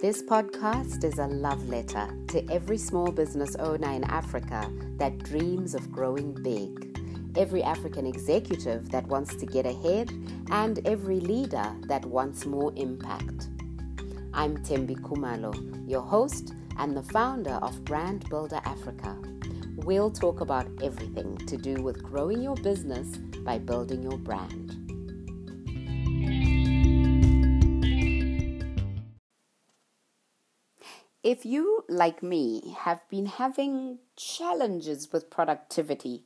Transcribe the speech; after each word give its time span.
This 0.00 0.22
podcast 0.22 1.04
is 1.04 1.18
a 1.18 1.26
love 1.26 1.70
letter 1.70 2.06
to 2.28 2.46
every 2.52 2.76
small 2.76 3.10
business 3.10 3.56
owner 3.56 3.90
in 3.92 4.04
Africa 4.04 4.70
that 4.98 5.18
dreams 5.20 5.74
of 5.74 5.90
growing 5.90 6.34
big, 6.34 7.00
every 7.34 7.62
African 7.62 8.06
executive 8.06 8.90
that 8.90 9.06
wants 9.06 9.34
to 9.36 9.46
get 9.46 9.64
ahead, 9.64 10.10
and 10.50 10.86
every 10.86 11.18
leader 11.18 11.74
that 11.88 12.04
wants 12.04 12.44
more 12.44 12.74
impact. 12.76 13.48
I'm 14.34 14.58
Tembi 14.58 15.00
Kumalo, 15.00 15.54
your 15.88 16.02
host 16.02 16.52
and 16.78 16.94
the 16.94 17.02
founder 17.02 17.54
of 17.62 17.82
Brand 17.86 18.28
Builder 18.28 18.60
Africa. 18.66 19.16
We'll 19.76 20.10
talk 20.10 20.42
about 20.42 20.66
everything 20.82 21.38
to 21.38 21.56
do 21.56 21.82
with 21.82 22.02
growing 22.02 22.42
your 22.42 22.56
business 22.56 23.16
by 23.16 23.58
building 23.58 24.02
your 24.02 24.18
brand. 24.18 24.75
If 31.26 31.44
you, 31.44 31.84
like 31.88 32.22
me, 32.22 32.76
have 32.82 33.00
been 33.10 33.26
having 33.26 33.98
challenges 34.14 35.12
with 35.12 35.28
productivity, 35.28 36.22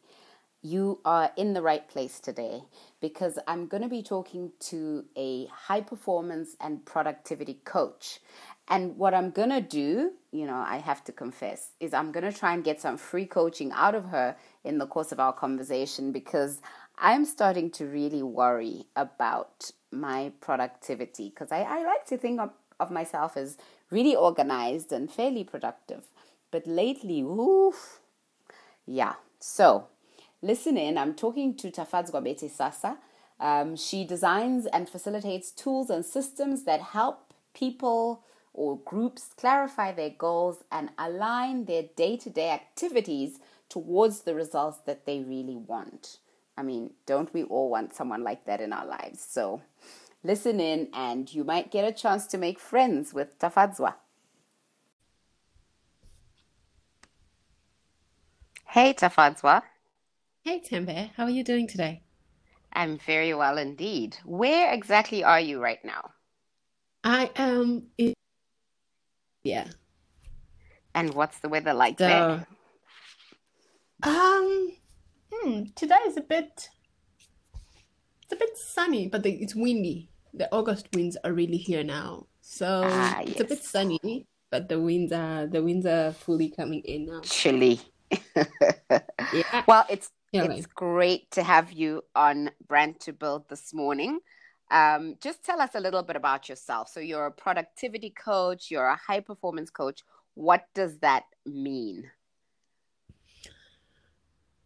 you 0.61 1.01
are 1.07 1.31
in 1.39 1.55
the 1.55 1.63
right 1.63 1.89
place 1.89 2.21
today 2.21 2.65
because 3.01 3.39
I'm 3.49 3.67
going 3.67 3.83
to 3.83 3.89
be 3.89 4.03
talking 4.03 4.53
to 4.69 5.07
a 5.17 5.47
high 5.47 5.81
performance 5.81 6.55
and 6.61 6.85
productivity 6.85 7.61
coach. 7.65 8.21
And 8.69 8.99
what 8.99 9.15
I'm 9.15 9.31
going 9.31 9.49
to 9.49 9.63
do, 9.63 10.11
you 10.33 10.47
know, 10.47 10.63
I 10.69 10.77
have 10.77 11.03
to 11.05 11.13
confess, 11.13 11.71
is 11.81 11.95
I'm 11.95 12.13
going 12.13 12.31
to 12.31 12.39
try 12.39 12.53
and 12.53 12.63
get 12.63 12.83
some 12.83 12.99
free 12.99 13.25
coaching 13.25 13.73
out 13.73 13.95
of 13.95 14.05
her 14.11 14.37
in 14.65 14.77
the 14.77 14.87
course 14.87 15.13
of 15.13 15.19
our 15.19 15.33
conversation 15.33 16.13
because 16.13 16.61
I'm 16.99 17.25
starting 17.25 17.71
to 17.71 17.87
really 17.87 18.23
worry 18.23 18.85
about 18.97 19.71
my 19.91 20.33
productivity 20.43 21.31
because 21.31 21.53
I, 21.53 21.63
I 21.63 21.87
like 21.87 22.05
to 22.09 22.19
think 22.19 22.39
of, 22.39 22.51
of 22.79 22.91
myself 22.91 23.39
as 23.39 23.57
really 23.91 24.15
organized 24.15 24.93
and 24.93 25.11
fairly 25.11 25.45
productive. 25.45 26.05
But 26.51 26.67
lately, 26.67 27.21
oof, 27.21 28.01
yeah. 28.87 29.15
So 29.39 29.87
listen 30.43 30.77
in. 30.77 30.99
I'm 30.99 31.15
talking 31.15 31.55
to 31.57 31.71
Tafadzwa 31.71 32.23
Bete 32.23 32.51
Sasa. 32.51 32.99
Um, 33.39 33.77
she 33.77 34.05
designs 34.05 34.67
and 34.67 34.89
facilitates 34.89 35.51
tools 35.51 35.91
and 35.91 36.05
systems 36.05 36.65
that 36.65 36.81
help 36.81 37.33
people 37.55 38.23
or 38.53 38.79
groups 38.79 39.31
clarify 39.37 39.93
their 39.93 40.11
goals 40.11 40.65
and 40.71 40.91
align 40.99 41.65
their 41.65 41.85
day 41.97 42.17
to 42.19 42.29
day 42.29 42.51
activities 42.51 43.39
towards 43.69 44.23
the 44.23 44.35
results 44.35 44.79
that 44.87 45.07
they 45.07 45.21
really 45.21 45.57
want. 45.57 46.19
I 46.59 46.63
mean, 46.63 46.91
don't 47.07 47.33
we 47.33 47.45
all 47.45 47.71
want 47.71 47.95
someone 47.95 48.23
like 48.23 48.45
that 48.45 48.61
in 48.61 48.73
our 48.73 48.85
lives? 48.85 49.25
So 49.27 49.63
listen 50.23 50.61
in 50.61 50.89
and 50.93 51.33
you 51.33 51.45
might 51.45 51.71
get 51.71 51.85
a 51.89 51.93
chance 51.93 52.27
to 52.29 52.39
make 52.39 52.59
friends 52.59 53.13
with 53.15 53.39
Tafadzwa. 53.39 53.95
Hey, 58.67 58.95
Tafadzwa. 58.95 59.63
Hey, 60.45 60.61
Tembi. 60.61 61.11
How 61.17 61.25
are 61.25 61.31
you 61.31 61.43
doing 61.45 61.67
today? 61.67 62.03
I'm 62.73 62.99
very 62.99 63.35
well 63.35 63.59
indeed. 63.59 64.17
Where 64.25 64.73
exactly 64.73 65.25
are 65.25 65.41
you 65.41 65.61
right 65.61 65.85
now? 65.85 66.13
I 67.03 67.31
am 67.37 67.89
in. 67.99 68.15
Yeah. 69.43 69.67
And 70.95 71.15
what's 71.15 71.41
the 71.41 71.49
weather 71.49 71.75
like 71.75 71.99
So, 71.99 72.07
there? 72.07 72.47
um, 74.03 74.73
hmm, 75.33 75.63
today 75.75 75.99
is 76.07 76.17
a 76.17 76.21
bit, 76.21 76.69
it's 78.31 78.41
a 78.41 78.45
bit 78.45 78.57
sunny, 78.57 79.09
but 79.09 79.23
the, 79.23 79.33
it's 79.33 79.55
windy. 79.55 80.09
The 80.35 80.49
August 80.55 80.89
winds 80.95 81.17
are 81.25 81.33
really 81.33 81.57
here 81.57 81.83
now. 81.83 82.27
So 82.41 82.83
Ah, 82.85 83.21
it's 83.23 83.41
a 83.41 83.45
bit 83.45 83.65
sunny, 83.65 84.27
but 84.51 84.69
the 84.69 84.79
winds 84.79 85.13
are 85.13 85.47
the 85.47 85.63
winds 85.63 85.85
are 85.87 86.13
fully 86.13 86.49
coming 86.49 86.81
in 86.83 87.07
now. 87.07 87.21
Chilly. 87.23 87.81
Yeah. 89.33 89.65
Well, 89.67 89.85
it's 89.89 90.11
Yeah, 90.33 90.45
it's 90.45 90.67
like, 90.67 90.75
great 90.75 91.31
to 91.33 91.43
have 91.43 91.73
you 91.73 92.03
on 92.15 92.51
Brand 92.67 92.97
Builder 93.19 93.45
this 93.49 93.75
morning. 93.75 94.21
Um, 94.71 95.17
just 95.21 95.45
tell 95.45 95.61
us 95.61 95.75
a 95.75 95.81
little 95.81 96.03
bit 96.05 96.15
about 96.17 96.49
yourself. 96.49 96.89
So 96.89 97.01
you're 97.01 97.27
a 97.27 97.33
productivity 97.33 98.11
coach, 98.11 98.71
you're 98.71 98.87
a 98.87 98.97
high 98.97 99.21
performance 99.21 99.71
coach. 99.71 100.03
What 100.35 100.67
does 100.75 100.99
that 100.99 101.25
mean? 101.45 102.11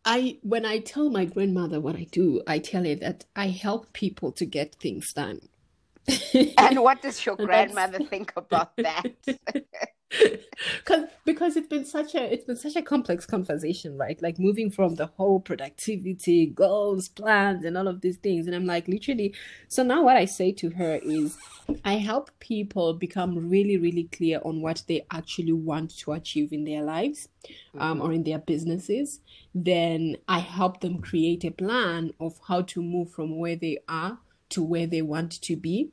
I 0.04 0.38
when 0.42 0.66
I 0.66 0.78
tell 0.80 1.10
my 1.10 1.24
grandmother 1.24 1.80
what 1.80 1.96
I 1.96 2.06
do, 2.10 2.42
I 2.46 2.58
tell 2.58 2.84
her 2.84 2.94
that 2.96 3.24
I 3.34 3.48
help 3.48 3.92
people 3.92 4.32
to 4.32 4.44
get 4.44 4.74
things 4.76 5.12
done. 5.12 5.40
And 6.58 6.82
what 6.82 7.02
does 7.02 7.24
your 7.24 7.36
grandmother 7.48 8.00
think 8.00 8.32
about 8.36 8.72
that? 8.78 9.12
Cause, 10.84 11.04
because 11.24 11.56
it's 11.56 11.66
been 11.66 11.84
such 11.84 12.14
a 12.14 12.32
it's 12.32 12.44
been 12.44 12.56
such 12.56 12.76
a 12.76 12.82
complex 12.82 13.26
conversation, 13.26 13.96
right? 13.98 14.20
Like 14.22 14.38
moving 14.38 14.70
from 14.70 14.94
the 14.94 15.06
whole 15.06 15.40
productivity, 15.40 16.46
goals, 16.46 17.08
plans, 17.08 17.64
and 17.64 17.76
all 17.76 17.88
of 17.88 18.00
these 18.00 18.18
things. 18.18 18.46
And 18.46 18.54
I'm 18.54 18.66
like, 18.66 18.86
literally, 18.86 19.34
so 19.68 19.82
now 19.82 20.04
what 20.04 20.16
I 20.16 20.24
say 20.26 20.52
to 20.52 20.70
her 20.70 21.00
is 21.02 21.36
I 21.84 21.94
help 21.94 22.30
people 22.38 22.94
become 22.94 23.48
really, 23.48 23.76
really 23.76 24.04
clear 24.04 24.40
on 24.44 24.60
what 24.60 24.84
they 24.86 25.06
actually 25.10 25.52
want 25.52 25.96
to 25.98 26.12
achieve 26.12 26.52
in 26.52 26.64
their 26.64 26.82
lives, 26.82 27.28
um, 27.78 28.00
or 28.00 28.12
in 28.12 28.22
their 28.24 28.38
businesses. 28.38 29.20
Then 29.54 30.16
I 30.28 30.38
help 30.38 30.80
them 30.80 31.00
create 31.00 31.44
a 31.44 31.50
plan 31.50 32.12
of 32.20 32.38
how 32.46 32.62
to 32.62 32.82
move 32.82 33.10
from 33.10 33.38
where 33.38 33.56
they 33.56 33.78
are 33.88 34.18
to 34.50 34.62
where 34.62 34.86
they 34.86 35.02
want 35.02 35.40
to 35.42 35.56
be. 35.56 35.90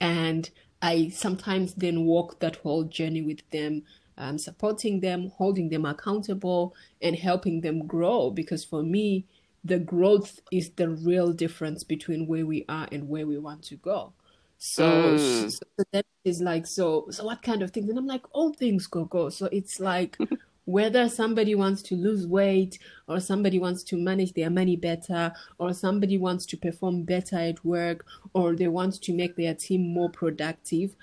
And 0.00 0.50
I 0.84 1.08
sometimes 1.10 1.74
then 1.74 2.04
walk 2.04 2.40
that 2.40 2.56
whole 2.56 2.84
journey 2.84 3.22
with 3.22 3.48
them, 3.50 3.82
um, 4.18 4.38
supporting 4.38 5.00
them, 5.00 5.30
holding 5.38 5.68
them 5.70 5.84
accountable, 5.86 6.74
and 7.02 7.16
helping 7.16 7.60
them 7.62 7.86
grow. 7.86 8.30
Because 8.30 8.64
for 8.64 8.82
me, 8.82 9.26
the 9.64 9.78
growth 9.78 10.40
is 10.50 10.70
the 10.70 10.90
real 10.90 11.32
difference 11.32 11.84
between 11.84 12.26
where 12.26 12.46
we 12.46 12.64
are 12.68 12.88
and 12.92 13.08
where 13.08 13.26
we 13.26 13.38
want 13.38 13.62
to 13.64 13.76
go. 13.76 14.12
So, 14.58 15.14
Mm. 15.14 15.50
so 15.50 15.64
then 15.92 16.02
it's 16.24 16.40
like, 16.40 16.66
so, 16.66 17.06
so 17.10 17.24
what 17.24 17.42
kind 17.42 17.62
of 17.62 17.70
things? 17.70 17.88
And 17.88 17.98
I'm 17.98 18.06
like, 18.06 18.24
all 18.32 18.52
things 18.52 18.86
go 18.86 19.04
go. 19.04 19.28
So 19.30 19.46
it's 19.52 19.80
like 19.80 20.18
whether 20.66 21.08
somebody 21.08 21.54
wants 21.54 21.82
to 21.82 21.94
lose 21.94 22.26
weight 22.26 22.78
or 23.06 23.20
somebody 23.20 23.58
wants 23.58 23.82
to 23.82 23.96
manage 23.96 24.32
their 24.32 24.50
money 24.50 24.76
better 24.76 25.32
or 25.58 25.72
somebody 25.72 26.16
wants 26.16 26.46
to 26.46 26.56
perform 26.56 27.02
better 27.02 27.36
at 27.36 27.64
work 27.64 28.04
or 28.32 28.54
they 28.56 28.68
want 28.68 29.00
to 29.02 29.12
make 29.12 29.36
their 29.36 29.54
team 29.54 29.92
more 29.92 30.10
productive 30.10 30.94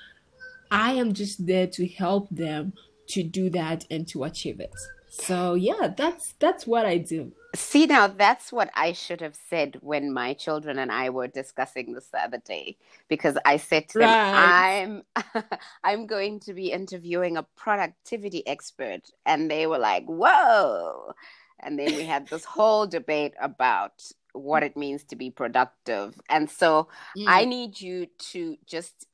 i 0.71 0.94
am 0.94 1.13
just 1.13 1.45
there 1.45 1.67
to 1.67 1.88
help 1.88 2.27
them 2.29 2.73
to 3.07 3.23
do 3.23 3.50
that 3.50 3.85
and 3.91 4.07
to 4.07 4.23
achieve 4.23 4.59
it. 4.59 4.73
So 5.09 5.55
yeah 5.55 5.94
that's 5.95 6.33
that's 6.39 6.66
what 6.66 6.85
i 6.85 6.97
do 6.97 7.33
See, 7.53 7.85
now 7.85 8.07
that's 8.07 8.53
what 8.53 8.69
I 8.75 8.94
should 8.94 9.19
have 9.19 9.35
said 9.35 9.78
when 9.81 10.13
my 10.13 10.34
children 10.34 10.79
and 10.79 10.89
I 10.91 11.09
were 11.09 11.28
discussing 11.28 11.91
this 11.94 12.07
the 12.07 12.19
other 12.23 12.38
day, 12.38 12.78
because 13.09 13.38
I 13.45 13.57
said 13.57 13.89
to 13.89 14.00
them, 14.00 14.16
I'm 14.31 15.03
I'm 15.84 16.07
going 16.07 16.39
to 16.41 16.53
be 16.53 16.72
interviewing 16.72 17.35
a 17.35 17.44
productivity 17.57 18.47
expert, 18.47 19.09
and 19.25 19.51
they 19.51 19.67
were 19.67 19.79
like, 19.79 20.06
"Whoa!" 20.06 21.13
And 21.59 21.78
then 21.78 21.94
we 21.94 22.06
had 22.06 22.29
this 22.29 22.45
whole 22.45 22.88
debate 22.88 23.34
about 23.41 24.01
what 24.33 24.63
it 24.63 24.78
means 24.78 25.03
to 25.06 25.18
be 25.18 25.29
productive, 25.29 26.19
and 26.29 26.50
so 26.50 26.88
I 27.25 27.44
Mm. 27.44 27.50
need 27.50 27.81
you 27.81 28.07
to 28.31 28.57
just 28.66 29.07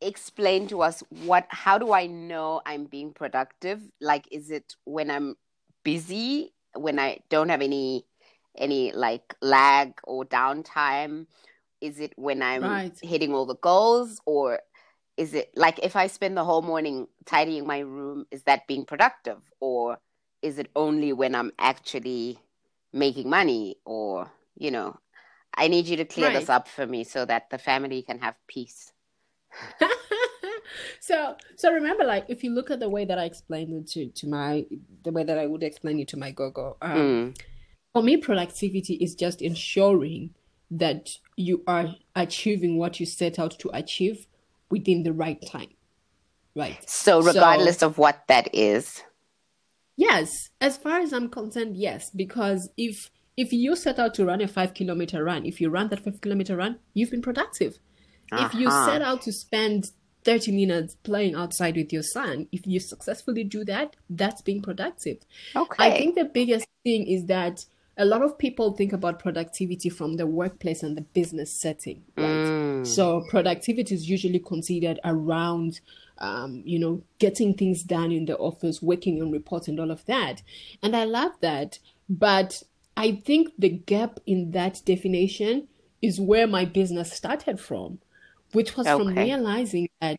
explain 0.00 0.66
to 0.68 0.82
us 0.82 1.02
what 1.08 1.46
how 1.50 1.78
do 1.78 1.92
I 1.92 2.06
know 2.06 2.60
I'm 2.66 2.84
being 2.86 3.12
productive? 3.14 3.82
Like 4.00 4.28
is 4.30 4.50
it 4.50 4.74
when 4.84 5.10
I'm 5.10 5.36
busy, 5.84 6.53
when 6.76 6.98
I 6.98 7.20
don't 7.28 7.48
have 7.48 7.62
any 7.62 8.06
any 8.56 8.92
like 8.92 9.34
lag 9.40 9.94
or 10.04 10.24
downtime? 10.24 11.26
Is 11.80 12.00
it 12.00 12.12
when 12.16 12.42
I'm 12.42 12.62
right 12.62 12.98
hitting 13.02 13.34
all 13.34 13.46
the 13.46 13.56
goals 13.56 14.20
or 14.26 14.60
is 15.16 15.34
it 15.34 15.50
like 15.56 15.78
if 15.82 15.96
I 15.96 16.06
spend 16.06 16.36
the 16.36 16.44
whole 16.44 16.62
morning 16.62 17.06
tidying 17.24 17.66
my 17.66 17.78
room, 17.80 18.26
is 18.30 18.42
that 18.44 18.66
being 18.66 18.84
productive? 18.84 19.38
Or 19.60 19.98
is 20.42 20.58
it 20.58 20.70
only 20.74 21.12
when 21.12 21.34
I'm 21.34 21.52
actually 21.58 22.38
making 22.92 23.28
money? 23.30 23.76
Or, 23.84 24.30
you 24.56 24.70
know, 24.70 24.98
I 25.56 25.68
need 25.68 25.86
you 25.86 25.96
to 25.98 26.04
clear 26.04 26.30
this 26.30 26.48
up 26.48 26.68
for 26.68 26.86
me 26.86 27.04
so 27.04 27.24
that 27.24 27.50
the 27.50 27.58
family 27.58 28.02
can 28.02 28.18
have 28.20 28.34
peace. 28.48 28.92
so 31.00 31.36
so 31.56 31.72
remember 31.72 32.04
like 32.04 32.24
if 32.28 32.42
you 32.42 32.50
look 32.50 32.70
at 32.70 32.80
the 32.80 32.88
way 32.88 33.04
that 33.04 33.18
i 33.18 33.24
explained 33.24 33.72
it 33.72 33.86
to 33.86 34.08
to 34.10 34.26
my 34.28 34.64
the 35.04 35.10
way 35.10 35.24
that 35.24 35.38
i 35.38 35.46
would 35.46 35.62
explain 35.62 35.98
it 35.98 36.08
to 36.08 36.16
my 36.16 36.30
gogo 36.30 36.76
um 36.82 37.04
Mm, 37.04 37.38
For 37.94 38.02
me, 38.02 38.16
productivity 38.16 38.94
is 38.94 39.14
just 39.14 39.40
ensuring 39.40 40.34
that 40.70 41.10
you 41.36 41.62
are 41.66 41.94
achieving 42.16 42.76
what 42.76 42.98
you 42.98 43.06
set 43.06 43.38
out 43.38 43.56
to 43.60 43.70
achieve 43.72 44.26
within 44.68 45.04
the 45.04 45.12
right 45.12 45.40
time, 45.46 45.70
right? 46.56 46.78
So, 46.90 47.20
So, 47.20 47.28
regardless 47.28 47.82
of 47.82 47.96
what 47.96 48.24
that 48.26 48.52
is, 48.52 49.02
yes, 49.96 50.50
as 50.60 50.76
far 50.76 50.98
as 50.98 51.12
I'm 51.12 51.28
concerned, 51.28 51.76
yes, 51.76 52.10
because 52.10 52.68
if 52.76 53.10
if 53.36 53.52
you 53.52 53.76
set 53.76 53.98
out 53.98 54.14
to 54.14 54.24
run 54.24 54.40
a 54.40 54.48
five 54.48 54.74
kilometer 54.74 55.22
run, 55.22 55.46
if 55.46 55.60
you 55.60 55.68
run 55.70 55.88
that 55.90 56.04
five 56.04 56.20
kilometer 56.20 56.56
run, 56.56 56.80
you've 56.94 57.10
been 57.10 57.22
productive. 57.22 57.78
If 58.32 58.54
you 58.54 58.66
uh-huh. 58.66 58.86
set 58.86 59.02
out 59.02 59.22
to 59.22 59.32
spend 59.32 59.92
30 60.24 60.52
minutes 60.52 60.96
playing 61.02 61.34
outside 61.34 61.76
with 61.76 61.92
your 61.92 62.02
son, 62.02 62.48
if 62.50 62.66
you 62.66 62.80
successfully 62.80 63.44
do 63.44 63.64
that, 63.64 63.96
that's 64.08 64.42
being 64.42 64.62
productive. 64.62 65.18
Okay. 65.54 65.84
I 65.84 65.96
think 65.96 66.14
the 66.14 66.24
biggest 66.24 66.66
thing 66.82 67.06
is 67.06 67.26
that 67.26 67.64
a 67.96 68.04
lot 68.04 68.22
of 68.22 68.36
people 68.38 68.72
think 68.72 68.92
about 68.92 69.20
productivity 69.20 69.88
from 69.88 70.16
the 70.16 70.26
workplace 70.26 70.82
and 70.82 70.96
the 70.96 71.02
business 71.02 71.60
setting, 71.60 72.02
right? 72.16 72.26
Mm. 72.26 72.86
So 72.86 73.24
productivity 73.28 73.94
is 73.94 74.08
usually 74.08 74.40
considered 74.40 74.98
around, 75.04 75.80
um, 76.18 76.62
you 76.64 76.78
know, 76.78 77.02
getting 77.18 77.54
things 77.54 77.82
done 77.82 78.10
in 78.10 78.24
the 78.24 78.36
office, 78.36 78.82
working 78.82 79.22
on 79.22 79.30
reports 79.30 79.68
and 79.68 79.78
all 79.78 79.90
of 79.90 80.04
that. 80.06 80.42
And 80.82 80.96
I 80.96 81.04
love 81.04 81.32
that. 81.40 81.78
But 82.08 82.62
I 82.96 83.12
think 83.12 83.50
the 83.58 83.68
gap 83.68 84.18
in 84.26 84.50
that 84.52 84.82
definition 84.84 85.68
is 86.02 86.20
where 86.20 86.46
my 86.46 86.64
business 86.64 87.12
started 87.12 87.60
from, 87.60 87.98
which 88.54 88.76
was 88.76 88.86
from 88.86 89.08
realizing 89.08 89.88
that 90.00 90.18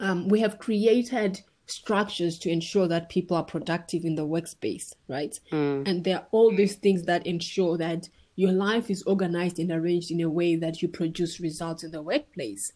um, 0.00 0.28
we 0.28 0.40
have 0.40 0.58
created 0.58 1.40
structures 1.66 2.38
to 2.40 2.50
ensure 2.50 2.86
that 2.88 3.08
people 3.08 3.36
are 3.36 3.44
productive 3.44 4.04
in 4.04 4.16
the 4.16 4.26
workspace, 4.26 4.92
right? 5.08 5.38
Mm. 5.50 5.88
And 5.88 6.04
there 6.04 6.18
are 6.18 6.26
all 6.30 6.54
these 6.54 6.74
things 6.76 7.04
that 7.04 7.26
ensure 7.26 7.78
that 7.78 8.08
your 8.36 8.52
life 8.52 8.90
is 8.90 9.02
organized 9.04 9.58
and 9.58 9.70
arranged 9.70 10.10
in 10.10 10.20
a 10.20 10.28
way 10.28 10.56
that 10.56 10.82
you 10.82 10.88
produce 10.88 11.40
results 11.40 11.84
in 11.84 11.92
the 11.92 12.02
workplace. 12.02 12.72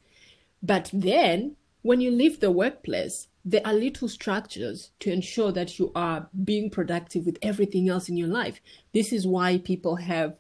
But 0.63 0.91
then, 0.93 1.57
when 1.83 2.01
you 2.01 2.11
leave 2.11 2.41
the 2.41 2.51
workplace, 2.51 3.29
there 3.45 3.61
are 3.65 3.73
little 3.73 4.09
structures 4.09 4.91
to 5.01 5.13
ensure 5.13 5.53
that 5.53 5.79
you 5.79 5.91
are 5.95 6.29
being 6.45 6.71
productive 6.71 7.27
with 7.27 7.39
everything 7.43 7.89
else 7.89 8.09
in 8.09 8.17
your 8.17 8.29
life. 8.29 8.61
This 8.93 9.13
is 9.13 9.27
why 9.27 9.59
people 9.59 9.97
have 9.97 10.37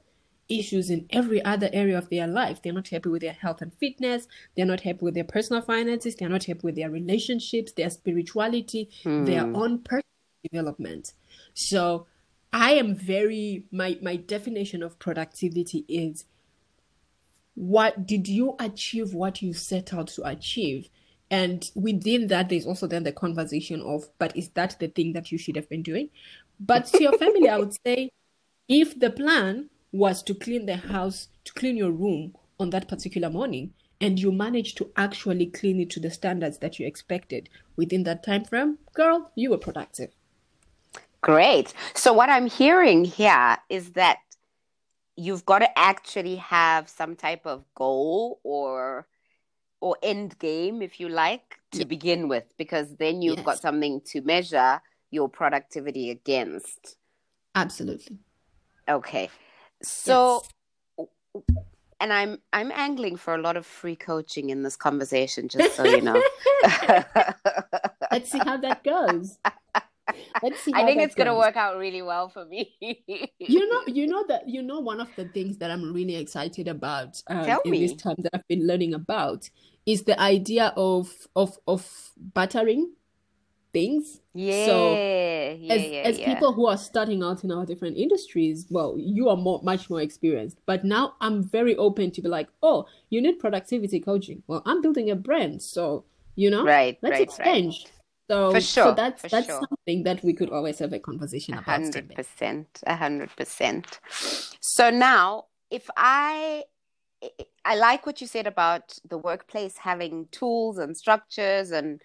issues 0.48 0.90
in 0.90 1.06
every 1.10 1.44
other 1.44 1.68
area 1.72 1.98
of 1.98 2.08
their 2.10 2.26
life. 2.26 2.62
They're 2.62 2.72
not 2.72 2.88
happy 2.88 3.08
with 3.08 3.22
their 3.22 3.32
health 3.32 3.60
and 3.62 3.72
fitness. 3.74 4.26
They're 4.56 4.66
not 4.66 4.80
happy 4.80 5.00
with 5.02 5.14
their 5.14 5.24
personal 5.24 5.62
finances. 5.62 6.16
They're 6.16 6.28
not 6.28 6.44
happy 6.44 6.60
with 6.62 6.76
their 6.76 6.90
relationships, 6.90 7.72
their 7.72 7.90
spirituality, 7.90 8.90
their 9.04 9.44
hmm. 9.44 9.56
own 9.56 9.78
personal 9.80 10.02
development. 10.42 11.12
So 11.54 12.06
I 12.52 12.72
am 12.72 12.94
very 12.94 13.64
my 13.70 13.98
my 14.02 14.16
definition 14.16 14.82
of 14.82 14.98
productivity 14.98 15.84
is 15.88 16.24
what 17.54 18.06
did 18.06 18.28
you 18.28 18.54
achieve 18.60 19.14
what 19.14 19.42
you 19.42 19.52
set 19.52 19.92
out 19.92 20.08
to 20.08 20.26
achieve? 20.26 20.88
And 21.30 21.70
within 21.74 22.28
that, 22.28 22.48
there's 22.48 22.66
also 22.66 22.86
then 22.86 23.02
the 23.02 23.12
conversation 23.12 23.82
of, 23.82 24.08
but 24.18 24.34
is 24.36 24.48
that 24.50 24.76
the 24.78 24.88
thing 24.88 25.12
that 25.12 25.30
you 25.30 25.36
should 25.36 25.56
have 25.56 25.68
been 25.68 25.82
doing? 25.82 26.08
But 26.58 26.86
to 26.86 27.02
your 27.02 27.18
family, 27.18 27.48
I 27.48 27.58
would 27.58 27.74
say, 27.84 28.10
if 28.68 28.98
the 28.98 29.10
plan 29.10 29.68
was 29.92 30.22
to 30.24 30.34
clean 30.34 30.66
the 30.66 30.76
house, 30.76 31.28
to 31.44 31.52
clean 31.54 31.76
your 31.76 31.90
room 31.90 32.34
on 32.60 32.70
that 32.70 32.88
particular 32.88 33.30
morning, 33.30 33.72
and 34.00 34.18
you 34.20 34.30
managed 34.30 34.76
to 34.78 34.90
actually 34.96 35.46
clean 35.46 35.80
it 35.80 35.90
to 35.90 36.00
the 36.00 36.10
standards 36.10 36.58
that 36.58 36.78
you 36.78 36.86
expected 36.86 37.48
within 37.76 38.04
that 38.04 38.22
time 38.22 38.44
frame, 38.44 38.78
girl, 38.94 39.32
you 39.34 39.50
were 39.50 39.58
productive. 39.58 40.10
Great. 41.20 41.74
So 41.94 42.12
what 42.12 42.28
I'm 42.30 42.46
hearing 42.46 43.04
here 43.04 43.56
is 43.68 43.92
that 43.92 44.18
you've 45.16 45.44
got 45.44 45.60
to 45.60 45.78
actually 45.78 46.36
have 46.36 46.88
some 46.88 47.16
type 47.16 47.44
of 47.46 47.64
goal 47.74 48.40
or 48.44 49.06
or 49.80 49.96
end 50.02 50.36
game, 50.40 50.82
if 50.82 50.98
you 50.98 51.08
like, 51.08 51.60
to 51.70 51.78
Yeah. 51.78 51.84
begin 51.84 52.26
with, 52.26 52.52
because 52.56 52.96
then 52.96 53.22
you've 53.22 53.44
got 53.44 53.60
something 53.60 54.00
to 54.06 54.20
measure 54.22 54.82
your 55.12 55.28
productivity 55.28 56.10
against. 56.10 56.96
Absolutely. 57.54 58.18
Okay. 58.88 59.30
So 59.82 60.42
and 62.00 62.12
I'm 62.12 62.38
I'm 62.52 62.70
angling 62.72 63.16
for 63.16 63.34
a 63.34 63.38
lot 63.38 63.56
of 63.56 63.66
free 63.66 63.96
coaching 63.96 64.50
in 64.50 64.62
this 64.62 64.76
conversation, 64.76 65.48
just 65.48 65.76
so 65.76 65.84
you 65.84 66.00
know. 66.00 66.22
Let's 68.10 68.30
see 68.30 68.38
how 68.38 68.56
that 68.58 68.82
goes. 68.84 69.38
Let's 70.42 70.60
see. 70.60 70.72
I 70.74 70.84
think 70.84 71.02
it's 71.02 71.14
gonna 71.14 71.36
work 71.36 71.56
out 71.56 71.76
really 71.76 72.02
well 72.02 72.28
for 72.28 72.44
me. 72.44 72.74
You 73.38 73.68
know, 73.68 73.82
you 73.86 74.06
know 74.06 74.24
that 74.28 74.48
you 74.48 74.62
know 74.62 74.80
one 74.80 75.00
of 75.00 75.08
the 75.16 75.26
things 75.26 75.58
that 75.58 75.70
I'm 75.70 75.92
really 75.92 76.16
excited 76.16 76.68
about 76.68 77.22
um, 77.28 77.44
Tell 77.44 77.60
in 77.64 77.72
this 77.72 77.94
time 77.94 78.16
that 78.18 78.30
I've 78.34 78.48
been 78.48 78.66
learning 78.66 78.94
about 78.94 79.48
is 79.86 80.04
the 80.04 80.18
idea 80.20 80.72
of 80.76 81.10
of 81.34 81.58
of 81.66 82.10
buttering 82.34 82.92
things. 83.72 84.20
Yeah, 84.34 84.66
So 84.66 84.94
yeah, 84.94 85.56
as 85.70 85.82
yeah, 85.90 86.02
as 86.04 86.18
yeah. 86.18 86.34
people 86.34 86.52
who 86.52 86.66
are 86.66 86.76
starting 86.76 87.22
out 87.22 87.44
in 87.44 87.50
our 87.52 87.66
different 87.66 87.96
industries, 87.96 88.66
well, 88.70 88.96
you 88.98 89.28
are 89.28 89.36
more 89.36 89.60
much 89.62 89.90
more 89.90 90.00
experienced. 90.00 90.58
But 90.66 90.84
now 90.84 91.14
I'm 91.20 91.42
very 91.42 91.76
open 91.76 92.10
to 92.12 92.22
be 92.22 92.28
like, 92.28 92.48
oh, 92.62 92.86
you 93.10 93.20
need 93.20 93.38
productivity 93.38 94.00
coaching. 94.00 94.42
Well, 94.46 94.62
I'm 94.66 94.80
building 94.82 95.10
a 95.10 95.16
brand, 95.16 95.62
so 95.62 96.04
you 96.36 96.50
know, 96.50 96.64
Right, 96.64 96.98
let's 97.02 97.12
right, 97.12 97.18
right. 97.18 97.28
exchange. 97.28 97.86
So, 98.30 98.50
For 98.52 98.60
sure, 98.60 98.84
so 98.84 98.94
that's 98.94 99.22
that's 99.22 99.46
sure. 99.46 99.60
something 99.68 100.02
that 100.04 100.22
we 100.22 100.34
could 100.34 100.50
always 100.50 100.78
have 100.80 100.92
a 100.92 100.98
conversation 100.98 101.54
A 101.54 101.58
about. 101.58 101.80
Hundred 101.80 102.14
percent, 102.14 102.80
a 102.86 102.94
hundred 102.96 103.34
percent. 103.36 104.00
So 104.60 104.90
now, 104.90 105.46
if 105.70 105.88
I, 105.96 106.64
I 107.64 107.76
like 107.76 108.06
what 108.06 108.20
you 108.20 108.26
said 108.26 108.46
about 108.46 108.98
the 109.08 109.18
workplace 109.18 109.78
having 109.78 110.26
tools 110.30 110.78
and 110.78 110.96
structures 110.96 111.70
and 111.70 112.00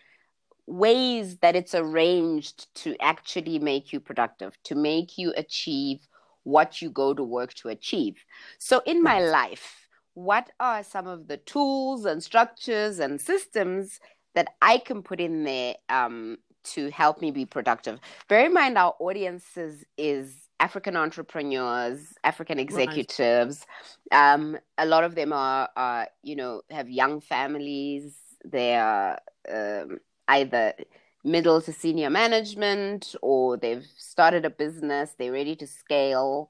ways 0.67 1.37
that 1.37 1.55
it's 1.55 1.75
arranged 1.75 2.73
to 2.75 2.95
actually 3.01 3.59
make 3.59 3.91
you 3.91 3.99
productive, 3.99 4.57
to 4.63 4.75
make 4.75 5.17
you 5.17 5.33
achieve 5.35 6.07
what 6.43 6.81
you 6.81 6.89
go 6.89 7.13
to 7.13 7.23
work 7.23 7.53
to 7.55 7.69
achieve. 7.69 8.23
So 8.57 8.81
in 8.85 9.01
my 9.01 9.21
life, 9.21 9.87
what 10.13 10.49
are 10.59 10.83
some 10.83 11.07
of 11.07 11.27
the 11.27 11.37
tools 11.37 12.05
and 12.05 12.21
structures 12.21 12.99
and 12.99 13.19
systems 13.19 13.99
that 14.35 14.47
I 14.61 14.77
can 14.77 15.03
put 15.03 15.19
in 15.19 15.43
there 15.43 15.75
um, 15.89 16.37
to 16.65 16.89
help 16.91 17.21
me 17.21 17.31
be 17.31 17.45
productive? 17.45 17.99
Bear 18.27 18.45
in 18.45 18.53
mind, 18.53 18.77
our 18.77 18.93
audiences 18.99 19.83
is 19.97 20.47
African 20.59 20.95
entrepreneurs, 20.95 22.13
African 22.23 22.59
executives. 22.59 23.65
Um, 24.11 24.57
a 24.77 24.85
lot 24.85 25.03
of 25.03 25.15
them 25.15 25.33
are, 25.33 25.69
are, 25.75 26.07
you 26.21 26.35
know, 26.35 26.61
have 26.69 26.89
young 26.89 27.19
families. 27.21 28.15
They 28.45 28.75
are 28.75 29.19
um, 29.51 29.99
either 30.27 30.73
middle 31.23 31.61
to 31.61 31.71
senior 31.73 32.09
management, 32.09 33.15
or 33.21 33.57
they've 33.57 33.85
started 33.97 34.45
a 34.45 34.49
business. 34.49 35.15
They're 35.17 35.31
ready 35.31 35.55
to 35.57 35.67
scale, 35.67 36.49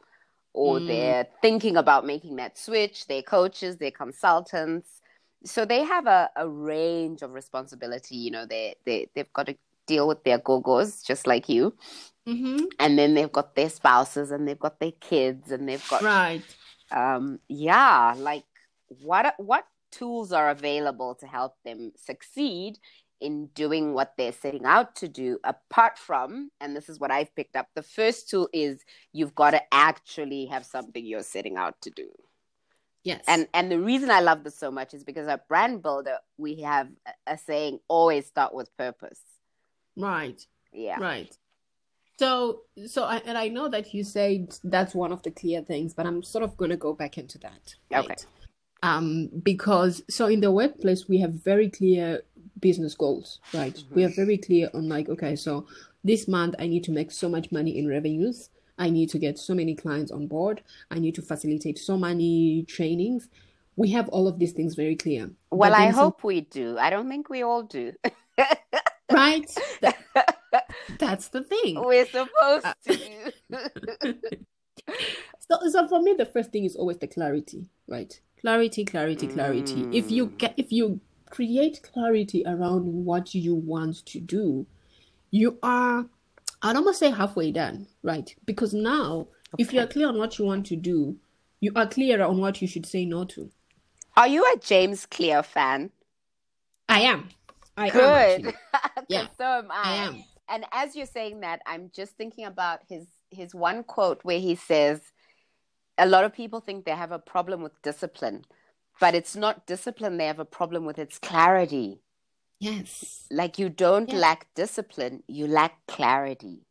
or 0.54 0.80
Mm. 0.80 0.88
they're 0.88 1.28
thinking 1.42 1.78
about 1.78 2.06
making 2.06 2.38
that 2.38 2.58
switch. 2.58 3.08
They're 3.08 3.22
coaches. 3.24 3.78
They're 3.78 3.92
consultants. 3.92 5.02
So 5.46 5.66
they 5.66 5.84
have 5.84 6.08
a, 6.08 6.30
a 6.36 6.48
range 6.48 7.22
of 7.22 7.34
responsibility. 7.34 8.16
You 8.16 8.32
know, 8.32 8.46
they 8.46 8.76
they 8.86 9.08
they've 9.16 9.32
got 9.34 9.48
to 9.48 9.58
deal 9.86 10.08
with 10.08 10.24
their 10.24 10.38
go-go's 10.38 11.04
just 11.04 11.28
like 11.28 11.50
you 11.50 11.76
Mm-hmm. 12.28 12.66
and 12.80 12.98
then 12.98 13.14
they've 13.16 13.32
got 13.32 13.54
their 13.56 13.70
spouses 13.70 14.32
and 14.32 14.48
they've 14.48 14.60
got 14.60 14.80
their 14.80 14.94
kids 14.94 15.52
and 15.52 15.68
they've 15.68 15.86
got 15.90 16.02
Right. 16.04 16.42
um 16.92 17.40
yeah 17.50 18.14
like 18.18 18.46
what 18.88 19.36
what 19.38 19.66
tools 19.92 20.32
are 20.32 20.50
available 20.50 21.16
to 21.16 21.28
help 21.28 21.56
them 21.66 21.92
succeed 21.98 22.78
in 23.22 23.48
doing 23.48 23.94
what 23.94 24.14
they're 24.18 24.32
setting 24.32 24.66
out 24.66 24.96
to 24.96 25.08
do 25.08 25.40
apart 25.44 25.98
from 25.98 26.50
and 26.60 26.76
this 26.76 26.90
is 26.90 27.00
what 27.00 27.12
I've 27.12 27.34
picked 27.36 27.56
up 27.56 27.68
the 27.76 27.84
first 27.84 28.30
tool 28.30 28.50
is 28.54 28.84
you've 29.12 29.36
got 29.36 29.52
to 29.52 29.62
actually 29.74 30.46
have 30.48 30.66
something 30.66 31.06
you're 31.06 31.24
setting 31.24 31.58
out 31.58 31.76
to 31.82 31.90
do 31.90 32.10
Yes. 33.04 33.24
and 33.28 33.48
and 33.54 33.72
the 33.72 33.80
reason 33.80 34.10
I 34.12 34.22
love 34.22 34.44
this 34.44 34.58
so 34.58 34.72
much 34.72 34.94
is 34.94 35.04
because 35.04 35.28
at 35.28 35.48
brand 35.48 35.82
builder 35.82 36.18
we 36.38 36.62
have 36.62 36.90
a, 37.06 37.34
a 37.34 37.38
saying 37.38 37.80
always 37.88 38.26
start 38.28 38.54
with 38.54 38.76
purpose 38.78 39.22
right. 39.98 40.46
yeah 40.72 41.00
Right. 41.00 41.38
So, 42.20 42.62
so 42.88 43.04
I, 43.06 43.18
and 43.26 43.38
I 43.38 43.48
know 43.48 43.68
that 43.70 43.94
you 43.94 44.04
said 44.04 44.56
that's 44.64 44.94
one 44.94 45.12
of 45.12 45.24
the 45.24 45.32
clear 45.32 45.62
things, 45.62 45.94
but 45.94 46.06
I'm 46.06 46.22
sort 46.22 46.44
of 46.44 46.56
going 46.56 46.70
to 46.72 46.78
go 46.78 46.94
back 46.94 47.18
into 47.18 47.38
that. 47.40 47.76
Okay. 47.94 48.16
Um, 48.84 49.30
because 49.42 50.04
so 50.10 50.28
in 50.28 50.42
the 50.42 50.52
workplace 50.52 51.08
we 51.08 51.20
have 51.20 51.32
very 51.34 51.70
clear 51.70 52.22
business 52.64 52.96
goals, 52.96 53.40
right? 53.54 53.78
We 53.94 54.04
are 54.06 54.14
very 54.16 54.38
clear 54.38 54.70
on 54.74 54.90
like, 54.90 55.08
okay, 55.10 55.36
so 55.36 55.68
this 56.04 56.28
month 56.28 56.56
I 56.58 56.66
need 56.68 56.84
to 56.86 56.92
make 56.92 57.12
so 57.12 57.28
much 57.30 57.52
money 57.52 57.78
in 57.78 57.88
revenues. 57.88 58.50
I 58.80 58.90
need 58.90 59.10
to 59.12 59.20
get 59.20 59.38
so 59.38 59.54
many 59.54 59.76
clients 59.76 60.12
on 60.12 60.26
board. 60.28 60.64
I 60.90 60.98
need 61.00 61.14
to 61.16 61.22
facilitate 61.22 61.78
so 61.78 61.96
many 61.98 62.64
trainings. 62.76 63.28
We 63.76 63.92
have 63.92 64.08
all 64.10 64.28
of 64.28 64.40
these 64.40 64.54
things 64.54 64.74
very 64.76 64.96
clear. 64.96 65.30
Well 65.52 65.74
I 65.76 65.86
then 65.86 65.94
some- 65.94 66.04
hope 66.06 66.24
we 66.24 66.42
do 66.42 66.78
I 66.78 66.90
don't 66.90 67.10
think 67.10 67.30
we 67.30 67.44
all 67.44 67.64
do 67.64 67.94
right? 69.12 69.50
That- 69.82 70.00
that's 71.00 71.28
the 71.30 71.44
thing. 71.44 71.82
We're 71.84 72.06
supposed 72.06 72.66
Uh, 72.66 72.74
to. 72.88 74.14
So, 75.48 75.60
so 75.70 75.88
for 75.88 76.02
me, 76.02 76.14
the 76.18 76.26
first 76.26 76.52
thing 76.52 76.64
is 76.66 76.76
always 76.76 76.98
the 76.98 77.08
clarity, 77.08 77.68
right? 77.88 78.12
Clarity, 78.42 78.86
clarity, 78.86 79.28
clarity. 79.28 79.86
If 79.92 80.10
you 80.10 80.28
Mm. 80.28 80.38
get, 80.38 80.54
if 80.58 80.72
you 80.72 81.00
create 81.34 81.82
clarity 81.82 82.44
around 82.46 82.86
what 82.86 83.34
you 83.34 83.56
want 83.56 84.06
to 84.06 84.20
do, 84.20 84.68
you 85.32 85.58
are, 85.64 86.06
I'd 86.62 86.76
almost 86.76 87.00
say 87.00 87.10
halfway 87.10 87.52
done, 87.52 87.88
right? 88.04 88.34
Because 88.46 88.72
now, 88.72 89.28
if 89.58 89.74
you 89.74 89.80
are 89.80 89.88
clear 89.88 90.10
on 90.10 90.20
what 90.20 90.38
you 90.38 90.46
want 90.46 90.68
to 90.68 90.76
do, 90.76 91.18
you 91.60 91.72
are 91.76 91.88
clear 91.88 92.24
on 92.24 92.40
what 92.40 92.62
you 92.62 92.68
should 92.68 92.86
say 92.86 93.06
no 93.06 93.24
to. 93.26 93.50
Are 94.16 94.28
you 94.28 94.44
a 94.44 94.60
James 94.60 95.08
Clear 95.08 95.42
fan? 95.42 95.90
I 96.88 97.02
am. 97.02 97.30
I 97.76 97.90
Good. 97.90 98.46
am. 98.46 98.54
Yeah. 99.10 99.28
so 99.36 99.44
am 99.44 99.72
I. 99.72 99.82
I 99.84 99.96
am. 100.06 100.24
And 100.50 100.66
as 100.72 100.96
you're 100.96 101.08
saying 101.08 101.40
that, 101.40 101.62
I'm 101.66 101.90
just 101.96 102.16
thinking 102.16 102.46
about 102.46 102.82
his 102.88 103.08
his 103.32 103.56
one 103.56 103.84
quote 103.84 104.20
where 104.24 104.40
he 104.40 104.54
says, 104.54 105.02
"A 105.98 106.06
lot 106.06 106.26
of 106.26 106.34
people 106.34 106.60
think 106.60 106.86
they 106.86 106.92
have 106.92 107.12
a 107.12 107.18
problem 107.18 107.64
with 107.64 107.82
discipline, 107.82 108.46
but 109.00 109.16
it's 109.16 109.36
not 109.36 109.66
discipline 109.66 110.18
they 110.18 110.28
have 110.28 110.40
a 110.40 110.46
problem 110.46 110.86
with; 110.86 111.00
it's 111.00 111.20
clarity. 111.20 112.02
Yes. 112.60 113.28
Like 113.30 113.60
you 113.60 113.70
don't 113.70 114.12
lack 114.14 114.48
discipline, 114.56 115.24
you 115.28 115.48
lack 115.48 115.86
clarity." 115.88 116.66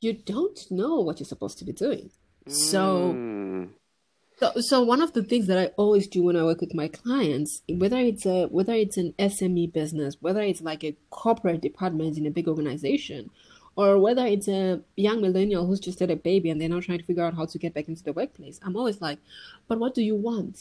You 0.00 0.12
don't 0.12 0.60
know 0.70 1.00
what 1.00 1.20
you're 1.20 1.26
supposed 1.26 1.58
to 1.58 1.64
be 1.64 1.72
doing. 1.72 2.10
So 2.48 3.12
Mm. 3.12 3.70
So, 4.38 4.52
so 4.58 4.82
one 4.82 5.00
of 5.00 5.14
the 5.14 5.22
things 5.22 5.46
that 5.46 5.58
I 5.58 5.66
always 5.78 6.06
do 6.06 6.22
when 6.22 6.36
I 6.36 6.44
work 6.44 6.60
with 6.60 6.74
my 6.74 6.88
clients, 6.88 7.62
whether 7.70 7.96
it's 7.96 8.26
a 8.26 8.46
whether 8.48 8.74
it's 8.74 8.98
an 8.98 9.14
SME 9.18 9.72
business, 9.72 10.16
whether 10.20 10.42
it's 10.42 10.60
like 10.60 10.84
a 10.84 10.94
corporate 11.08 11.62
department 11.62 12.18
in 12.18 12.26
a 12.26 12.30
big 12.30 12.46
organization, 12.46 13.30
or 13.76 13.98
whether 13.98 14.26
it's 14.26 14.46
a 14.46 14.82
young 14.94 15.22
millennial 15.22 15.66
who's 15.66 15.80
just 15.80 16.00
had 16.00 16.10
a 16.10 16.16
baby 16.16 16.50
and 16.50 16.60
they're 16.60 16.68
now 16.68 16.80
trying 16.80 16.98
to 16.98 17.04
figure 17.04 17.24
out 17.24 17.34
how 17.34 17.46
to 17.46 17.58
get 17.58 17.72
back 17.72 17.88
into 17.88 18.02
the 18.02 18.12
workplace, 18.12 18.60
I'm 18.62 18.76
always 18.76 19.00
like, 19.00 19.18
but 19.68 19.78
what 19.78 19.94
do 19.94 20.02
you 20.02 20.14
want? 20.14 20.58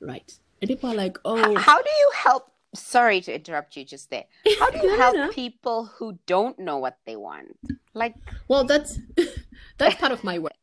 Right? 0.00 0.38
And 0.64 0.76
people 0.76 0.90
are 0.90 0.94
like, 0.94 1.18
oh, 1.24 1.56
How 1.56 1.80
do 1.80 1.90
you 1.90 2.10
help? 2.14 2.50
Sorry 2.74 3.20
to 3.20 3.34
interrupt 3.34 3.76
you 3.76 3.84
just 3.84 4.10
there. 4.10 4.24
How 4.58 4.70
do 4.70 4.78
you 4.78 4.96
help 4.96 5.14
no. 5.14 5.28
people 5.30 5.84
who 5.84 6.18
don't 6.26 6.58
know 6.58 6.78
what 6.78 6.98
they 7.06 7.16
want? 7.16 7.56
Like, 7.94 8.16
well, 8.48 8.64
that's 8.64 8.98
that's 9.78 9.94
part 9.96 10.12
of 10.12 10.24
my 10.24 10.38
work. 10.38 10.52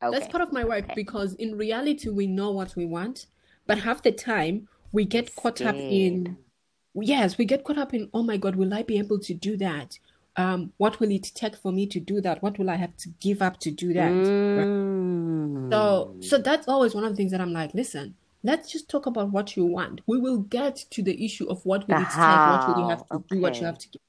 That's 0.00 0.28
part 0.28 0.42
of 0.42 0.52
my 0.52 0.64
work 0.64 0.84
okay. 0.84 0.92
because 0.94 1.32
in 1.32 1.56
reality 1.56 2.10
we 2.10 2.26
know 2.26 2.50
what 2.50 2.76
we 2.76 2.84
want, 2.84 3.24
but 3.66 3.78
half 3.78 4.02
the 4.02 4.12
time 4.12 4.68
we 4.92 5.06
get 5.06 5.34
caught 5.34 5.62
up 5.62 5.76
in 5.76 6.36
Yes, 6.94 7.38
we 7.38 7.44
get 7.44 7.64
caught 7.64 7.78
up 7.78 7.92
in, 7.92 8.08
oh 8.14 8.22
my 8.22 8.36
God, 8.36 8.54
will 8.54 8.72
I 8.72 8.82
be 8.82 8.98
able 8.98 9.18
to 9.18 9.34
do 9.34 9.56
that? 9.56 9.98
Um, 10.36 10.72
what 10.76 11.00
will 11.00 11.10
it 11.10 11.30
take 11.34 11.56
for 11.56 11.72
me 11.72 11.86
to 11.88 11.98
do 11.98 12.20
that? 12.20 12.42
What 12.42 12.58
will 12.58 12.70
I 12.70 12.76
have 12.76 12.96
to 12.98 13.08
give 13.20 13.42
up 13.42 13.58
to 13.60 13.70
do 13.70 13.92
that? 13.94 14.10
Right? 14.10 14.66
Mm. 14.66 15.70
So, 15.70 16.14
so 16.20 16.38
that's 16.38 16.68
always 16.68 16.94
one 16.94 17.04
of 17.04 17.10
the 17.10 17.16
things 17.16 17.32
that 17.32 17.40
I'm 17.40 17.52
like, 17.52 17.74
listen, 17.74 18.14
let's 18.44 18.70
just 18.70 18.88
talk 18.88 19.06
about 19.06 19.30
what 19.30 19.56
you 19.56 19.64
want. 19.64 20.02
We 20.06 20.18
will 20.18 20.38
get 20.38 20.76
to 20.90 21.02
the 21.02 21.24
issue 21.24 21.48
of 21.48 21.64
what 21.64 21.88
will 21.88 21.96
The 21.96 22.02
it 22.02 22.08
take, 22.08 22.18
what 22.18 22.68
will 22.68 22.82
you 22.84 22.88
have 22.90 23.08
to 23.08 23.24
do, 23.28 23.40
what 23.40 23.54
you 23.54 23.60
uh-huh. 23.62 23.66
have 23.66 23.78
to 23.78 23.88
give. 23.88 24.02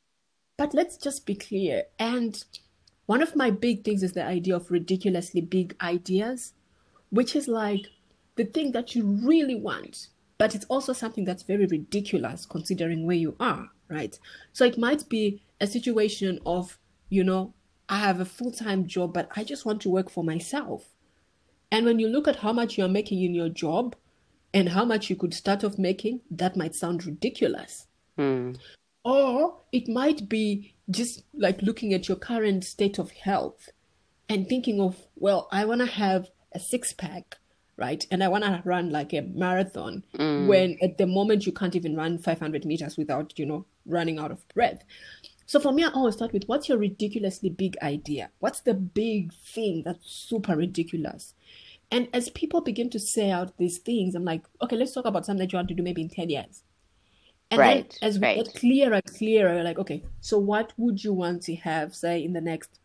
But 0.58 0.74
let's 0.74 0.98
just 0.98 1.26
be 1.26 1.36
clear. 1.36 1.84
And 1.98 2.44
one 3.08 3.24
of 3.24 3.36
my 3.36 3.50
big 3.50 3.84
things 3.84 4.04
is 4.04 4.12
the 4.12 4.26
idea 4.26 4.56
of 4.56 4.70
ridiculously 4.70 5.42
big 5.42 5.76
ideas, 5.82 6.54
which 7.10 7.36
is 7.36 7.48
like 7.48 7.88
the 8.36 8.44
thing 8.44 8.74
that 8.74 8.94
you 8.94 9.06
really 9.06 9.56
want, 9.56 10.08
but 10.38 10.54
it's 10.54 10.66
also 10.66 10.92
something 10.92 11.24
that's 11.24 11.44
very 11.44 11.66
ridiculous 11.66 12.46
considering 12.46 13.06
where 13.06 13.16
you 13.16 13.36
are, 13.40 13.70
right? 13.90 14.20
So 14.52 14.66
it 14.66 14.78
might 14.78 15.08
be 15.08 15.42
a 15.62 15.68
situation 15.68 16.40
of, 16.46 16.78
you 17.10 17.24
know, 17.24 17.54
I 17.88 18.00
have 18.00 18.20
a 18.20 18.26
full 18.26 18.52
time 18.52 18.88
job, 18.88 19.14
but 19.14 19.30
I 19.36 19.46
just 19.46 19.66
want 19.66 19.82
to 19.84 19.90
work 19.90 20.10
for 20.10 20.24
myself. 20.24 20.90
And 21.72 21.86
when 21.86 22.00
you 22.00 22.10
look 22.10 22.28
at 22.28 22.38
how 22.38 22.52
much 22.52 22.78
you're 22.78 22.90
making 22.90 23.22
in 23.24 23.34
your 23.34 23.50
job 23.50 23.96
and 24.56 24.70
how 24.70 24.86
much 24.86 25.10
you 25.10 25.18
could 25.18 25.34
start 25.34 25.66
off 25.66 25.78
making, 25.78 26.22
that 26.32 26.56
might 26.56 26.74
sound 26.74 27.06
ridiculous. 27.06 27.88
Mm. 28.18 28.58
Or 29.04 29.58
it 29.74 29.90
might 29.90 30.30
be 30.30 30.74
just 30.90 31.24
like 31.38 31.62
looking 31.62 31.94
at 31.94 32.08
your 32.08 32.16
current 32.18 32.64
state 32.64 32.98
of 32.98 33.12
health 33.12 33.70
and 34.30 34.48
thinking 34.48 34.80
of, 34.80 34.96
well, 35.18 35.50
I 35.52 35.66
want 35.66 35.82
to 35.82 35.88
have 35.88 36.30
a 36.54 36.60
six 36.60 36.94
pack, 36.94 37.36
right? 37.76 38.08
And 38.10 38.24
I 38.24 38.30
want 38.30 38.46
to 38.46 38.62
run 38.64 38.92
like 38.92 39.14
a 39.14 39.22
marathon 39.24 40.04
when 40.18 40.78
at 40.82 40.98
the 40.98 41.06
moment 41.06 41.46
you 41.46 41.52
can't 41.52 41.76
even 41.76 41.98
run 41.98 42.18
500 42.18 42.64
meters 42.64 42.96
without, 42.96 43.38
you 43.38 43.46
know, 43.46 43.66
running 43.86 44.18
out 44.18 44.32
of 44.32 44.48
breath. 44.48 44.84
So 45.46 45.60
for 45.60 45.74
me, 45.74 45.84
I 45.84 45.90
always 45.90 46.16
start 46.16 46.32
with 46.32 46.46
what's 46.46 46.70
your 46.70 46.78
ridiculously 46.78 47.50
big 47.50 47.78
idea? 47.84 48.30
What's 48.40 48.62
the 48.62 48.74
big 48.74 49.34
thing 49.34 49.84
that's 49.86 50.10
super 50.10 50.56
ridiculous? 50.56 51.34
And 51.92 52.08
as 52.14 52.30
people 52.30 52.62
begin 52.62 52.90
to 52.92 53.00
say 53.00 53.32
out 53.32 53.58
these 53.58 53.78
things, 53.78 54.16
I'm 54.16 54.26
like, 54.26 54.44
okay, 54.62 54.76
let's 54.76 54.94
talk 54.94 55.06
about 55.06 55.26
something 55.26 55.46
that 55.46 55.54
you 55.54 55.58
want 55.58 55.68
to 55.70 55.74
do 55.74 55.84
maybe 55.84 56.02
in 56.02 56.10
10 56.10 56.30
years. 56.30 56.64
And 57.52 57.62
then 57.62 57.86
as 58.02 58.20
we 58.20 58.26
right. 58.26 58.44
get 58.44 58.56
clearer, 58.56 59.02
clearer, 59.02 59.64
like, 59.64 59.78
okay, 59.78 60.04
so 60.20 60.40
what 60.40 60.74
would 60.78 61.04
you 61.04 61.14
want 61.14 61.44
to 61.44 61.56
have, 61.58 61.96
say, 61.96 62.24
in 62.24 62.34
the 62.34 62.42
next 62.42 62.80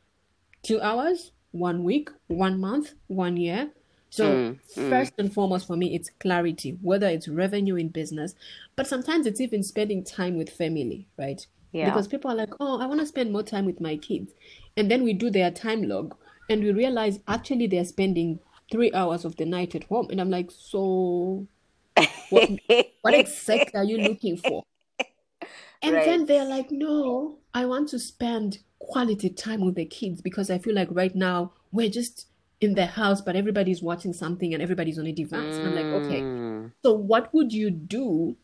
two 0.63 0.81
hours, 0.81 1.33
one 1.53 1.83
week, 1.83 2.11
one 2.27 2.61
month, 2.61 2.93
one 3.07 3.37
year? 3.37 3.71
So 4.11 4.25
Mm, 4.25 4.59
mm. 4.77 4.91
first 4.91 5.13
and 5.19 5.33
foremost 5.33 5.67
for 5.67 5.77
me, 5.77 5.95
it's 5.95 6.11
clarity, 6.19 6.77
whether 6.83 7.07
it's 7.07 7.29
revenue 7.29 7.77
in 7.77 7.89
business, 7.89 8.35
but 8.77 8.87
sometimes 8.87 9.25
it's 9.25 9.41
even 9.41 9.63
spending 9.63 10.05
time 10.05 10.37
with 10.37 10.51
family, 10.51 11.07
right? 11.17 11.47
Yeah. 11.73 11.87
Because 11.87 12.09
people 12.09 12.31
are 12.31 12.35
like, 12.35 12.53
oh, 12.59 12.81
I 12.81 12.87
want 12.87 13.01
to 13.01 13.07
spend 13.07 13.33
more 13.33 13.45
time 13.45 13.65
with 13.65 13.81
my 13.81 13.97
kids. 13.97 14.33
And 14.77 14.91
then 14.91 15.05
we 15.05 15.13
do 15.13 15.31
their 15.31 15.53
time 15.53 15.85
log 15.85 16.17
and 16.49 16.63
we 16.63 16.73
realize 16.73 17.21
actually 17.29 17.69
they're 17.69 17.85
spending 17.85 18.41
three 18.71 18.93
hours 18.93 19.25
of 19.25 19.37
the 19.37 19.45
night 19.45 19.75
at 19.75 19.85
home. 19.85 20.09
And 20.11 20.21
I'm 20.21 20.31
like, 20.31 20.51
so 20.51 21.47
what, 22.31 22.51
what 23.03 23.15
exactly 23.15 23.79
are 23.79 23.85
you 23.85 23.99
looking 23.99 24.37
for? 24.37 24.65
And 25.83 25.95
then 26.05 26.27
they're 26.27 26.45
like, 26.45 26.71
no, 26.71 27.39
I 27.55 27.65
want 27.67 27.89
to 27.91 27.99
spend 27.99 28.59
quality 28.79 29.31
time 29.31 29.61
with 29.65 29.75
the 29.77 29.85
kids 29.87 30.21
because 30.21 30.51
I 30.51 30.59
feel 30.59 30.75
like 30.75 30.89
right 30.91 31.15
now 31.15 31.53
we're 31.73 31.89
just 31.91 32.27
in 32.61 32.75
the 32.75 32.87
house, 32.87 33.21
but 33.23 33.37
everybody's 33.37 33.83
watching 33.83 34.13
something 34.13 34.53
and 34.53 34.63
everybody's 34.63 34.99
on 34.99 35.07
a 35.07 35.13
device. 35.13 35.59
And 35.59 35.67
I'm 35.67 35.75
like, 35.75 35.91
okay, 35.93 36.29
Mm. 36.37 36.73
so 36.83 36.93
what 36.93 37.33
would 37.33 37.53
you 37.53 37.71
do 37.71 38.37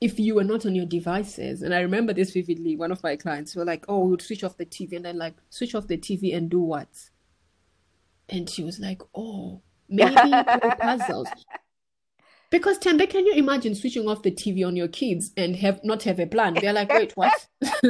if 0.00 0.18
you 0.18 0.34
were 0.34 0.44
not 0.44 0.66
on 0.66 0.74
your 0.74 0.86
devices? 0.86 1.62
And 1.62 1.72
I 1.72 1.80
remember 1.80 2.12
this 2.12 2.32
vividly. 2.32 2.74
One 2.76 2.90
of 2.90 3.02
my 3.02 3.14
clients 3.16 3.54
were 3.54 3.64
like, 3.64 3.84
oh, 3.88 4.00
we 4.00 4.10
would 4.10 4.22
switch 4.22 4.42
off 4.42 4.56
the 4.56 4.66
TV. 4.66 4.96
And 4.96 5.04
then 5.04 5.18
like, 5.18 5.34
switch 5.50 5.74
off 5.76 5.86
the 5.86 5.96
TV 5.98 6.34
and 6.36 6.50
do 6.50 6.60
what? 6.60 6.88
And 8.28 8.48
she 8.48 8.62
was 8.64 8.78
like, 8.78 9.02
oh, 9.14 9.62
maybe 9.88 10.32
puzzles. 10.80 11.28
Because 12.48 12.78
Tembi, 12.78 13.10
can 13.10 13.26
you 13.26 13.32
imagine 13.32 13.74
switching 13.74 14.08
off 14.08 14.22
the 14.22 14.30
TV 14.30 14.64
on 14.64 14.76
your 14.76 14.86
kids 14.86 15.32
and 15.36 15.56
have 15.56 15.80
not 15.82 16.04
have 16.04 16.20
a 16.20 16.26
plan? 16.26 16.54
They're 16.54 16.72
like, 16.72 16.92
wait, 16.92 17.12
what? 17.16 17.44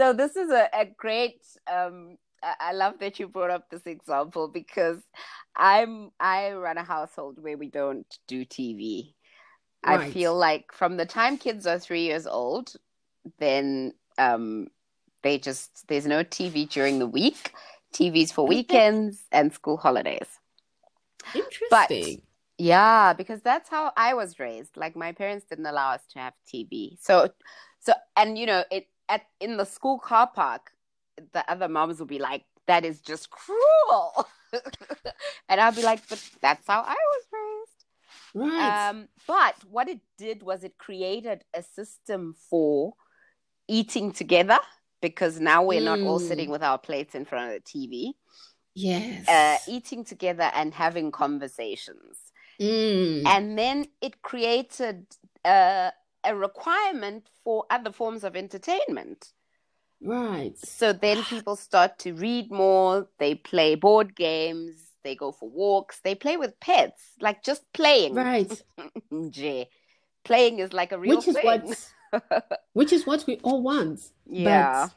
So 0.00 0.14
this 0.14 0.34
is 0.34 0.50
a, 0.50 0.68
a 0.72 0.86
great 0.96 1.44
um 1.70 2.16
I 2.42 2.72
love 2.72 2.94
that 3.00 3.20
you 3.20 3.28
brought 3.28 3.50
up 3.50 3.68
this 3.68 3.86
example 3.86 4.48
because 4.48 5.02
I'm 5.54 6.10
I 6.18 6.52
run 6.52 6.78
a 6.78 6.82
household 6.82 7.36
where 7.38 7.58
we 7.58 7.68
don't 7.68 8.06
do 8.26 8.46
TV. 8.46 9.14
I 9.84 10.10
feel 10.10 10.34
like 10.34 10.72
from 10.72 10.96
the 10.96 11.04
time 11.04 11.36
kids 11.36 11.66
are 11.66 11.78
three 11.78 12.04
years 12.04 12.26
old, 12.26 12.72
then 13.38 13.92
um 14.16 14.68
they 15.22 15.36
just 15.36 15.86
there's 15.88 16.06
no 16.06 16.24
TV 16.24 16.66
during 16.66 16.98
the 16.98 17.06
week. 17.06 17.52
TV's 17.92 18.32
for 18.32 18.46
weekends 18.46 19.22
and 19.32 19.52
school 19.52 19.76
holidays. 19.76 20.28
Interesting. 21.34 22.22
Yeah, 22.58 23.14
because 23.14 23.40
that's 23.40 23.68
how 23.68 23.92
I 23.96 24.14
was 24.14 24.38
raised. 24.38 24.76
Like 24.76 24.94
my 24.94 25.12
parents 25.12 25.46
didn't 25.48 25.66
allow 25.66 25.92
us 25.92 26.02
to 26.12 26.18
have 26.18 26.34
TV. 26.52 26.98
So 27.00 27.30
so 27.80 27.92
and 28.16 28.36
you 28.36 28.46
know, 28.46 28.64
it 28.70 28.86
at 29.08 29.22
in 29.40 29.56
the 29.56 29.64
school 29.64 29.98
car 29.98 30.30
park, 30.32 30.70
the 31.32 31.50
other 31.50 31.68
moms 31.68 31.98
will 31.98 32.06
be 32.06 32.18
like, 32.18 32.44
That 32.66 32.84
is 32.84 33.00
just 33.00 33.30
cruel. 33.30 34.28
and 35.48 35.60
I'll 35.60 35.72
be 35.72 35.82
like, 35.82 36.06
But 36.08 36.22
that's 36.42 36.66
how 36.66 36.80
I 36.82 36.96
was 36.96 37.24
raised. 37.32 38.50
Right. 38.52 38.88
Um, 38.90 39.08
but 39.26 39.56
what 39.68 39.88
it 39.88 40.00
did 40.18 40.42
was 40.42 40.62
it 40.62 40.78
created 40.78 41.44
a 41.54 41.62
system 41.62 42.34
for 42.48 42.94
eating 43.68 44.12
together 44.12 44.58
because 45.00 45.40
now 45.40 45.62
we're 45.64 45.80
not 45.80 46.00
all 46.00 46.20
Mm. 46.20 46.28
sitting 46.28 46.50
with 46.50 46.62
our 46.62 46.78
plates 46.78 47.14
in 47.14 47.24
front 47.24 47.52
of 47.52 47.62
the 47.62 47.70
TV, 47.70 48.12
yes. 48.74 49.28
uh, 49.28 49.58
eating 49.70 50.04
together 50.04 50.50
and 50.54 50.74
having 50.74 51.10
conversations. 51.10 52.18
Mm. 52.60 53.26
And 53.26 53.58
then 53.58 53.86
it 54.00 54.20
created 54.22 55.06
uh, 55.44 55.90
a 56.24 56.36
requirement 56.36 57.28
for 57.42 57.64
other 57.70 57.92
forms 57.92 58.24
of 58.24 58.36
entertainment. 58.36 59.32
Right. 60.02 60.58
So 60.58 60.92
then 60.92 61.22
people 61.28 61.56
start 61.56 61.98
to 62.00 62.12
read 62.12 62.50
more, 62.50 63.08
they 63.18 63.34
play 63.34 63.74
board 63.76 64.14
games, 64.14 64.74
they 65.02 65.14
go 65.14 65.32
for 65.32 65.48
walks, 65.48 66.00
they 66.04 66.14
play 66.14 66.36
with 66.36 66.60
pets, 66.60 67.02
like 67.20 67.42
just 67.42 67.62
playing. 67.72 68.14
Right. 68.14 68.50
Nje. 69.12 69.66
Playing 70.24 70.58
is 70.58 70.74
like 70.74 70.92
a 70.92 70.98
real 70.98 71.16
Which 71.16 71.28
is 71.28 71.34
thing. 71.36 71.44
what 71.46 71.64
which 72.72 72.92
is 72.92 73.06
what 73.06 73.24
we 73.26 73.38
all 73.42 73.62
want. 73.62 74.00
Yeah. 74.26 74.86
But 74.86 74.94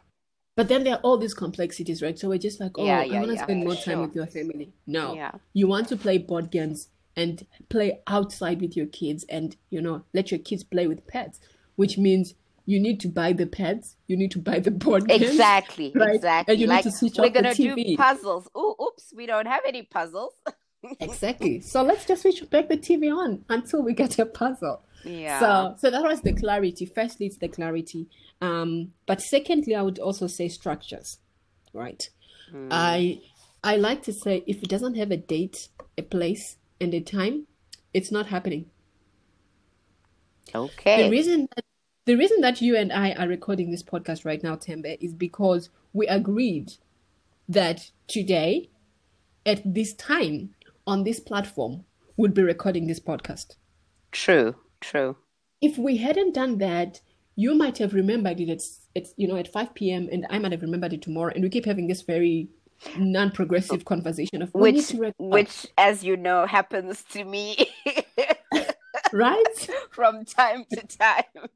but 0.55 0.67
then 0.67 0.83
there 0.83 0.93
are 0.95 0.99
all 1.01 1.17
these 1.17 1.33
complexities, 1.33 2.01
right? 2.03 2.17
So 2.17 2.29
we're 2.29 2.37
just 2.37 2.59
like, 2.59 2.77
oh, 2.77 2.85
Yeah, 2.85 2.99
I 2.99 3.03
yeah, 3.05 3.13
want 3.15 3.27
to 3.29 3.33
yeah, 3.35 3.43
spend 3.43 3.63
more 3.63 3.75
sure. 3.75 3.93
time 3.93 4.01
with 4.01 4.15
your 4.15 4.27
family. 4.27 4.71
No. 4.85 5.15
Yeah. 5.15 5.31
You 5.53 5.67
want 5.67 5.87
to 5.89 5.97
play 5.97 6.19
board 6.19 6.51
games 6.51 6.89
and 7.15 7.45
play 7.69 8.01
outside 8.05 8.61
with 8.61 8.77
your 8.77 8.85
kids 8.85 9.25
and, 9.29 9.55
you 9.71 9.81
know, 9.81 10.03
let 10.13 10.29
your 10.31 10.39
kids 10.39 10.63
play 10.63 10.85
with 10.85 11.07
pets, 11.07 11.39
which 11.75 11.97
means 11.97 12.35
you 12.65 12.79
need 12.79 12.99
to 13.01 13.07
buy 13.07 13.33
the 13.33 13.47
pets, 13.47 13.95
you 14.07 14.15
need 14.15 14.29
to 14.31 14.39
buy 14.39 14.59
the 14.59 14.71
board 14.71 15.07
games. 15.07 15.23
Exactly, 15.23 15.91
Right. 15.95 16.15
exactly. 16.15 16.53
And 16.53 16.61
you 16.61 16.67
need 16.67 16.83
to 16.83 16.91
switch 16.91 17.15
we're 17.17 17.25
off 17.27 17.33
gonna 17.33 17.53
do 17.55 17.75
TV. 17.75 17.97
puzzles. 17.97 18.47
Ooh, 18.55 18.75
oops, 18.81 19.11
we 19.15 19.25
don't 19.25 19.47
have 19.47 19.61
any 19.67 19.81
puzzles. 19.83 20.33
Exactly. 20.99 21.61
So 21.61 21.81
let's 21.81 22.05
just 22.05 22.23
switch 22.23 22.49
back 22.49 22.69
the 22.69 22.77
TV 22.77 23.11
on 23.15 23.45
until 23.49 23.81
we 23.81 23.93
get 23.93 24.19
a 24.19 24.25
puzzle. 24.25 24.81
Yeah. 25.03 25.39
So 25.39 25.75
so 25.77 25.91
that 25.91 26.03
was 26.03 26.21
the 26.21 26.33
clarity. 26.33 26.85
Firstly, 26.85 27.27
it's 27.27 27.37
the 27.37 27.47
clarity. 27.47 28.07
Um, 28.41 28.93
but 29.05 29.21
secondly, 29.21 29.75
I 29.75 29.81
would 29.81 29.99
also 29.99 30.27
say 30.27 30.47
structures. 30.49 31.19
Right. 31.73 32.09
Mm. 32.53 32.67
I 32.71 33.21
I 33.63 33.77
like 33.77 34.03
to 34.03 34.13
say 34.13 34.43
if 34.45 34.61
it 34.61 34.69
doesn't 34.69 34.95
have 34.95 35.11
a 35.11 35.17
date, 35.17 35.69
a 35.97 36.01
place, 36.01 36.57
and 36.79 36.93
a 36.93 37.01
time, 37.01 37.47
it's 37.93 38.11
not 38.11 38.27
happening. 38.27 38.65
Okay. 40.53 41.03
The 41.03 41.09
reason 41.09 41.47
that 41.55 41.65
the 42.05 42.15
reason 42.15 42.41
that 42.41 42.61
you 42.61 42.75
and 42.75 42.91
I 42.91 43.13
are 43.13 43.27
recording 43.27 43.71
this 43.71 43.83
podcast 43.83 44.25
right 44.25 44.43
now, 44.43 44.55
Tembi, 44.57 44.97
is 44.99 45.13
because 45.13 45.69
we 45.93 46.05
agreed 46.07 46.73
that 47.47 47.91
today, 48.07 48.69
at 49.45 49.61
this 49.65 49.93
time, 49.93 50.53
on 50.85 51.03
this 51.03 51.19
platform, 51.19 51.85
we'll 52.17 52.31
be 52.31 52.43
recording 52.43 52.87
this 52.87 52.99
podcast. 52.99 53.55
True. 54.11 54.55
True. 54.81 55.17
If 55.61 55.77
we 55.77 55.97
hadn't 55.97 56.33
done 56.35 56.57
that, 56.57 56.99
you 57.35 57.55
might 57.55 57.77
have 57.77 57.93
remembered 57.93 58.39
it 58.39 58.49
at, 58.49 58.61
at 58.95 59.07
you 59.17 59.27
know 59.27 59.37
at 59.37 59.51
5 59.51 59.73
p.m. 59.73 60.09
and 60.11 60.25
I 60.29 60.39
might 60.39 60.51
have 60.51 60.61
remembered 60.61 60.93
it 60.93 61.01
tomorrow, 61.01 61.31
and 61.33 61.43
we 61.43 61.49
keep 61.49 61.65
having 61.65 61.87
this 61.87 62.01
very 62.01 62.49
non-progressive 62.97 63.81
oh, 63.81 63.85
conversation 63.85 64.41
of 64.41 64.53
which 64.53 64.93
which 65.17 65.67
as 65.77 66.03
you 66.03 66.17
know 66.17 66.45
happens 66.45 67.03
to 67.11 67.23
me 67.23 67.71
right? 69.13 69.69
from 69.91 70.25
time 70.25 70.65
to 70.71 70.85
time. 70.85 71.47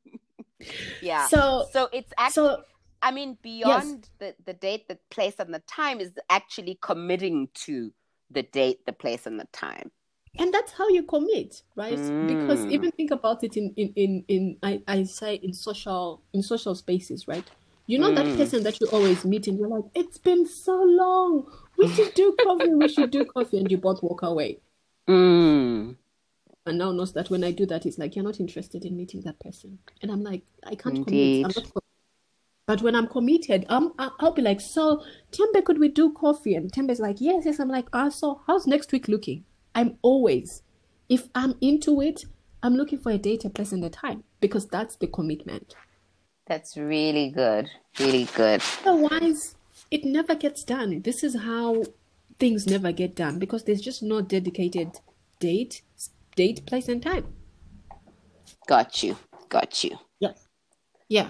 yeah. 1.02 1.28
So 1.28 1.66
So 1.72 1.90
it's 1.92 2.14
actually 2.18 2.56
so 2.56 2.64
I 3.02 3.12
mean 3.12 3.38
beyond 3.42 4.10
the, 4.20 4.36
the 4.46 4.54
date, 4.54 4.88
the 4.88 4.98
place 5.10 5.36
and 5.40 5.54
the 5.54 5.60
time 5.60 6.00
is 6.00 6.12
actually 6.30 6.80
committing 6.82 7.50
to 7.66 7.92
the 8.32 8.44
date, 8.44 8.86
the 8.86 8.94
place 8.94 9.26
and 9.26 9.40
the 9.40 9.48
time. 9.52 9.92
and 10.40 10.54
that's 10.54 10.74
how 10.74 10.88
you 10.90 11.02
commit 11.04 11.64
right 11.76 12.00
because 12.26 12.62
Mm. 12.66 12.72
even 12.76 12.92
think 12.92 13.12
about 13.12 13.44
it 13.44 13.58
in 13.58 13.74
in 13.76 13.88
in, 13.96 14.12
in 14.28 14.58
I, 14.62 14.82
I 14.88 15.04
say 15.06 15.36
in 15.36 15.54
social 15.54 16.22
in 16.34 16.44
social 16.44 16.76
spaces 16.76 17.28
right 17.28 17.48
you 17.88 17.98
know 17.98 18.14
that 18.14 18.26
Mm. 18.28 18.38
person 18.38 18.64
that 18.64 18.78
you 18.80 18.88
always 18.92 19.26
meet 19.26 19.48
and 19.48 19.58
you're 19.58 19.70
like 19.78 19.86
it's 19.96 20.20
been 20.20 20.46
so 20.46 20.76
long 20.84 21.50
we 21.80 21.88
should 21.96 22.14
do 22.14 22.36
coffee 22.44 22.74
we 22.84 22.88
should 22.88 23.10
do 23.10 23.26
coffee 23.26 23.58
and 23.62 23.72
you 23.72 23.78
both 23.78 24.04
walk 24.04 24.22
away 24.22 24.60
Mm. 25.08 25.96
and 26.66 26.78
now 26.78 26.92
knows 26.92 27.14
that 27.14 27.30
when 27.30 27.44
I 27.44 27.52
do 27.52 27.66
that 27.66 27.86
it's 27.88 27.98
like 27.98 28.16
you're 28.16 28.26
not 28.26 28.40
interested 28.40 28.86
in 28.86 28.96
meeting 28.98 29.22
that 29.22 29.40
person 29.40 29.80
and 30.02 30.12
I'm 30.12 30.24
like 30.24 30.44
I 30.66 30.76
can't 30.76 30.98
Indeed. 30.98 31.46
commit 31.46 31.58
I'm 31.58 31.64
not 31.64 31.74
but 32.68 32.82
when 32.82 32.96
I'm 32.96 33.08
committed, 33.08 33.66
um, 33.70 33.94
I'll 33.98 34.34
be 34.34 34.42
like, 34.42 34.60
so 34.60 35.02
Tembi, 35.32 35.64
could 35.64 35.80
we 35.80 35.88
do 35.88 36.12
coffee? 36.12 36.54
And 36.54 36.70
Tembi's 36.70 37.00
like, 37.00 37.22
yes, 37.22 37.44
yes. 37.46 37.60
I'm 37.60 37.70
like, 37.70 37.88
ah, 37.94 38.10
so 38.10 38.42
how's 38.46 38.68
next 38.68 38.92
week 38.92 39.08
looking? 39.08 39.46
I'm 39.74 39.98
always, 40.02 40.64
if 41.08 41.30
I'm 41.34 41.56
into 41.62 42.02
it, 42.02 42.26
I'm 42.62 42.76
looking 42.76 43.00
for 43.00 43.14
a 43.14 43.18
date, 43.18 43.46
a 43.46 43.50
place, 43.50 43.72
and 43.72 43.86
a 43.86 43.90
time 43.90 44.26
because 44.42 44.68
that's 44.68 44.98
the 44.98 45.08
commitment. 45.08 45.76
That's 46.46 46.76
really 46.76 47.30
good. 47.30 47.70
Really 48.00 48.26
good. 48.36 48.62
Otherwise, 48.86 49.56
it 49.90 50.04
never 50.04 50.36
gets 50.36 50.66
done. 50.66 51.02
This 51.04 51.24
is 51.24 51.38
how 51.40 51.84
things 52.38 52.68
never 52.68 52.92
get 52.92 53.16
done 53.16 53.40
because 53.40 53.64
there's 53.64 53.82
just 53.82 54.04
no 54.04 54.20
dedicated 54.20 55.00
date, 55.40 55.84
date, 56.36 56.66
place, 56.66 56.90
and 56.90 57.02
time. 57.02 57.34
Got 58.68 59.04
you. 59.04 59.16
Got 59.48 59.86
you. 59.86 59.98
Yeah. 60.20 60.34
Yeah. 61.08 61.30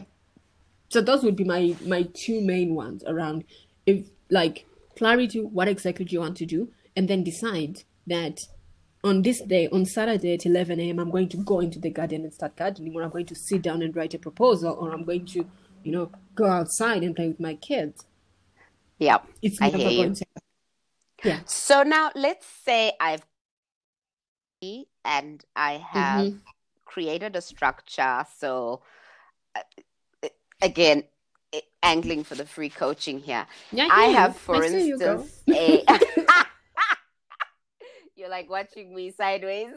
So 0.89 1.01
those 1.01 1.23
would 1.23 1.35
be 1.35 1.43
my 1.43 1.75
my 1.85 2.03
two 2.13 2.41
main 2.41 2.75
ones 2.75 3.03
around 3.05 3.43
if 3.85 4.07
like 4.29 4.65
clarity 4.97 5.41
what 5.41 5.67
exactly 5.67 6.05
do 6.05 6.13
you 6.13 6.19
want 6.19 6.37
to 6.37 6.45
do 6.45 6.69
and 6.95 7.07
then 7.07 7.23
decide 7.23 7.83
that 8.07 8.39
on 9.03 9.21
this 9.21 9.41
day 9.41 9.67
on 9.69 9.85
Saturday 9.85 10.33
at 10.33 10.45
11 10.45 10.79
a.m. 10.79 10.99
I'm 10.99 11.11
going 11.11 11.29
to 11.29 11.37
go 11.37 11.59
into 11.59 11.79
the 11.79 11.89
garden 11.89 12.23
and 12.23 12.33
start 12.33 12.55
gardening 12.55 12.95
or 12.95 13.03
I'm 13.03 13.11
going 13.11 13.25
to 13.27 13.35
sit 13.35 13.61
down 13.61 13.81
and 13.81 13.95
write 13.95 14.13
a 14.13 14.19
proposal 14.19 14.75
or 14.79 14.93
I'm 14.93 15.03
going 15.03 15.25
to 15.27 15.45
you 15.83 15.91
know 15.91 16.11
go 16.35 16.45
outside 16.45 17.03
and 17.03 17.15
play 17.15 17.27
with 17.27 17.39
my 17.39 17.55
kids. 17.55 18.05
Yeah. 18.99 19.19
It's 19.41 19.61
I 19.61 19.69
hear 19.69 19.89
you. 19.89 20.13
to 20.13 20.25
Yeah. 21.23 21.39
So 21.45 21.83
now 21.83 22.11
let's 22.15 22.45
say 22.45 22.93
I've 22.99 23.21
and 25.07 25.43
I 25.55 25.73
have 25.77 26.27
Mhm. 26.27 26.41
created 26.85 27.35
a 27.35 27.41
structure. 27.41 28.25
So 28.37 28.81
uh, 29.55 29.61
again, 30.61 31.03
angling 31.83 32.23
for 32.23 32.35
the 32.35 32.45
free 32.45 32.69
coaching 32.69 33.19
here. 33.19 33.45
Yeah, 33.71 33.89
I 33.91 34.07
hear 34.07 34.15
have, 34.15 34.37
for 34.37 34.63
I 34.63 34.69
see 34.69 34.87
you, 34.87 34.93
instance, 34.95 35.43
a. 35.53 35.85
You're 38.15 38.29
like 38.29 38.49
watching 38.49 38.95
me 38.95 39.11
sideways. 39.11 39.73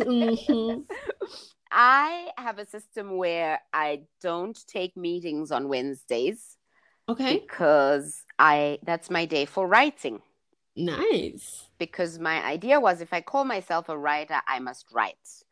Mhm. 0.00 0.84
I 1.70 2.30
have 2.38 2.58
a 2.58 2.66
system 2.66 3.16
where 3.16 3.60
I 3.72 4.02
don't 4.22 4.58
take 4.66 4.96
meetings 4.96 5.50
on 5.50 5.68
Wednesdays 5.68 6.56
Okay. 7.08 7.40
because 7.40 8.22
I 8.38 8.78
that's 8.84 9.10
my 9.10 9.24
day 9.26 9.44
for 9.44 9.66
writing. 9.66 10.22
Nice. 10.76 11.64
Because 11.78 12.18
my 12.18 12.42
idea 12.44 12.80
was 12.80 13.00
if 13.00 13.12
I 13.12 13.20
call 13.20 13.44
myself 13.44 13.88
a 13.88 13.98
writer, 13.98 14.40
I 14.46 14.60
must 14.60 14.86
write. 14.92 15.44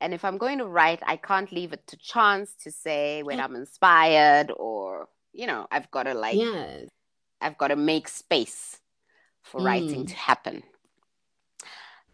And 0.00 0.12
if 0.12 0.24
I'm 0.24 0.38
going 0.38 0.58
to 0.58 0.66
write, 0.66 1.00
I 1.06 1.16
can't 1.16 1.50
leave 1.52 1.72
it 1.72 1.86
to 1.88 1.96
chance 1.96 2.54
to 2.64 2.70
say 2.70 3.22
when 3.22 3.40
I'm 3.40 3.54
inspired 3.56 4.50
or, 4.56 5.08
you 5.32 5.46
know, 5.46 5.66
I've 5.70 5.90
got 5.90 6.04
to 6.04 6.14
like. 6.14 6.38
I've 7.40 7.58
got 7.58 7.68
to 7.68 7.76
make 7.76 8.08
space 8.08 8.80
for 9.42 9.60
writing 9.62 10.04
Mm. 10.04 10.08
to 10.08 10.14
happen. 10.16 10.62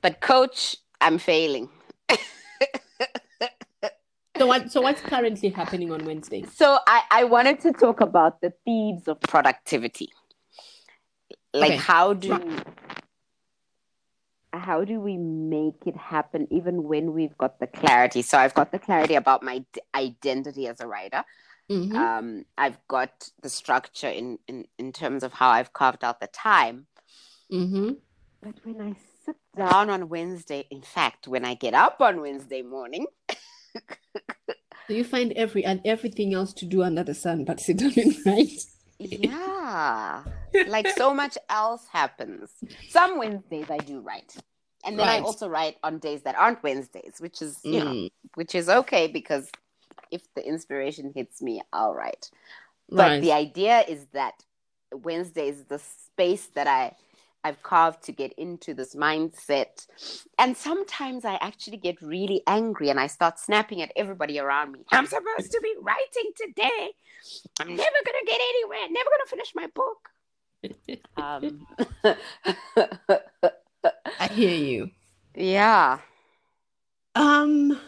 But 0.02 0.20
coach, 0.20 0.76
I'm 1.00 1.18
failing. 1.18 1.68
So 4.38 4.46
what 4.46 4.72
so 4.72 4.80
what's 4.80 5.02
currently 5.02 5.50
happening 5.50 5.92
on 5.92 6.02
Wednesday? 6.06 6.44
So 6.44 6.78
I, 6.86 7.02
I 7.10 7.24
wanted 7.24 7.60
to 7.60 7.72
talk 7.72 8.00
about 8.00 8.40
the 8.40 8.54
thieves 8.64 9.06
of 9.06 9.20
productivity. 9.20 10.08
Like 11.52 11.72
Okay. 11.72 11.76
how 11.76 12.14
do. 12.14 12.40
How 14.52 14.84
do 14.84 15.00
we 15.00 15.16
make 15.16 15.86
it 15.86 15.96
happen 15.96 16.46
even 16.50 16.84
when 16.84 17.12
we've 17.12 17.36
got 17.38 17.60
the 17.60 17.66
clarity? 17.66 18.22
So 18.22 18.38
I've 18.38 18.54
got 18.54 18.72
the 18.72 18.78
clarity 18.78 19.14
about 19.14 19.42
my 19.42 19.58
d- 19.72 19.80
identity 19.94 20.66
as 20.66 20.80
a 20.80 20.86
writer. 20.86 21.24
Mhm. 21.70 21.94
Um, 21.94 22.44
I've 22.58 22.78
got 22.88 23.30
the 23.42 23.48
structure 23.48 24.08
in, 24.08 24.38
in 24.48 24.66
in 24.78 24.92
terms 24.92 25.22
of 25.22 25.32
how 25.34 25.50
I've 25.50 25.72
carved 25.72 26.02
out 26.04 26.20
the 26.20 26.26
time. 26.28 26.86
Mhm. 27.52 27.98
But 28.42 28.54
when 28.64 28.80
I 28.80 28.96
sit 29.24 29.36
down 29.56 29.90
on 29.90 30.08
Wednesday, 30.08 30.66
in 30.70 30.82
fact, 30.82 31.28
when 31.28 31.44
I 31.44 31.54
get 31.54 31.74
up 31.74 32.00
on 32.00 32.20
Wednesday 32.20 32.62
morning, 32.62 33.06
So 34.86 34.94
you 34.94 35.04
find 35.04 35.32
every 35.34 35.64
and 35.64 35.80
everything 35.84 36.34
else 36.34 36.52
to 36.54 36.66
do 36.66 36.82
under 36.82 37.04
the 37.04 37.14
sun, 37.14 37.44
but 37.44 37.60
sit 37.60 37.76
down 37.78 37.92
and 37.96 38.16
write. 38.26 38.50
yeah, 38.98 40.24
like 40.66 40.88
so 40.88 41.14
much 41.14 41.36
else 41.48 41.86
happens. 41.92 42.50
Some 42.88 43.18
Wednesdays 43.18 43.70
I 43.70 43.78
do 43.78 44.00
write. 44.00 44.36
And 44.84 44.98
then 44.98 45.08
I 45.08 45.18
also 45.20 45.48
write 45.48 45.76
on 45.82 45.98
days 45.98 46.22
that 46.22 46.36
aren't 46.36 46.62
Wednesdays, 46.62 47.16
which 47.18 47.42
is, 47.42 47.58
you 47.64 47.80
know, 47.84 47.90
Mm, 47.90 48.10
which 48.34 48.54
is 48.54 48.68
okay 48.68 49.08
because 49.08 49.50
if 50.10 50.22
the 50.34 50.46
inspiration 50.46 51.12
hits 51.14 51.42
me, 51.42 51.60
I'll 51.72 51.94
write. 51.94 52.30
But 52.88 52.98
right. 52.98 53.20
the 53.20 53.32
idea 53.32 53.84
is 53.86 54.06
that 54.12 54.34
Wednesday 54.92 55.48
is 55.48 55.64
the 55.64 55.78
space 55.78 56.46
that 56.54 56.66
I 56.66 56.94
I've 57.42 57.62
carved 57.62 58.02
to 58.04 58.12
get 58.12 58.32
into 58.34 58.74
this 58.74 58.94
mindset. 58.94 59.86
And 60.38 60.56
sometimes 60.56 61.24
I 61.24 61.36
actually 61.36 61.78
get 61.78 62.00
really 62.02 62.42
angry 62.46 62.90
and 62.90 63.00
I 63.00 63.06
start 63.06 63.38
snapping 63.38 63.80
at 63.80 63.92
everybody 63.96 64.38
around 64.38 64.72
me. 64.72 64.80
I'm 64.92 65.06
supposed 65.06 65.50
to 65.50 65.60
be 65.62 65.74
writing 65.80 66.32
today. 66.36 66.90
I'm 67.60 67.68
never 67.68 67.96
gonna 68.04 68.26
get 68.26 68.40
anywhere, 68.40 68.80
never 68.90 69.08
gonna 69.10 69.26
finish 69.26 69.52
my 69.54 69.68
book. 69.74 70.10
Um, 71.16 71.66
I 74.18 74.26
hear 74.28 74.54
you. 74.54 74.90
yeah. 75.34 75.98
Um. 77.14 77.78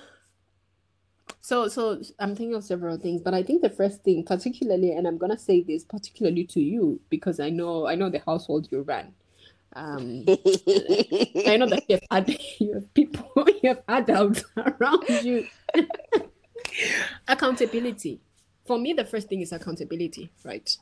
So, 1.41 1.69
so 1.69 2.01
I'm 2.19 2.37
thinking 2.37 2.55
of 2.55 2.65
several 2.65 2.97
things, 2.99 3.21
but 3.21 3.35
I 3.35 3.43
think 3.43 3.63
the 3.63 3.71
first 3.71 4.03
thing, 4.05 4.25
particularly, 4.25 4.93
and 4.93 5.07
I'm 5.07 5.19
gonna 5.19 5.39
say 5.39 5.63
this 5.63 5.85
particularly 5.85 6.45
to 6.45 6.61
you 6.61 7.01
because 7.11 7.41
I 7.41 7.51
know 7.51 7.87
I 7.87 7.95
know 7.95 8.11
the 8.11 8.21
household 8.25 8.69
you 8.71 8.83
run. 8.83 9.13
Um, 9.75 10.25
I 10.29 11.57
know 11.59 11.67
that 11.67 11.85
you 11.89 11.97
have 11.97 12.05
ad- 12.11 12.39
you 12.61 12.75
have 12.75 12.95
people, 12.95 13.33
you 13.63 13.71
have 13.71 13.83
adults 13.89 14.45
around 14.57 15.09
you. 15.23 15.47
accountability. 17.29 18.21
For 18.67 18.79
me, 18.79 18.93
the 18.93 19.05
first 19.05 19.29
thing 19.29 19.41
is 19.41 19.53
accountability, 19.53 20.31
right? 20.45 20.77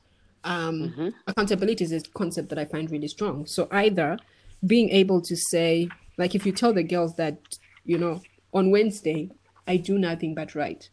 Um, 0.45 0.95
Mhm. 0.97 1.15
accountability 1.27 1.85
is 1.85 1.93
a 1.93 2.01
concept 2.15 2.49
that 2.49 2.59
I 2.59 2.65
find 2.65 2.91
really 2.91 3.09
strong. 3.09 3.47
So 3.47 3.69
either 3.71 4.19
being 4.67 4.91
able 4.91 5.21
to 5.23 5.37
say, 5.37 5.89
like, 6.17 6.35
if 6.35 6.47
you 6.47 6.53
tell 6.53 6.73
the 6.73 6.83
girls 6.83 7.15
that, 7.17 7.39
you 7.85 7.99
know, 7.99 8.23
on 8.53 8.71
Wednesday 8.71 9.31
I 9.67 9.77
do 9.77 9.99
nothing 9.99 10.35
but 10.35 10.55
write. 10.55 10.91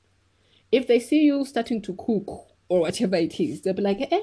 If 0.72 0.88
they 0.88 1.00
see 1.00 1.24
you 1.24 1.46
starting 1.46 1.82
to 1.84 1.94
cook 1.96 2.28
or 2.70 2.82
whatever 2.82 3.16
it 3.16 3.40
is, 3.40 3.62
they'll 3.62 3.74
be 3.74 3.82
like, 3.82 4.12
eh, 4.12 4.22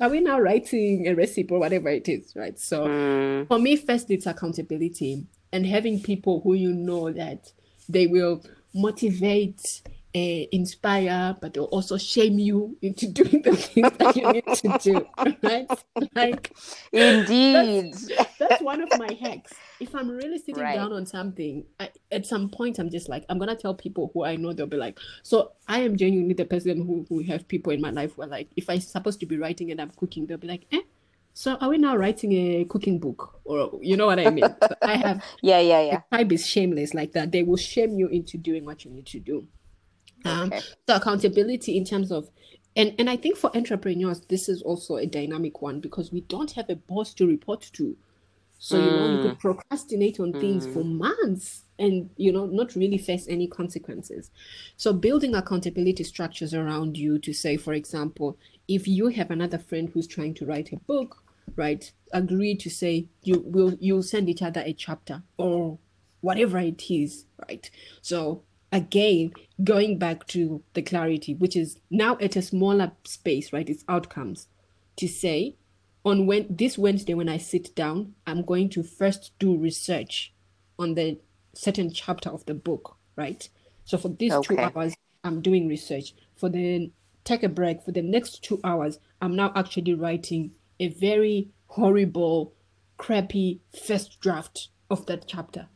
are 0.00 0.08
we 0.08 0.20
now 0.20 0.40
writing 0.40 1.06
a 1.06 1.14
recipe 1.14 1.52
or 1.52 1.58
whatever 1.60 1.88
it 1.90 2.08
is, 2.08 2.34
right? 2.34 2.58
So 2.58 2.86
Mm, 2.88 3.46
for 3.48 3.58
me, 3.58 3.76
first 3.76 4.10
it's 4.10 4.26
accountability 4.26 5.26
and 5.52 5.66
having 5.66 6.00
people 6.02 6.40
who 6.40 6.54
you 6.54 6.72
know 6.72 7.12
that 7.12 7.52
they 7.88 8.06
will 8.06 8.42
motivate, 8.74 9.60
inspire, 10.14 11.36
but 11.40 11.54
they'll 11.54 11.64
also 11.64 11.96
shame 11.98 12.38
you 12.38 12.76
into 12.82 13.06
doing 13.12 13.42
the 13.42 13.54
things 13.56 13.90
that 13.98 14.16
you 14.16 14.32
need 14.32 14.44
to 14.46 14.78
do, 14.82 15.06
right? 15.42 15.68
Like, 16.14 16.52
Indeed. 16.92 17.94
That's, 17.94 18.08
that's 18.38 18.62
one 18.62 18.80
of 18.80 18.88
my 18.98 19.12
hacks. 19.20 19.52
If 19.80 19.94
I'm 19.94 20.08
really 20.10 20.38
sitting 20.38 20.56
Right. 20.64 20.74
down 20.74 20.92
on 20.92 21.06
something, 21.06 21.64
I, 21.78 21.90
at 22.10 22.26
some 22.26 22.48
point, 22.48 22.78
I'm 22.78 22.90
just 22.90 23.08
like, 23.08 23.24
I'm 23.28 23.38
gonna 23.38 23.54
tell 23.54 23.74
people 23.74 24.10
who 24.12 24.24
I 24.24 24.36
know. 24.36 24.52
They'll 24.52 24.66
be 24.66 24.76
like, 24.76 24.98
so 25.22 25.52
I 25.68 25.80
am 25.80 25.96
genuinely 25.96 26.34
the 26.34 26.44
person 26.46 26.84
who 26.84 27.06
who 27.08 27.22
have 27.24 27.46
people 27.46 27.72
in 27.72 27.80
my 27.80 27.90
life 27.90 28.16
where 28.18 28.26
like, 28.28 28.48
if 28.56 28.68
I'm 28.70 28.80
supposed 28.80 29.20
to 29.20 29.26
be 29.26 29.36
writing 29.36 29.70
and 29.70 29.80
I'm 29.80 29.90
cooking, 29.90 30.26
they'll 30.26 30.38
be 30.38 30.48
like, 30.48 30.66
eh. 30.72 30.80
So 31.34 31.54
are 31.60 31.68
we 31.68 31.78
now 31.78 31.96
writing 31.96 32.32
a 32.32 32.64
cooking 32.64 32.98
book, 32.98 33.38
or 33.44 33.78
you 33.80 33.96
know 33.96 34.06
what 34.06 34.18
I 34.18 34.30
mean? 34.30 34.56
So 34.60 34.74
I 34.82 34.96
have 34.96 35.22
yeah, 35.42 35.60
yeah, 35.60 35.82
yeah. 35.82 36.00
tribe 36.12 36.32
is 36.32 36.44
shameless 36.44 36.94
like 36.94 37.12
that. 37.12 37.30
They 37.30 37.44
will 37.44 37.56
shame 37.56 37.96
you 37.96 38.08
into 38.08 38.36
doing 38.38 38.64
what 38.64 38.84
you 38.84 38.90
need 38.90 39.06
to 39.06 39.20
do. 39.20 39.46
Um, 40.24 40.52
Okay. 40.52 40.66
so 40.88 40.96
accountability 40.96 41.76
in 41.76 41.84
terms 41.84 42.10
of, 42.12 42.28
and 42.76 42.94
and 42.98 43.08
I 43.08 43.16
think 43.16 43.36
for 43.36 43.54
entrepreneurs 43.56 44.20
this 44.28 44.48
is 44.48 44.62
also 44.62 44.96
a 44.96 45.06
dynamic 45.06 45.62
one 45.62 45.80
because 45.80 46.12
we 46.12 46.20
don't 46.22 46.52
have 46.52 46.68
a 46.70 46.76
boss 46.76 47.14
to 47.14 47.26
report 47.26 47.68
to. 47.74 47.96
So 48.58 48.76
you 48.76 48.92
know 48.92 49.06
you 49.06 49.18
could 49.18 49.38
procrastinate 49.38 50.18
on 50.18 50.34
things 50.34 50.66
for 50.66 50.84
months 50.84 51.62
and 51.78 52.10
you 52.16 52.32
know 52.32 52.46
not 52.46 52.74
really 52.74 52.98
face 52.98 53.26
any 53.28 53.46
consequences. 53.46 54.30
So 54.76 54.92
building 54.92 55.34
accountability 55.34 56.04
structures 56.04 56.52
around 56.54 56.96
you 56.98 57.18
to 57.20 57.32
say, 57.32 57.56
for 57.56 57.72
example, 57.72 58.36
if 58.66 58.88
you 58.88 59.08
have 59.08 59.30
another 59.30 59.58
friend 59.58 59.88
who's 59.88 60.06
trying 60.08 60.34
to 60.34 60.46
write 60.46 60.72
a 60.72 60.76
book, 60.76 61.22
right? 61.56 61.90
Agree 62.12 62.56
to 62.56 62.68
say 62.70 63.06
you 63.22 63.42
will 63.46 63.74
you'll 63.80 64.02
send 64.02 64.28
each 64.28 64.42
other 64.42 64.62
a 64.64 64.72
chapter 64.72 65.22
or 65.36 65.78
whatever 66.20 66.58
it 66.58 66.90
is, 66.90 67.26
right? 67.48 67.70
So 68.02 68.42
again, 68.72 69.32
going 69.62 69.98
back 69.98 70.26
to 70.28 70.62
the 70.74 70.82
clarity, 70.82 71.34
which 71.34 71.56
is 71.56 71.78
now 71.90 72.16
at 72.20 72.36
a 72.36 72.42
smaller 72.42 72.92
space, 73.04 73.52
right? 73.52 73.68
It's 73.68 73.84
outcomes 73.88 74.48
to 74.96 75.08
say 75.08 75.56
on 76.04 76.26
when 76.26 76.46
this 76.48 76.78
Wednesday 76.78 77.14
when 77.14 77.28
I 77.28 77.38
sit 77.38 77.74
down, 77.74 78.14
I'm 78.26 78.42
going 78.44 78.68
to 78.70 78.82
first 78.82 79.32
do 79.38 79.56
research 79.56 80.32
on 80.78 80.94
the 80.94 81.18
certain 81.54 81.92
chapter 81.92 82.30
of 82.30 82.46
the 82.46 82.54
book, 82.54 82.96
right? 83.16 83.48
So 83.84 83.98
for 83.98 84.08
these 84.08 84.34
two 84.42 84.58
hours, 84.58 84.94
I'm 85.24 85.40
doing 85.40 85.68
research. 85.68 86.14
For 86.36 86.48
the 86.48 86.90
take 87.24 87.42
a 87.42 87.48
break 87.48 87.82
for 87.82 87.92
the 87.92 88.02
next 88.02 88.42
two 88.42 88.60
hours, 88.64 88.98
I'm 89.20 89.34
now 89.34 89.52
actually 89.54 89.94
writing 89.94 90.52
a 90.80 90.88
very 90.88 91.48
horrible, 91.66 92.54
crappy 92.96 93.60
first 93.86 94.20
draft 94.20 94.68
of 94.90 95.06
that 95.06 95.26
chapter. 95.26 95.68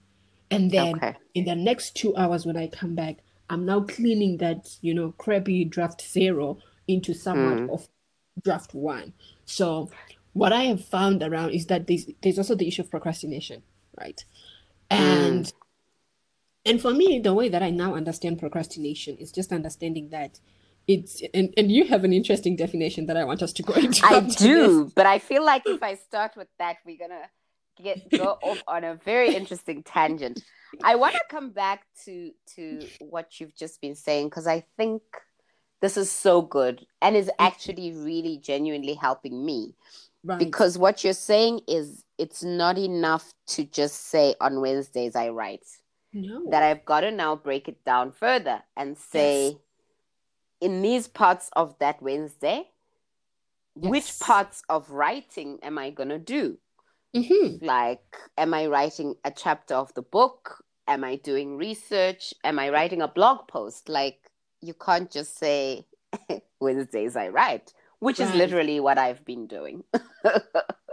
And 0.53 0.71
then 0.71 0.97
Okay. 0.97 1.15
in 1.35 1.45
the 1.45 1.57
next 1.57 1.97
two 1.97 2.17
hours 2.17 2.47
when 2.47 2.57
I 2.57 2.67
come 2.67 2.95
back, 2.95 3.17
I'm 3.49 3.65
now 3.67 3.81
cleaning 3.81 4.39
that, 4.39 4.77
you 4.81 4.95
know, 4.95 5.13
crappy 5.13 5.65
draft 5.65 6.03
zero 6.03 6.59
into 6.87 7.15
somewhat 7.15 7.59
hmm. 7.59 7.71
of 7.71 7.89
draft 8.43 8.75
one. 8.75 9.13
So 9.45 9.91
what 10.33 10.53
I 10.53 10.65
have 10.65 10.85
found 10.85 11.23
around 11.23 11.51
is 11.51 11.67
that 11.67 11.87
there's 11.87 12.07
there's 12.23 12.39
also 12.39 12.55
the 12.55 12.69
issue 12.69 12.83
of 12.83 12.91
procrastination, 12.91 13.63
right? 13.99 14.25
Hmm. 14.91 14.97
And 14.97 15.53
and 16.65 16.81
for 16.81 16.93
me, 16.93 17.19
the 17.19 17.35
way 17.35 17.49
that 17.49 17.63
I 17.63 17.71
now 17.71 17.95
understand 17.95 18.39
procrastination 18.39 19.17
is 19.17 19.33
just 19.33 19.53
understanding 19.53 20.11
that 20.11 20.39
it's 20.87 21.23
and, 21.35 21.53
and 21.57 21.71
you 21.71 21.87
have 21.87 22.05
an 22.05 22.13
interesting 22.13 22.57
definition 22.57 23.07
that 23.07 23.17
I 23.17 23.25
want 23.25 23.43
us 23.43 23.53
to 23.55 23.63
go 23.63 23.75
into. 23.85 24.05
I 24.05 24.17
after 24.17 24.29
this. 24.29 24.37
do, 24.37 24.93
but 24.95 25.07
I 25.07 25.19
feel 25.19 25.45
like 25.45 25.63
if 25.67 25.83
I 25.83 25.95
start 25.95 26.37
with 26.37 26.49
that, 26.59 26.77
we're 26.87 26.99
gonna 26.99 27.29
get 27.81 28.11
go 28.11 28.39
off 28.43 28.63
on 28.69 28.85
a 28.85 28.95
very 28.95 29.35
interesting 29.35 29.83
tangent. 29.83 30.43
I 30.83 30.95
want 30.97 31.15
to 31.15 31.23
come 31.29 31.51
back 31.51 31.87
to 32.05 32.33
to 32.57 32.87
what 33.01 33.41
you've 33.41 33.55
just 33.55 33.81
been 33.81 33.95
saying 33.95 34.29
because 34.29 34.47
I 34.47 34.65
think 34.77 35.03
this 35.81 35.97
is 35.97 36.11
so 36.11 36.43
good 36.43 36.87
and 37.01 37.17
is 37.17 37.31
actually 37.39 37.93
really 37.93 38.39
genuinely 38.39 38.95
helping 38.95 39.45
me 39.45 39.75
Right. 40.25 40.39
because 40.39 40.79
what 40.79 41.03
you're 41.03 41.15
saying 41.15 41.63
is 41.67 42.05
it's 42.17 42.45
not 42.45 42.79
enough 42.79 43.35
to 43.49 43.65
just 43.65 44.07
say 44.07 44.37
on 44.41 44.61
Wednesdays 44.61 45.17
I 45.17 45.31
write 45.31 45.67
no. 46.13 46.49
that 46.51 46.63
I've 46.63 46.85
got 46.85 47.01
to 47.01 47.11
now 47.11 47.35
break 47.35 47.67
it 47.67 47.85
down 47.85 48.13
further 48.13 48.63
and 48.77 48.97
say, 48.97 49.47
Yes. 49.47 49.55
in 50.61 50.81
these 50.81 51.09
parts 51.09 51.51
of 51.57 51.77
that 51.81 52.01
Wednesday, 52.01 52.69
which 53.75 54.21
parts 54.21 54.63
of 54.69 54.89
writing 54.91 55.59
am 55.63 55.77
I 55.77 55.91
going 55.91 56.11
to 56.11 56.21
do? 56.21 56.59
Mhm. 57.15 57.63
Like, 57.63 58.17
am 58.39 58.55
I 58.55 58.67
writing 58.67 59.15
a 59.25 59.31
chapter 59.31 59.75
of 59.75 59.93
the 59.95 60.03
book? 60.03 60.65
Am 60.89 61.05
I 61.05 61.17
doing 61.17 61.57
research? 61.57 62.35
Am 62.43 62.59
I 62.59 62.71
writing 62.71 63.03
a 63.03 63.09
blog 63.09 63.49
post? 63.49 63.89
Like, 63.89 64.31
you 64.61 64.75
can't 64.75 65.11
just 65.11 65.39
say, 65.39 65.87
Wednesdays 66.61 67.17
I 67.17 67.29
write, 67.29 67.73
which 67.99 68.19
is 68.19 68.35
literally 68.35 68.81
what 68.81 68.99
I've 68.99 69.25
been 69.25 69.47
doing. 69.47 69.85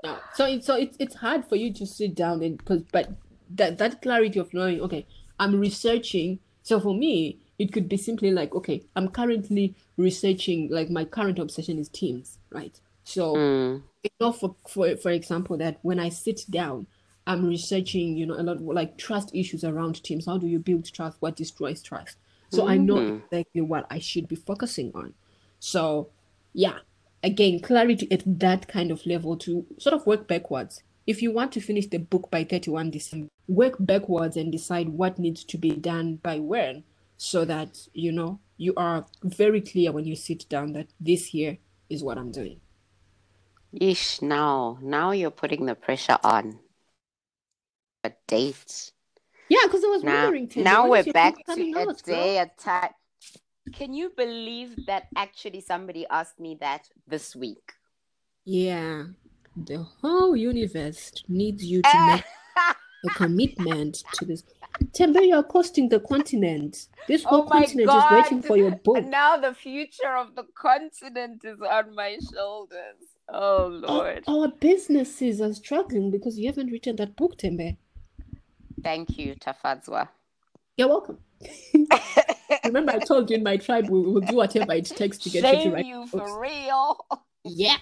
No. 0.01 0.17
So 0.34 0.45
it's 0.45 0.65
so 0.65 0.75
it's 0.75 0.95
it's 0.97 1.15
hard 1.15 1.43
for 1.43 1.58
you 1.58 1.73
to 1.73 1.86
sit 1.86 2.15
down 2.15 2.41
and 2.41 2.58
because 2.58 2.84
but 2.89 3.10
that 3.49 3.79
that 3.79 4.01
clarity 4.01 4.39
of 4.39 4.53
knowing 4.53 4.79
okay 4.79 5.05
I'm 5.38 5.60
researching 5.60 6.39
so 6.63 6.79
for 6.79 6.93
me 6.95 7.39
it 7.58 7.73
could 7.73 7.89
be 7.89 7.97
simply 7.97 8.32
like 8.32 8.55
okay 8.55 8.84
I'm 8.95 9.10
currently 9.10 9.75
researching 9.97 10.69
like 10.71 10.89
my 10.89 11.03
current 11.03 11.38
obsession 11.38 11.77
is 11.79 11.89
teams 11.89 12.38
right 12.49 12.79
so 13.10 13.36
Mm. 13.36 13.82
you 14.04 14.10
know 14.22 14.32
for 14.32 14.56
for 14.67 14.95
for 14.98 15.12
example 15.12 15.58
that 15.58 15.80
when 15.82 16.00
I 16.00 16.10
sit 16.10 16.45
down 16.50 16.86
I'm 17.28 17.45
researching 17.45 18.17
you 18.17 18.26
know 18.28 18.36
a 18.39 18.43
lot 18.43 18.58
of 18.58 18.62
like 18.63 18.98
trust 18.98 19.30
issues 19.36 19.63
around 19.63 20.04
teams. 20.04 20.26
How 20.26 20.38
do 20.38 20.48
you 20.48 20.60
build 20.60 20.86
trust? 20.91 21.17
What 21.19 21.36
destroys 21.36 21.82
trust? 21.84 22.17
So 22.52 22.67
I 22.67 22.78
know 22.78 22.95
Mhm. 22.95 23.17
exactly 23.24 23.62
what 23.62 23.86
I 23.91 24.00
should 24.00 24.28
be 24.28 24.36
focusing 24.36 24.91
on. 24.95 25.13
So 25.60 26.10
yeah. 26.54 26.80
Again 27.22 27.60
clarity 27.60 28.08
at 28.12 28.24
that 28.39 28.67
kind 28.67 28.91
of 28.91 29.06
level 29.06 29.36
to 29.38 29.65
sort 29.78 29.93
of 29.93 30.06
work 30.08 30.28
backwards. 30.28 30.82
If 31.06 31.22
you 31.22 31.32
want 31.32 31.52
to 31.54 31.60
finish 31.62 31.88
the 31.88 31.98
book 32.00 32.32
by 32.32 32.43
31 32.45 32.91
December 32.91 33.28
work 33.48 33.76
backwards 33.80 34.38
and 34.38 34.52
decide 34.52 34.89
what 34.89 35.19
needs 35.19 35.43
to 35.43 35.58
be 35.58 35.72
done 35.72 36.15
by 36.24 36.39
when 36.39 36.84
so 37.17 37.43
that 37.45 37.88
you 37.93 38.12
know 38.12 38.39
you 38.58 38.74
are 38.78 39.06
very 39.24 39.62
clear 39.62 39.91
when 39.91 40.06
you 40.06 40.15
sit 40.15 40.48
down 40.50 40.74
that 40.74 40.88
this 41.00 41.26
here 41.28 41.58
is 41.89 42.04
what 42.04 42.17
I'm 42.17 42.32
doing 42.32 42.60
Yeesh, 43.73 44.21
now, 44.21 44.77
now 44.82 45.12
you're 45.12 45.29
putting 45.32 45.65
the 45.65 45.75
pressure 45.75 46.17
on. 46.23 46.60
A 48.03 48.12
date. 48.27 48.91
Yeah, 49.49 49.60
because 49.63 49.84
I 49.84 49.88
was 49.88 50.03
Now, 50.03 50.23
wondering, 50.23 50.47
Tim, 50.47 50.63
now 50.63 50.88
we're 50.88 51.03
back 51.12 51.36
to 51.45 51.51
a 51.51 51.79
out, 51.82 52.03
girl? 52.03 52.15
day 52.15 52.51
time. 52.58 52.91
Can 53.73 53.93
you 53.93 54.12
believe 54.15 54.86
that 54.88 55.08
actually 55.15 55.62
somebody 55.62 56.05
asked 56.10 56.39
me 56.39 56.58
that 56.62 56.89
this 57.08 57.36
week? 57.36 57.73
Yeah, 58.45 59.05
the 59.55 59.86
whole 60.01 60.36
universe 60.36 61.12
needs 61.27 61.63
you 61.63 61.82
to 61.82 62.05
make 62.08 62.23
a 63.05 63.10
commitment 63.15 64.03
to 64.13 64.25
this. 64.25 64.43
Tembi, 64.97 65.27
you're 65.27 65.43
costing 65.43 65.89
the 65.89 65.99
continent. 65.99 66.88
This 67.08 67.23
oh 67.25 67.29
whole 67.29 67.45
my 67.45 67.62
continent 67.62 67.89
is 67.91 68.03
waiting 68.12 68.41
for 68.41 68.58
your 68.58 68.71
book. 68.71 68.97
And 68.97 69.12
now 69.12 69.38
the 69.38 69.53
future 69.53 70.15
of 70.15 70.36
the 70.36 70.45
continent 70.55 71.41
is 71.43 71.60
on 71.62 71.93
my 71.93 72.17
shoulders. 72.34 73.18
Oh 73.31 73.67
Lord. 73.87 74.23
our 74.27 74.47
businesses 74.47 75.39
are 75.41 75.53
struggling 75.53 76.11
because 76.11 76.37
you 76.39 76.47
haven't 76.47 76.71
written 76.71 76.95
that 76.97 77.15
book, 77.15 77.37
Tembi. 77.37 77.77
Thank 78.83 79.17
you, 79.17 79.35
Tafadzwa. 79.35 80.09
You're 80.77 80.87
welcome. 80.87 81.19
Remember, 82.65 82.93
I 82.93 82.99
told 82.99 83.29
you 83.29 83.37
in 83.37 83.43
my 83.43 83.57
tribe 83.57 83.89
we 83.89 83.99
will 84.01 84.21
do 84.21 84.35
whatever 84.35 84.73
it 84.73 84.85
takes 84.85 85.17
to 85.19 85.29
get 85.29 85.43
you 85.43 85.51
to 85.51 85.61
Shame 85.61 85.73
write 85.73 85.85
you 85.85 86.05
books. 86.11 86.29
for 86.31 86.41
real. 86.41 87.05
Yeah, 87.43 87.77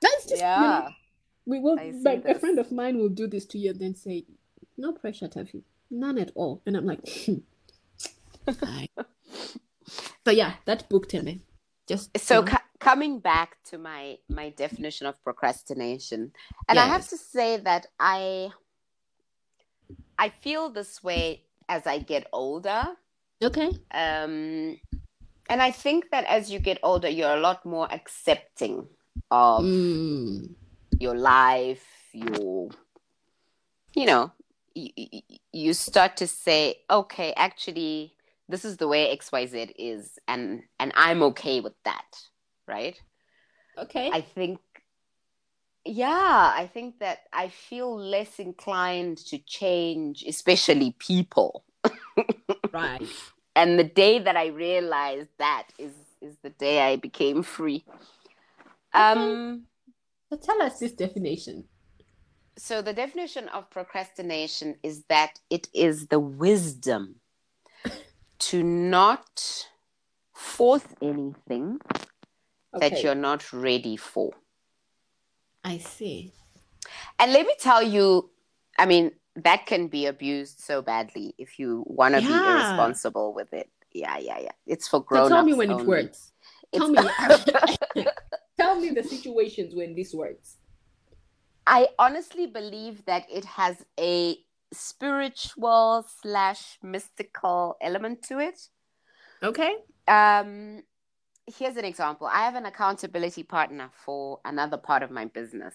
that's 0.00 0.26
just 0.26 0.36
you 0.36 0.38
know. 0.38 0.44
Yeah. 0.46 0.88
We 1.46 1.58
will. 1.60 1.76
See 1.78 1.92
My, 2.02 2.22
a 2.24 2.38
friend 2.38 2.58
of 2.58 2.70
mine 2.72 2.98
will 2.98 3.08
do 3.08 3.26
this 3.26 3.44
to 3.46 3.58
you 3.58 3.70
and 3.70 3.80
then 3.80 3.94
say, 3.94 4.24
"No 4.76 4.92
pressure, 4.92 5.28
Taffy, 5.28 5.64
none 5.90 6.18
at 6.18 6.30
all." 6.34 6.62
And 6.66 6.76
I'm 6.76 6.86
like, 6.86 7.00
hmm. 7.26 7.38
"Aye." 8.62 8.88
so 10.24 10.30
yeah, 10.30 10.54
that 10.66 10.88
book, 10.88 11.08
Tembi. 11.08 11.40
Just 11.88 12.16
so 12.18 12.36
you 12.40 12.44
know, 12.44 12.50
co- 12.52 12.58
coming 12.82 13.20
back 13.20 13.56
to 13.70 13.78
my 13.78 14.18
my 14.28 14.50
definition 14.50 15.06
of 15.06 15.22
procrastination. 15.22 16.32
And 16.68 16.78
i 16.80 16.86
have 16.86 17.06
to 17.08 17.16
say 17.16 17.56
that 17.58 17.86
i 18.00 18.50
i 20.18 20.28
feel 20.28 20.70
this 20.70 21.02
way 21.02 21.44
as 21.68 21.86
i 21.86 21.98
get 21.98 22.26
older. 22.32 22.82
Okay. 23.42 23.70
um 23.94 24.78
and 25.48 25.60
i 25.62 25.70
think 25.70 26.10
that 26.10 26.24
as 26.26 26.50
you 26.50 26.58
get 26.58 26.78
older 26.82 27.08
you're 27.08 27.36
a 27.36 27.40
lot 27.40 27.64
more 27.66 27.88
accepting 27.92 28.86
of 29.30 29.64
Mm, 29.64 30.54
your 30.98 31.16
life 31.16 31.86
your 32.12 32.68
you 33.94 34.06
know 34.06 34.32
you, 34.74 35.20
you 35.52 35.72
start 35.74 36.16
to 36.16 36.26
say 36.26 36.76
okay 36.90 37.32
actually 37.36 38.14
this 38.48 38.64
is 38.64 38.76
the 38.76 38.88
way 38.88 39.16
xyz 39.16 39.72
is 39.78 40.18
and 40.28 40.62
and 40.78 40.92
i'm 40.94 41.22
okay 41.22 41.60
with 41.60 41.74
that 41.84 42.31
right 42.66 43.00
okay. 43.78 44.10
I 44.12 44.20
think, 44.20 44.60
yeah, 45.84 46.52
I 46.54 46.70
think 46.72 46.98
that 47.00 47.20
I 47.32 47.48
feel 47.48 47.96
less 47.96 48.38
inclined 48.38 49.18
to 49.28 49.38
change, 49.38 50.24
especially 50.26 50.94
people. 50.98 51.64
right. 52.72 53.02
and 53.56 53.78
the 53.78 53.84
day 53.84 54.20
that 54.20 54.36
I 54.36 54.46
realized 54.46 55.30
that 55.38 55.68
is 55.78 55.92
is 56.20 56.36
the 56.44 56.50
day 56.50 56.80
I 56.80 56.94
became 56.94 57.42
free. 57.42 57.84
Um, 58.94 59.64
so 60.30 60.36
tell 60.36 60.62
us 60.62 60.78
this 60.78 60.92
definition. 60.92 61.64
So 62.56 62.82
the 62.82 62.92
definition 62.92 63.48
of 63.48 63.68
procrastination 63.70 64.76
is 64.84 65.02
that 65.08 65.40
it 65.50 65.68
is 65.74 66.06
the 66.06 66.20
wisdom 66.20 67.16
to 68.38 68.62
not 68.62 69.66
force 70.32 70.86
anything 71.00 71.80
okay. 72.74 72.88
that 72.88 73.02
you're 73.02 73.14
not 73.14 73.52
ready 73.52 73.96
for. 73.96 74.32
I 75.64 75.78
see. 75.78 76.32
And 77.18 77.32
let 77.32 77.46
me 77.46 77.54
tell 77.58 77.82
you, 77.82 78.30
I 78.78 78.86
mean, 78.86 79.12
that 79.36 79.66
can 79.66 79.88
be 79.88 80.06
abused 80.06 80.60
so 80.60 80.82
badly 80.82 81.34
if 81.38 81.58
you 81.58 81.84
want 81.86 82.14
to 82.14 82.22
yeah. 82.22 82.28
be 82.28 82.34
irresponsible 82.34 83.32
with 83.32 83.52
it. 83.52 83.70
Yeah, 83.92 84.18
yeah, 84.18 84.38
yeah. 84.40 84.52
It's 84.66 84.88
for 84.88 85.02
grown-ups. 85.02 85.30
So 85.30 85.36
tell 85.36 85.44
me 85.44 85.54
when 85.54 85.70
only. 85.70 85.84
it 85.84 85.86
works. 85.86 86.32
Tell 86.74 86.88
me. 86.88 86.98
tell 88.58 88.80
me 88.80 88.90
the 88.90 89.02
situations 89.02 89.74
when 89.74 89.94
this 89.94 90.14
works. 90.14 90.56
I 91.66 91.88
honestly 91.98 92.46
believe 92.46 93.04
that 93.04 93.26
it 93.30 93.44
has 93.44 93.84
a 93.98 94.36
spiritual 94.72 96.04
slash 96.22 96.78
mystical 96.82 97.76
element 97.80 98.22
to 98.24 98.38
it. 98.40 98.68
Okay. 99.42 99.76
Um, 100.08 100.82
here's 101.46 101.76
an 101.76 101.84
example. 101.84 102.26
I 102.26 102.44
have 102.44 102.54
an 102.54 102.66
accountability 102.66 103.42
partner 103.42 103.90
for 104.04 104.40
another 104.44 104.76
part 104.76 105.02
of 105.02 105.10
my 105.10 105.26
business. 105.26 105.74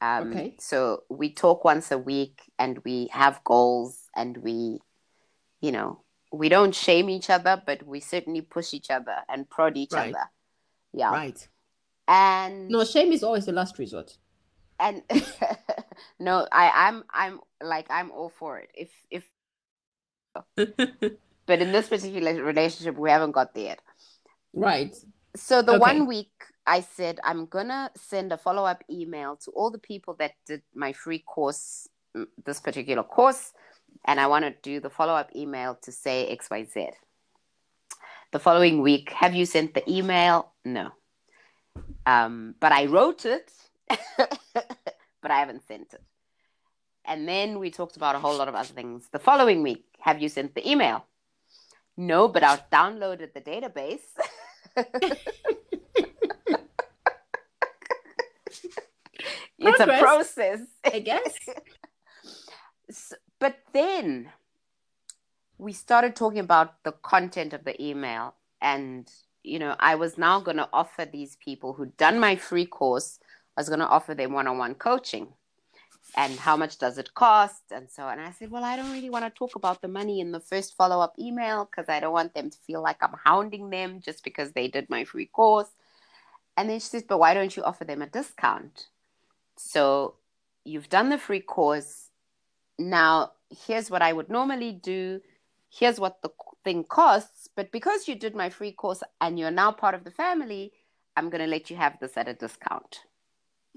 Um, 0.00 0.30
okay. 0.32 0.54
So 0.58 1.04
we 1.08 1.30
talk 1.32 1.64
once 1.64 1.90
a 1.90 1.98
week 1.98 2.40
and 2.58 2.78
we 2.84 3.08
have 3.12 3.42
goals 3.44 4.08
and 4.16 4.36
we, 4.38 4.80
you 5.60 5.72
know, 5.72 6.00
we 6.32 6.48
don't 6.48 6.74
shame 6.74 7.08
each 7.10 7.30
other, 7.30 7.62
but 7.64 7.86
we 7.86 8.00
certainly 8.00 8.40
push 8.40 8.74
each 8.74 8.90
other 8.90 9.16
and 9.28 9.48
prod 9.48 9.76
each 9.76 9.92
right. 9.92 10.14
other. 10.14 10.24
Yeah. 10.92 11.10
Right. 11.10 11.48
And 12.08 12.68
no, 12.68 12.84
shame 12.84 13.12
is 13.12 13.22
always 13.22 13.46
the 13.46 13.52
last 13.52 13.78
resort. 13.78 14.16
And 14.80 15.02
no, 16.18 16.48
I, 16.50 16.88
I'm 16.88 17.04
I'm 17.10 17.40
like 17.62 17.86
I'm 17.90 18.10
all 18.10 18.30
for 18.30 18.58
it. 18.58 18.70
If 18.74 18.90
if 19.10 19.24
but 20.56 21.62
in 21.62 21.72
this 21.72 21.88
particular 21.88 22.42
relationship 22.42 22.96
we 22.96 23.10
haven't 23.10 23.32
got 23.32 23.54
there 23.54 23.64
yet. 23.64 23.80
Right. 24.52 24.94
So 25.34 25.62
the 25.62 25.72
okay. 25.72 25.80
one 25.80 26.06
week 26.06 26.30
I 26.66 26.80
said 26.80 27.18
I'm 27.24 27.46
gonna 27.46 27.90
send 27.96 28.32
a 28.32 28.38
follow 28.38 28.64
up 28.64 28.84
email 28.90 29.36
to 29.44 29.50
all 29.52 29.70
the 29.70 29.78
people 29.78 30.14
that 30.18 30.32
did 30.46 30.62
my 30.74 30.92
free 30.92 31.20
course, 31.20 31.88
this 32.44 32.60
particular 32.60 33.02
course, 33.02 33.52
and 34.04 34.20
I 34.20 34.26
want 34.26 34.44
to 34.44 34.54
do 34.62 34.80
the 34.80 34.90
follow 34.90 35.14
up 35.14 35.34
email 35.34 35.76
to 35.82 35.92
say 35.92 36.28
X 36.28 36.48
Y 36.50 36.64
Z. 36.64 36.90
The 38.32 38.38
following 38.38 38.80
week, 38.80 39.10
have 39.10 39.34
you 39.34 39.44
sent 39.44 39.74
the 39.74 39.90
email? 39.90 40.52
No. 40.64 40.92
Um, 42.06 42.54
but 42.60 42.72
I 42.72 42.86
wrote 42.86 43.24
it, 43.24 43.52
but 44.16 45.30
I 45.30 45.38
haven't 45.38 45.66
sent 45.66 45.92
it. 45.92 46.02
And 47.04 47.28
then 47.28 47.58
we 47.58 47.70
talked 47.70 47.96
about 47.96 48.14
a 48.14 48.18
whole 48.18 48.36
lot 48.36 48.48
of 48.48 48.54
other 48.54 48.72
things. 48.72 49.08
The 49.12 49.18
following 49.18 49.62
week, 49.62 49.84
have 50.00 50.22
you 50.22 50.28
sent 50.28 50.54
the 50.54 50.68
email? 50.68 51.04
No, 51.96 52.28
but 52.28 52.42
I've 52.42 52.68
downloaded 52.70 53.34
the 53.34 53.40
database. 53.40 54.00
it's 59.58 59.80
a 59.80 59.86
process. 59.98 60.60
I 60.84 60.98
guess. 61.00 61.38
so, 62.90 63.16
but 63.38 63.56
then 63.72 64.30
we 65.58 65.72
started 65.72 66.16
talking 66.16 66.40
about 66.40 66.82
the 66.84 66.92
content 66.92 67.52
of 67.52 67.64
the 67.64 67.80
email. 67.82 68.34
And, 68.60 69.10
you 69.42 69.58
know, 69.58 69.76
I 69.78 69.94
was 69.94 70.18
now 70.18 70.40
going 70.40 70.56
to 70.56 70.68
offer 70.72 71.04
these 71.04 71.36
people 71.36 71.72
who'd 71.72 71.96
done 71.96 72.18
my 72.18 72.36
free 72.36 72.66
course, 72.66 73.18
I 73.56 73.60
was 73.60 73.68
going 73.68 73.80
to 73.80 73.86
offer 73.86 74.14
them 74.14 74.32
one 74.32 74.46
on 74.46 74.58
one 74.58 74.74
coaching 74.74 75.28
and 76.16 76.38
how 76.38 76.56
much 76.56 76.78
does 76.78 76.98
it 76.98 77.14
cost? 77.14 77.62
And 77.70 77.90
so 77.90 78.08
and 78.08 78.20
i 78.20 78.30
said 78.32 78.50
well 78.50 78.64
i 78.64 78.76
don't 78.76 78.92
really 78.92 79.10
want 79.10 79.24
to 79.24 79.30
talk 79.30 79.56
about 79.56 79.80
the 79.80 79.88
money 79.88 80.20
in 80.20 80.32
the 80.32 80.40
first 80.40 80.76
follow-up 80.76 81.14
email 81.18 81.64
because 81.64 81.88
i 81.88 82.00
don't 82.00 82.12
want 82.12 82.34
them 82.34 82.50
to 82.50 82.58
feel 82.58 82.82
like 82.82 83.02
i'm 83.02 83.16
hounding 83.24 83.70
them 83.70 84.00
just 84.00 84.24
because 84.24 84.52
they 84.52 84.68
did 84.68 84.88
my 84.90 85.04
free 85.04 85.26
course. 85.26 85.70
And 86.56 86.68
then 86.68 86.80
she 86.80 86.86
says 86.86 87.04
but 87.08 87.18
why 87.18 87.34
don't 87.34 87.56
you 87.56 87.62
offer 87.62 87.84
them 87.84 88.02
a 88.02 88.06
discount? 88.06 88.88
So 89.56 90.16
you've 90.64 90.88
done 90.88 91.08
the 91.08 91.18
free 91.18 91.40
course. 91.40 92.08
Now 92.78 93.32
here's 93.66 93.90
what 93.90 94.02
i 94.02 94.12
would 94.12 94.28
normally 94.28 94.72
do. 94.72 95.20
Here's 95.70 95.98
what 95.98 96.20
the 96.22 96.30
thing 96.64 96.84
costs 96.84 97.48
but 97.56 97.72
because 97.72 98.06
you 98.06 98.14
did 98.14 98.36
my 98.36 98.50
free 98.50 98.72
course 98.72 99.02
and 99.20 99.38
you're 99.38 99.50
now 99.50 99.72
part 99.72 99.96
of 99.96 100.04
the 100.04 100.12
family 100.12 100.72
i'm 101.16 101.28
going 101.28 101.40
to 101.40 101.46
let 101.48 101.70
you 101.70 101.76
have 101.76 101.98
this 102.00 102.16
at 102.16 102.28
a 102.28 102.34
discount. 102.34 103.00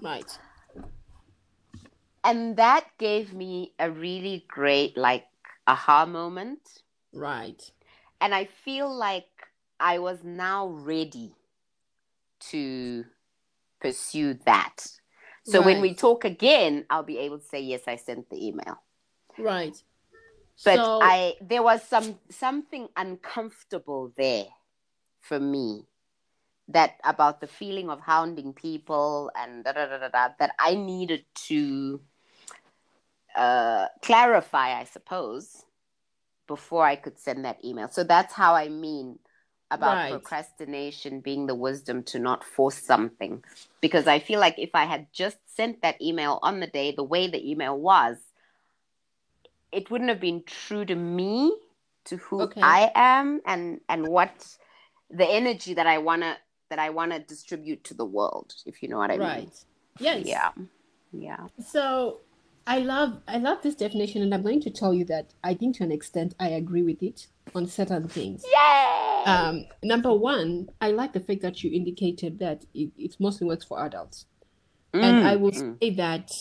Right 0.00 0.38
and 2.26 2.56
that 2.56 2.84
gave 2.98 3.32
me 3.32 3.72
a 3.78 3.88
really 3.88 4.44
great 4.48 4.96
like 4.96 5.24
aha 5.66 6.04
moment. 6.04 6.82
Right. 7.12 7.62
And 8.20 8.34
i 8.34 8.44
feel 8.44 8.92
like 8.92 9.30
i 9.78 9.98
was 9.98 10.18
now 10.24 10.66
ready 10.66 11.32
to 12.50 13.04
pursue 13.80 14.34
that. 14.44 14.86
So 15.44 15.58
right. 15.58 15.66
when 15.66 15.80
we 15.80 15.94
talk 15.94 16.24
again 16.24 16.84
i'll 16.90 17.04
be 17.04 17.18
able 17.18 17.38
to 17.38 17.46
say 17.46 17.60
yes 17.60 17.82
i 17.86 17.96
sent 17.96 18.28
the 18.28 18.44
email. 18.44 18.82
Right. 19.38 19.80
But 20.64 20.76
so... 20.76 21.00
i 21.02 21.34
there 21.40 21.62
was 21.62 21.82
some 21.84 22.18
something 22.28 22.88
uncomfortable 22.96 24.12
there 24.16 24.46
for 25.20 25.38
me 25.38 25.86
that 26.68 26.96
about 27.04 27.40
the 27.40 27.46
feeling 27.46 27.88
of 27.88 28.00
hounding 28.00 28.52
people 28.52 29.30
and 29.36 29.62
da, 29.62 29.70
da, 29.70 29.86
da, 29.86 29.98
da, 29.98 30.08
da, 30.08 30.28
that 30.40 30.50
i 30.58 30.74
needed 30.74 31.24
to 31.34 32.00
uh, 33.36 33.86
clarify, 34.02 34.78
I 34.78 34.84
suppose, 34.84 35.64
before 36.46 36.84
I 36.84 36.96
could 36.96 37.18
send 37.18 37.44
that 37.44 37.64
email. 37.64 37.88
So 37.88 38.04
that's 38.04 38.32
how 38.32 38.54
I 38.54 38.68
mean 38.68 39.18
about 39.70 39.96
right. 39.96 40.10
procrastination 40.10 41.20
being 41.20 41.46
the 41.46 41.54
wisdom 41.54 42.02
to 42.04 42.18
not 42.18 42.44
force 42.44 42.78
something. 42.78 43.42
Because 43.80 44.06
I 44.06 44.18
feel 44.18 44.40
like 44.40 44.58
if 44.58 44.70
I 44.74 44.84
had 44.84 45.08
just 45.12 45.38
sent 45.54 45.82
that 45.82 46.00
email 46.00 46.38
on 46.42 46.60
the 46.60 46.66
day, 46.66 46.92
the 46.96 47.02
way 47.02 47.28
the 47.28 47.50
email 47.50 47.78
was, 47.78 48.16
it 49.72 49.90
wouldn't 49.90 50.10
have 50.10 50.20
been 50.20 50.44
true 50.46 50.84
to 50.84 50.94
me, 50.94 51.56
to 52.04 52.16
who 52.18 52.42
okay. 52.42 52.60
I 52.62 52.92
am, 52.94 53.40
and 53.44 53.80
and 53.88 54.06
what 54.06 54.46
the 55.10 55.26
energy 55.26 55.74
that 55.74 55.86
I 55.86 55.98
wanna 55.98 56.36
that 56.70 56.78
I 56.78 56.90
wanna 56.90 57.18
distribute 57.18 57.82
to 57.84 57.94
the 57.94 58.04
world. 58.04 58.54
If 58.64 58.82
you 58.82 58.88
know 58.88 58.98
what 58.98 59.10
I 59.10 59.16
right. 59.16 59.38
mean. 59.38 59.46
Right. 59.46 59.64
Yes. 59.98 60.26
Yeah. 60.26 60.50
Yeah. 61.12 61.46
So 61.66 62.20
I 62.66 62.78
love 62.80 63.20
I 63.28 63.38
love 63.38 63.62
this 63.62 63.76
definition, 63.76 64.22
and 64.22 64.34
I'm 64.34 64.42
going 64.42 64.60
to 64.62 64.70
tell 64.70 64.92
you 64.92 65.04
that 65.06 65.34
I 65.44 65.54
think 65.54 65.76
to 65.76 65.84
an 65.84 65.92
extent 65.92 66.34
I 66.40 66.48
agree 66.48 66.82
with 66.82 67.02
it 67.02 67.28
on 67.54 67.66
certain 67.66 68.08
things. 68.08 68.44
Yay! 68.44 69.22
Um, 69.24 69.66
number 69.82 70.12
one, 70.12 70.68
I 70.80 70.90
like 70.90 71.12
the 71.12 71.20
fact 71.20 71.42
that 71.42 71.62
you 71.62 71.70
indicated 71.72 72.38
that 72.40 72.64
it, 72.74 72.90
it 72.98 73.16
mostly 73.20 73.46
works 73.46 73.64
for 73.64 73.84
adults, 73.84 74.26
mm, 74.92 75.02
and 75.02 75.26
I 75.26 75.36
will 75.36 75.52
mm. 75.52 75.78
say 75.80 75.90
that 75.94 76.32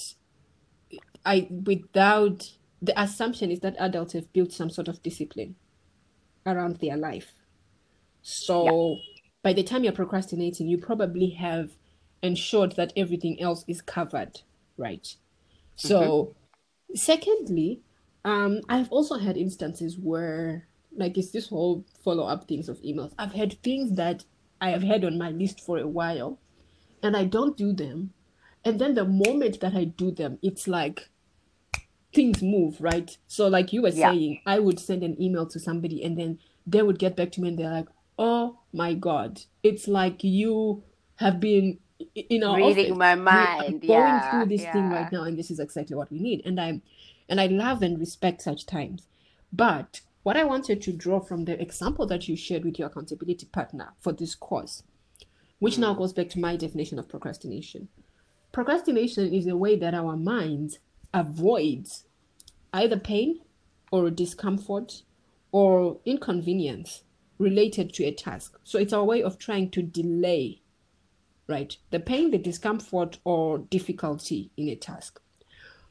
I 1.24 1.48
without 1.52 2.44
the 2.82 3.00
assumption 3.00 3.52
is 3.52 3.60
that 3.60 3.76
adults 3.80 4.14
have 4.14 4.32
built 4.34 4.52
some 4.52 4.70
sort 4.70 4.88
of 4.88 5.04
discipline 5.04 5.56
around 6.46 6.78
their 6.78 6.98
life. 6.98 7.34
So 8.22 8.66
yeah. 8.66 8.96
by 9.44 9.54
the 9.54 9.64
time 9.64 9.84
you're 9.84 9.94
procrastinating, 9.94 10.68
you 10.68 10.80
probably 10.80 11.30
have 11.32 11.72
ensured 12.24 12.76
that 12.76 12.94
everything 12.98 13.40
else 13.40 13.64
is 13.68 13.82
covered, 13.82 14.42
right? 14.78 15.16
So, 15.76 16.00
mm-hmm. 16.00 16.96
secondly, 16.96 17.82
um, 18.24 18.62
I've 18.70 18.90
also 18.92 19.18
had 19.18 19.38
instances 19.38 19.98
where, 19.98 20.68
like, 20.96 21.18
it's 21.18 21.32
this 21.32 21.50
whole 21.50 21.86
follow 22.04 22.26
up 22.26 22.48
things 22.48 22.70
of 22.70 22.82
emails. 22.82 23.14
I've 23.20 23.34
had 23.34 23.62
things 23.62 23.96
that 23.96 24.24
I 24.60 24.70
have 24.70 24.84
had 24.84 25.04
on 25.04 25.18
my 25.18 25.30
list 25.30 25.62
for 25.62 25.78
a 25.78 25.88
while, 25.88 26.40
and 27.04 27.16
I 27.16 27.26
don't 27.26 27.58
do 27.58 27.74
them. 27.74 28.14
And 28.64 28.80
then 28.80 28.96
the 28.96 29.06
moment 29.06 29.60
that 29.60 29.76
I 29.76 29.84
do 29.84 30.12
them, 30.12 30.40
it's 30.42 30.68
like 30.68 31.10
things 32.14 32.42
move, 32.42 32.78
right? 32.80 33.16
So, 33.28 33.48
like 33.48 33.74
you 33.74 33.84
were 33.84 33.90
yeah. 33.90 34.12
saying, 34.12 34.42
I 34.46 34.60
would 34.60 34.80
send 34.80 35.04
an 35.04 35.22
email 35.22 35.46
to 35.48 35.60
somebody, 35.60 36.04
and 36.04 36.18
then 36.18 36.40
they 36.66 36.82
would 36.82 36.98
get 36.98 37.16
back 37.16 37.32
to 37.34 37.42
me, 37.42 37.50
and 37.50 37.60
they're 37.60 37.72
like, 37.72 37.90
"Oh 38.18 38.60
my 38.74 38.96
god, 38.96 39.42
it's 39.62 39.88
like 39.88 40.24
you 40.24 40.84
have 41.18 41.40
been 41.40 41.80
in 42.14 42.44
our 42.44 42.58
reading 42.58 42.92
office, 42.92 42.98
my 42.98 43.16
mind 43.16 43.82
going 43.82 43.90
yeah, 43.90 44.32
through 44.32 44.46
this 44.46 44.62
yeah. 44.62 44.74
thing 44.74 44.90
right 44.90 45.12
now 45.12 45.24
and 45.24 45.38
this 45.38 45.52
is 45.52 45.60
exactly 45.60 45.96
what 45.96 46.12
we 46.12 46.20
need 46.20 46.42
and 46.46 46.60
i 46.60 46.82
and 47.30 47.42
i 47.42 47.48
love 47.48 47.82
and 47.82 48.00
respect 48.00 48.42
such 48.42 48.66
times 48.66 49.08
but 49.52 50.02
what 50.24 50.38
i 50.38 50.44
wanted 50.44 50.82
to 50.82 50.92
draw 50.92 51.20
from 51.20 51.46
the 51.46 51.60
example 51.62 52.06
that 52.06 52.28
you 52.28 52.36
shared 52.36 52.64
with 52.64 52.80
your 52.80 52.88
accountability 52.88 53.46
partner 53.48 53.94
for 54.00 54.12
this 54.14 54.36
course 54.36 54.84
which 55.60 55.76
mm. 55.76 55.80
now 55.80 55.94
goes 55.94 56.14
back 56.14 56.30
to 56.30 56.40
my 56.40 56.56
definition 56.56 57.00
of 57.00 57.10
procrastination 57.10 57.88
procrastination 58.52 59.34
is 59.34 59.48
a 59.48 59.58
way 59.58 59.76
that 59.76 59.94
our 59.94 60.16
mind 60.16 60.78
avoids 61.14 62.06
either 62.74 63.00
pain 63.00 63.40
or 63.92 64.10
discomfort 64.10 65.04
or 65.52 65.98
inconvenience 66.06 67.04
related 67.38 67.94
to 67.94 68.04
a 68.04 68.12
task. 68.12 68.58
So 68.64 68.80
it's 68.80 68.94
our 68.94 69.04
way 69.04 69.24
of 69.24 69.38
trying 69.38 69.70
to 69.72 69.82
delay, 69.82 70.62
right? 71.48 71.76
The 71.92 72.00
pain, 72.00 72.32
the 72.32 72.38
discomfort, 72.38 73.20
or 73.24 73.60
difficulty 73.60 74.52
in 74.58 74.70
a 74.70 74.76
task. 74.76 75.20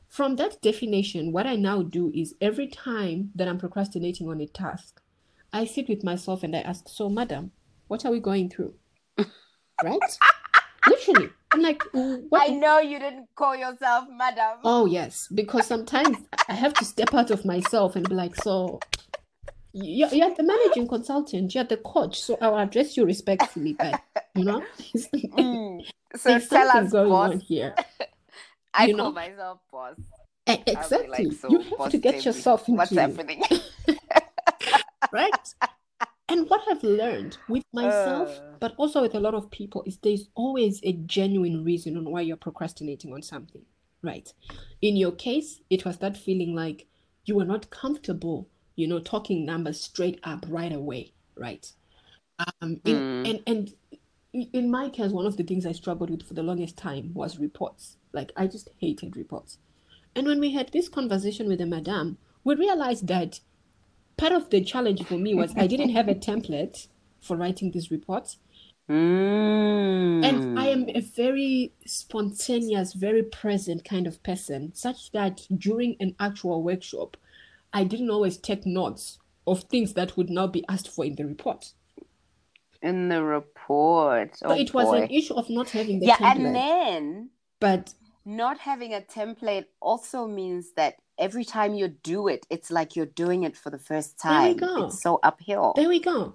From 0.09 0.37
that 0.37 0.63
definition, 0.63 1.33
what 1.33 1.47
I 1.47 1.57
now 1.57 1.83
do 1.83 2.13
is 2.15 2.35
every 2.41 2.69
time 2.69 3.31
that 3.35 3.49
I'm 3.49 3.59
procrastinating 3.59 4.29
on 4.29 4.41
a 4.41 4.47
task, 4.47 5.01
I 5.53 5.65
sit 5.65 5.89
with 5.89 6.05
myself 6.05 6.43
and 6.43 6.55
I 6.55 6.61
ask, 6.61 6.89
So, 6.89 7.09
madam, 7.09 7.53
what 7.89 8.05
are 8.05 8.13
we 8.13 8.21
going 8.21 8.49
through? 8.51 8.75
right? 9.83 10.19
Literally. 10.89 11.31
I'm 11.53 11.63
like, 11.63 11.83
what? 11.93 12.51
I 12.51 12.55
know 12.55 12.79
you 12.81 12.99
didn't 12.99 13.29
call 13.37 13.55
yourself 13.55 14.07
madam. 14.11 14.59
Oh, 14.65 14.87
yes. 14.87 15.29
Because 15.33 15.67
sometimes 15.67 16.19
I 16.49 16.55
have 16.55 16.75
to 16.75 16.85
step 16.85 17.15
out 17.15 17.31
of 17.31 17.45
myself 17.45 17.95
and 17.95 18.09
be 18.09 18.15
like, 18.15 18.35
So, 18.37 18.81
you're, 19.75 20.09
you're 20.09 20.35
the 20.35 20.43
managing 20.45 20.87
consultant, 20.87 21.53
you're 21.55 21.65
the 21.65 21.77
coach, 21.79 22.21
so 22.21 22.39
I'll 22.41 22.57
address 22.59 22.97
you 22.97 23.05
respectfully, 23.05 23.73
but 23.73 24.01
you 24.37 24.45
know, 24.45 24.63
mm. 24.97 25.85
so 26.17 26.39
tell 26.39 26.69
us, 26.69 26.93
going 26.93 27.09
boss. 27.09 27.33
on 27.33 27.41
here. 27.41 27.75
I 28.75 28.87
you 28.87 28.97
call 28.97 29.07
know? 29.07 29.13
myself 29.13 29.59
boss. 29.71 29.97
Exactly. 30.47 31.27
Like, 31.27 31.33
so 31.33 31.51
you 31.51 31.61
have 31.79 31.91
to 31.91 31.99
get 31.99 32.25
yourself 32.25 32.69
into 32.69 32.79
what's 32.79 32.93
happening. 32.93 33.43
right? 35.13 35.55
And 36.29 36.49
what 36.49 36.63
I've 36.71 36.83
learned 36.83 37.39
with 37.49 37.65
myself, 37.73 38.29
uh... 38.29 38.57
but 38.61 38.75
also 38.77 39.03
with 39.03 39.15
a 39.15 39.21
lot 39.21 39.35
of 39.35 39.51
people, 39.51 39.83
is 39.87 39.99
there's 39.99 40.29
always 40.35 40.81
a 40.85 40.93
genuine 40.93 41.65
reason 41.65 41.97
on 41.97 42.11
why 42.11 42.21
you're 42.21 42.37
procrastinating 42.37 43.13
on 43.13 43.23
something, 43.23 43.63
right? 44.03 44.33
In 44.83 44.97
your 44.97 45.13
case, 45.13 45.61
it 45.71 45.85
was 45.85 45.99
that 45.99 46.17
feeling 46.17 46.55
like 46.55 46.87
you 47.25 47.37
were 47.37 47.45
not 47.45 47.71
comfortable, 47.71 48.49
you 48.77 48.87
know, 48.87 48.99
talking 48.99 49.45
numbers 49.45 49.81
straight 49.81 50.21
up 50.25 50.45
right 50.49 50.73
away, 50.73 51.13
right? 51.37 51.71
Um, 52.39 52.81
in, 52.85 52.97
mm. 52.97 53.31
and 53.31 53.43
and 53.47 53.75
in 54.53 54.71
my 54.71 54.89
case, 54.89 55.13
one 55.13 55.27
of 55.27 55.37
the 55.37 55.45
things 55.45 55.65
I 55.65 55.73
struggled 55.73 56.11
with 56.11 56.27
for 56.27 56.35
the 56.35 56.43
longest 56.43 56.77
time 56.77 57.13
was 57.15 57.39
reports. 57.39 57.97
Like 58.13 58.33
I 58.37 58.47
just 58.47 58.71
hated 58.81 59.17
reports. 59.17 59.59
And 60.17 60.27
when 60.27 60.41
we 60.41 60.53
had 60.53 60.73
this 60.73 60.89
conversation 60.89 61.49
with 61.49 61.59
the 61.59 61.67
madam, 61.67 62.19
we 62.43 62.55
realized 62.55 63.07
that 63.09 63.41
part 64.17 64.33
of 64.33 64.51
the 64.51 64.63
challenge 64.63 65.05
for 65.05 65.19
me 65.19 65.35
was 65.35 65.53
I 65.57 65.67
didn't 65.67 65.91
have 65.91 66.09
a 66.09 66.15
template 66.15 66.89
for 67.21 67.37
writing 67.37 67.71
these 67.71 67.91
reports. 67.91 68.39
Mm. 68.89 70.25
And 70.25 70.59
I 70.59 70.67
am 70.69 70.89
a 70.91 71.01
very 71.01 71.73
spontaneous, 71.87 72.93
very 72.93 73.23
present 73.23 73.85
kind 73.85 74.07
of 74.07 74.23
person, 74.23 74.73
such 74.75 75.11
that 75.13 75.47
during 75.57 75.97
an 76.01 76.15
actual 76.21 76.63
workshop, 76.63 77.17
I 77.75 77.85
didn't 77.85 78.09
always 78.09 78.39
take 78.39 78.65
notes 78.65 79.19
of 79.47 79.65
things 79.65 79.95
that 79.95 80.17
would 80.17 80.31
now 80.31 80.47
be 80.47 80.65
asked 80.69 80.89
for 80.89 81.05
in 81.05 81.17
the 81.17 81.27
report. 81.27 81.73
In 82.81 83.09
the 83.09 83.23
report. 83.23 84.37
Oh, 84.45 84.51
so 84.51 84.55
it 84.59 84.73
was 84.73 84.93
an 84.93 85.11
issue 85.11 85.35
of 85.35 85.51
not 85.51 85.71
having 85.71 85.99
the 85.99 86.07
yeah, 86.07 86.17
template. 86.17 86.37
and 86.37 86.55
then 86.55 87.31
but 87.59 87.95
not 88.25 88.59
having 88.59 88.95
a 88.95 89.01
template 89.01 89.67
also 89.81 90.27
means 90.27 90.73
that 90.77 90.97
every 91.19 91.45
time 91.45 91.75
you 91.75 91.89
do 91.89 92.29
it, 92.29 92.47
it's 92.49 92.71
like 92.71 92.95
you're 92.95 93.07
doing 93.07 93.43
it 93.43 93.57
for 93.57 93.71
the 93.71 93.79
first 93.79 94.19
time. 94.19 94.57
There 94.57 94.69
we 94.69 94.75
go. 94.75 94.87
It's 94.87 95.03
so 95.03 95.19
uphill. 95.23 95.73
There 95.75 95.89
we 95.89 96.01
go. 96.01 96.35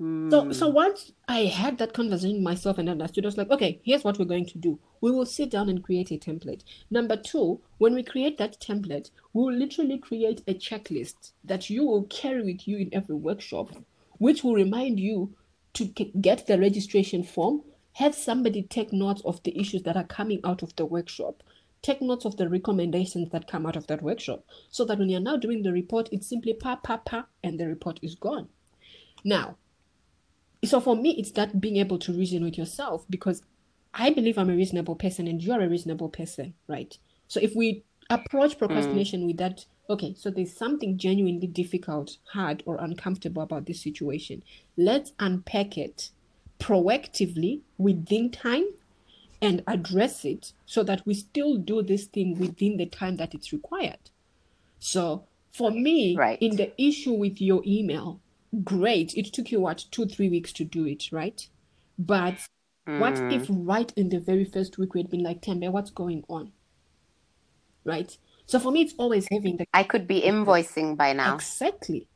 Mm. 0.00 0.30
So, 0.30 0.52
so 0.52 0.68
once 0.68 1.12
I 1.26 1.46
had 1.46 1.78
that 1.78 1.92
conversation 1.92 2.42
myself 2.42 2.78
and 2.78 2.88
understood, 2.88 3.24
I 3.24 3.28
was 3.28 3.36
like, 3.36 3.50
okay, 3.50 3.80
here's 3.82 4.04
what 4.04 4.18
we're 4.18 4.24
going 4.24 4.46
to 4.46 4.58
do. 4.58 4.78
We 5.00 5.10
will 5.10 5.26
sit 5.26 5.50
down 5.50 5.68
and 5.68 5.82
create 5.82 6.10
a 6.12 6.18
template. 6.18 6.62
Number 6.90 7.16
two, 7.16 7.60
when 7.78 7.94
we 7.94 8.04
create 8.04 8.38
that 8.38 8.60
template, 8.60 9.10
we 9.32 9.42
will 9.42 9.52
literally 9.52 9.98
create 9.98 10.42
a 10.46 10.54
checklist 10.54 11.32
that 11.44 11.68
you 11.68 11.84
will 11.84 12.04
carry 12.04 12.42
with 12.44 12.68
you 12.68 12.78
in 12.78 12.90
every 12.92 13.16
workshop, 13.16 13.70
which 14.18 14.44
will 14.44 14.54
remind 14.54 15.00
you 15.00 15.34
to 15.74 15.84
get 15.84 16.46
the 16.46 16.58
registration 16.58 17.22
form, 17.22 17.62
have 17.94 18.14
somebody 18.14 18.62
take 18.62 18.92
notes 18.92 19.22
of 19.24 19.42
the 19.42 19.58
issues 19.58 19.82
that 19.82 19.96
are 19.96 20.04
coming 20.04 20.40
out 20.44 20.62
of 20.62 20.74
the 20.76 20.84
workshop, 20.84 21.42
take 21.82 22.00
notes 22.00 22.24
of 22.24 22.36
the 22.36 22.48
recommendations 22.48 23.30
that 23.30 23.48
come 23.48 23.66
out 23.66 23.76
of 23.76 23.86
that 23.88 24.02
workshop 24.02 24.44
so 24.70 24.84
that 24.84 24.98
when 24.98 25.08
you're 25.08 25.20
now 25.20 25.36
doing 25.36 25.62
the 25.62 25.72
report, 25.72 26.08
it's 26.12 26.28
simply 26.28 26.54
pa, 26.54 26.76
pa, 26.76 26.96
pa, 26.98 27.26
and 27.42 27.58
the 27.58 27.66
report 27.66 27.98
is 28.02 28.14
gone. 28.14 28.48
Now, 29.24 29.56
so 30.64 30.80
for 30.80 30.96
me, 30.96 31.10
it's 31.18 31.32
that 31.32 31.60
being 31.60 31.76
able 31.76 31.98
to 31.98 32.12
reason 32.12 32.44
with 32.44 32.58
yourself 32.58 33.04
because 33.08 33.42
I 33.94 34.10
believe 34.10 34.38
I'm 34.38 34.50
a 34.50 34.56
reasonable 34.56 34.96
person 34.96 35.26
and 35.26 35.42
you're 35.42 35.60
a 35.60 35.68
reasonable 35.68 36.08
person, 36.08 36.54
right? 36.66 36.96
So 37.28 37.40
if 37.40 37.54
we 37.54 37.84
approach 38.10 38.56
mm. 38.56 38.58
procrastination 38.58 39.22
mm. 39.22 39.26
with 39.26 39.36
that, 39.38 39.66
okay, 39.88 40.14
so 40.16 40.30
there's 40.30 40.56
something 40.56 40.98
genuinely 40.98 41.46
difficult, 41.46 42.18
hard, 42.32 42.62
or 42.66 42.76
uncomfortable 42.76 43.42
about 43.42 43.66
this 43.66 43.82
situation, 43.82 44.42
let's 44.76 45.12
unpack 45.18 45.78
it 45.78 46.10
proactively 46.58 47.60
within 47.76 48.30
time 48.30 48.66
and 49.40 49.62
address 49.66 50.24
it 50.24 50.52
so 50.66 50.82
that 50.82 51.06
we 51.06 51.14
still 51.14 51.56
do 51.56 51.82
this 51.82 52.06
thing 52.06 52.38
within 52.38 52.76
the 52.76 52.86
time 52.86 53.16
that 53.16 53.34
it's 53.34 53.52
required. 53.52 54.10
So 54.80 55.24
for 55.52 55.70
me, 55.70 56.16
right. 56.16 56.40
in 56.40 56.56
the 56.56 56.72
issue 56.80 57.12
with 57.12 57.40
your 57.40 57.62
email, 57.66 58.20
great. 58.64 59.14
It 59.16 59.32
took 59.32 59.50
you 59.50 59.60
what 59.60 59.84
two, 59.90 60.06
three 60.06 60.28
weeks 60.28 60.52
to 60.54 60.64
do 60.64 60.86
it, 60.86 61.10
right? 61.12 61.46
But 61.98 62.38
mm. 62.88 62.98
what 62.98 63.18
if 63.32 63.46
right 63.50 63.92
in 63.96 64.08
the 64.08 64.20
very 64.20 64.44
first 64.44 64.78
week 64.78 64.94
we 64.94 65.00
had 65.00 65.10
been 65.10 65.22
like, 65.22 65.42
Tembi, 65.42 65.70
what's 65.70 65.90
going 65.90 66.24
on? 66.28 66.52
Right? 67.84 68.16
So 68.46 68.58
for 68.58 68.70
me, 68.70 68.82
it's 68.82 68.94
always 68.98 69.26
having 69.30 69.58
the 69.58 69.66
I 69.74 69.82
could 69.82 70.06
be 70.06 70.22
invoicing 70.26 70.96
by 70.96 71.12
now. 71.12 71.34
Exactly. 71.34 72.06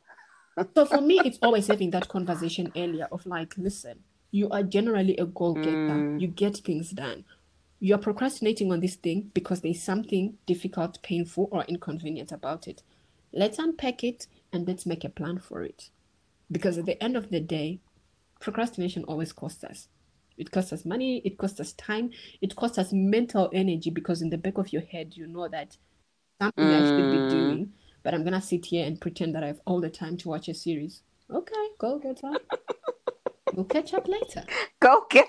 so 0.75 0.87
for 0.87 1.01
me, 1.01 1.21
it's 1.25 1.39
always 1.43 1.67
having 1.67 1.91
that 1.91 2.09
conversation 2.09 2.73
earlier 2.77 3.09
of 3.13 3.27
like, 3.27 3.55
listen, 3.57 4.01
you 4.31 4.49
are 4.51 4.63
generally 4.63 5.17
a 5.19 5.27
goal 5.27 5.55
getter. 5.55 5.71
Mm. 5.71 6.21
You 6.21 6.29
get 6.29 6.57
things 6.57 6.91
done. 6.91 7.25
You're 7.81 7.99
procrastinating 7.99 8.73
on 8.73 8.81
this 8.81 8.95
thing 8.95 9.31
because 9.35 9.61
there's 9.61 9.83
something 9.83 10.39
difficult, 10.47 11.03
painful, 11.03 11.49
or 11.51 11.65
inconvenient 11.65 12.33
about 12.33 12.69
it. 12.69 12.83
Let's 13.33 13.59
unpack 13.59 14.05
it 14.05 14.27
and 14.53 14.67
let's 14.67 14.87
make 14.87 15.05
a 15.05 15.09
plan 15.09 15.39
for 15.39 15.63
it. 15.63 15.91
Because 16.53 16.79
at 16.79 16.87
the 16.87 17.03
end 17.03 17.17
of 17.17 17.31
the 17.31 17.41
day, 17.41 17.81
procrastination 18.41 19.05
always 19.05 19.33
costs 19.33 19.65
us. 19.65 19.89
It 20.37 20.51
costs 20.51 20.73
us 20.73 20.85
money, 20.85 21.23
it 21.25 21.39
costs 21.39 21.61
us 21.61 21.73
time, 21.73 22.11
it 22.41 22.55
costs 22.57 22.79
us 22.79 22.93
mental 22.93 23.51
energy 23.53 23.91
because 23.91 24.23
in 24.23 24.31
the 24.31 24.39
back 24.39 24.59
of 24.59 24.73
your 24.73 24.83
head, 24.83 25.13
you 25.17 25.27
know 25.27 25.49
that 25.49 25.77
something 26.41 26.65
mm. 26.65 26.75
I 26.75 26.87
should 26.87 27.11
be 27.11 27.19
mm. 27.19 27.31
doing, 27.31 27.73
but 28.03 28.15
I'm 28.15 28.23
going 28.23 28.33
to 28.35 28.41
sit 28.41 28.67
here 28.67 28.87
and 28.87 29.01
pretend 29.01 29.35
that 29.35 29.45
I 29.45 29.49
have 29.49 29.61
all 29.67 29.81
the 29.81 29.91
time 29.91 30.17
to 30.19 30.29
watch 30.29 30.49
a 30.49 30.55
series. 30.55 31.03
Okay, 31.31 31.67
go 31.79 31.99
get 31.99 32.19
some. 32.19 32.37
We'll 33.55 33.67
catch 33.67 33.93
up 33.93 34.09
later. 34.09 34.45
Go 34.81 35.05
get 35.11 35.27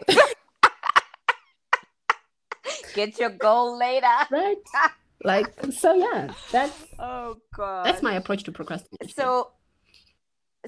get 2.95 3.19
your 3.19 3.31
goal 3.31 3.77
later. 3.77 4.07
Right. 4.31 4.57
Like 5.25 5.53
so 5.71 5.93
yeah, 5.93 6.33
that's 6.51 6.85
oh 6.99 7.37
god. 7.55 7.85
That's 7.85 8.01
my 8.03 8.15
approach 8.15 8.43
to 8.43 8.51
procrastination. 8.51 9.15
So 9.15 9.51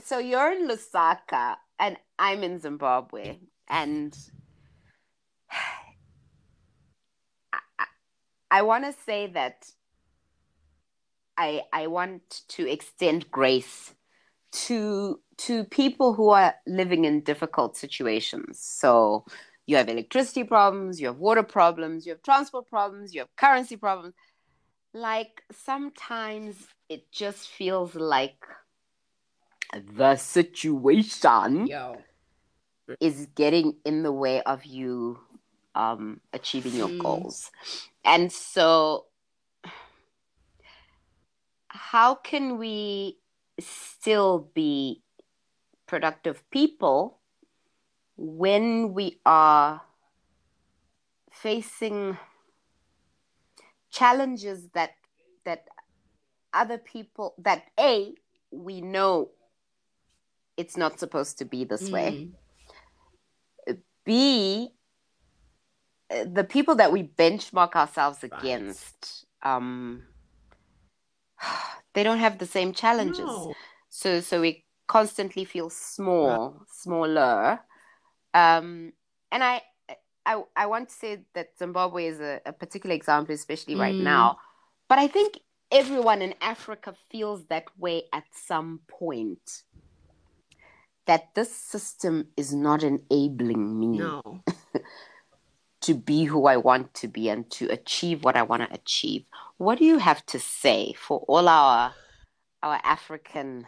so 0.03 0.19
you're 0.19 0.51
in 0.51 0.67
Lusaka 0.67 1.55
and 1.79 1.97
I'm 2.19 2.43
in 2.43 2.59
Zimbabwe 2.59 3.37
and 3.69 4.17
I, 7.53 7.59
I, 7.79 7.85
I 8.51 8.61
want 8.61 8.85
to 8.85 8.93
say 9.05 9.27
that 9.27 9.65
I 11.37 11.63
I 11.73 11.87
want 11.87 12.41
to 12.49 12.69
extend 12.69 13.29
grace 13.31 13.93
to 14.51 15.19
to 15.37 15.65
people 15.65 16.13
who 16.13 16.29
are 16.29 16.55
living 16.65 17.05
in 17.05 17.21
difficult 17.21 17.75
situations. 17.75 18.59
So 18.59 19.25
you 19.65 19.77
have 19.77 19.89
electricity 19.89 20.43
problems, 20.43 21.01
you 21.01 21.07
have 21.07 21.17
water 21.17 21.43
problems, 21.43 22.05
you 22.05 22.13
have 22.13 22.23
transport 22.23 22.67
problems, 22.67 23.13
you 23.13 23.21
have 23.21 23.35
currency 23.35 23.75
problems. 23.75 24.13
Like 24.93 25.41
sometimes 25.51 26.55
it 26.87 27.11
just 27.11 27.49
feels 27.49 27.95
like 27.95 28.37
the 29.95 30.15
situation 30.15 31.67
Yo. 31.67 31.97
is 32.99 33.27
getting 33.35 33.75
in 33.83 34.03
the 34.03 34.11
way 34.11 34.41
of 34.43 34.65
you 34.65 35.19
um, 35.75 36.21
achieving 36.33 36.73
your 36.73 36.87
mm. 36.87 36.99
goals. 36.99 37.51
And 38.03 38.31
so, 38.31 39.05
how 41.67 42.15
can 42.15 42.57
we 42.57 43.17
still 43.59 44.49
be 44.53 45.01
productive 45.87 46.49
people 46.49 47.19
when 48.17 48.93
we 48.93 49.19
are 49.25 49.81
facing 51.31 52.17
challenges 53.91 54.69
that 54.73 54.91
that 55.45 55.67
other 56.53 56.77
people 56.77 57.33
that 57.37 57.63
a 57.79 58.13
we 58.51 58.81
know 58.81 59.29
it's 60.57 60.77
not 60.77 60.99
supposed 60.99 61.37
to 61.39 61.45
be 61.45 61.63
this 61.63 61.89
mm. 61.89 61.93
way 61.93 62.29
b 64.05 64.69
the 66.09 66.43
people 66.43 66.75
that 66.75 66.91
we 66.91 67.03
benchmark 67.03 67.73
ourselves 67.75 68.19
right. 68.23 68.31
against 68.39 69.25
um 69.43 70.03
they 71.93 72.03
don't 72.03 72.19
have 72.19 72.37
the 72.37 72.45
same 72.45 72.73
challenges 72.73 73.19
no. 73.19 73.53
So 73.89 74.19
so 74.19 74.41
we 74.41 74.65
constantly 74.87 75.45
feel 75.45 75.69
small, 75.69 76.65
smaller. 76.69 77.59
Um, 78.33 78.93
and 79.31 79.43
I 79.43 79.61
I 80.25 80.43
I 80.55 80.65
want 80.65 80.89
to 80.89 80.95
say 80.95 81.19
that 81.33 81.57
Zimbabwe 81.57 82.07
is 82.07 82.19
a, 82.19 82.41
a 82.45 82.53
particular 82.53 82.95
example, 82.95 83.33
especially 83.33 83.75
right 83.75 83.95
Mm. 83.95 84.03
now. 84.03 84.37
But 84.87 84.99
I 84.99 85.07
think 85.07 85.39
everyone 85.71 86.21
in 86.21 86.35
Africa 86.41 86.93
feels 87.09 87.45
that 87.45 87.65
way 87.77 88.03
at 88.13 88.25
some 88.31 88.81
point. 88.87 89.63
That 91.05 91.35
this 91.35 91.55
system 91.55 92.29
is 92.35 92.53
not 92.53 92.81
enabling 92.83 93.79
me 93.79 93.99
No. 93.99 94.41
to 95.81 95.93
be 95.93 96.23
who 96.23 96.47
I 96.47 96.57
want 96.57 96.93
to 96.95 97.07
be 97.07 97.29
and 97.29 97.49
to 97.51 97.67
achieve 97.69 98.23
what 98.23 98.35
I 98.35 98.41
want 98.41 98.63
to 98.63 98.73
achieve. 98.73 99.25
What 99.57 99.77
do 99.77 99.85
you 99.85 99.99
have 99.99 100.25
to 100.27 100.39
say 100.39 100.93
for 100.93 101.19
all 101.27 101.47
our 101.47 101.93
our 102.63 102.79
African 102.83 103.67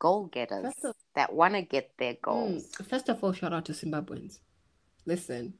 goal 0.00 0.26
getters 0.26 0.74
of- 0.82 0.96
that 1.14 1.32
want 1.32 1.54
to 1.54 1.62
get 1.62 1.92
their 1.98 2.16
goals? 2.20 2.74
Hmm, 2.76 2.84
first 2.84 3.08
of 3.08 3.22
all, 3.22 3.32
shout 3.32 3.52
out 3.52 3.64
to 3.66 3.72
Zimbabweans. 3.72 4.40
Listen, 5.06 5.54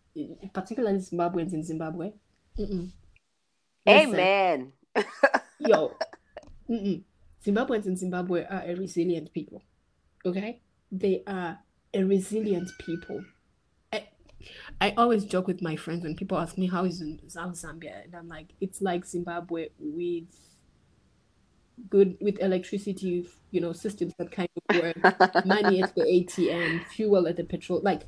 particularly 0.53 0.99
Zimbabweans 0.99 1.53
in 1.53 1.63
Zimbabwe. 1.63 2.13
Mm-mm. 2.59 2.91
Amen. 3.89 4.73
yo, 5.59 5.93
mm-mm. 6.69 7.05
Zimbabweans 7.45 7.87
in 7.87 7.97
Zimbabwe 7.97 8.45
are 8.45 8.63
a 8.67 8.75
resilient 8.75 9.33
people. 9.33 9.63
Okay, 10.25 10.61
they 10.91 11.23
are 11.27 11.59
a 11.93 12.05
resilient 12.05 12.71
people. 12.79 13.25
I, 13.93 14.09
I 14.81 14.95
always 14.97 15.25
joke 15.25 15.47
with 15.47 15.63
my 15.63 15.77
friends 15.77 16.05
when 16.05 16.17
people 16.17 16.39
ask 16.39 16.59
me 16.59 16.67
how 16.67 16.85
is 16.85 17.01
is 17.01 17.37
Zambia, 17.37 18.05
and 18.05 18.15
I'm 18.15 18.29
like, 18.29 18.49
it's 18.61 18.81
like 18.83 19.05
Zimbabwe 19.07 19.69
with 19.79 20.25
good 21.91 22.17
with 22.21 22.39
electricity, 22.41 23.29
you 23.51 23.61
know, 23.61 23.73
systems 23.73 24.13
that 24.19 24.31
kind 24.31 24.49
of 24.69 24.83
work, 24.83 25.45
money 25.47 25.83
at 25.83 25.95
the 25.95 26.03
ATM, 26.03 26.87
fuel 26.87 27.27
at 27.27 27.37
the 27.37 27.45
petrol. 27.45 27.81
Like 27.83 28.03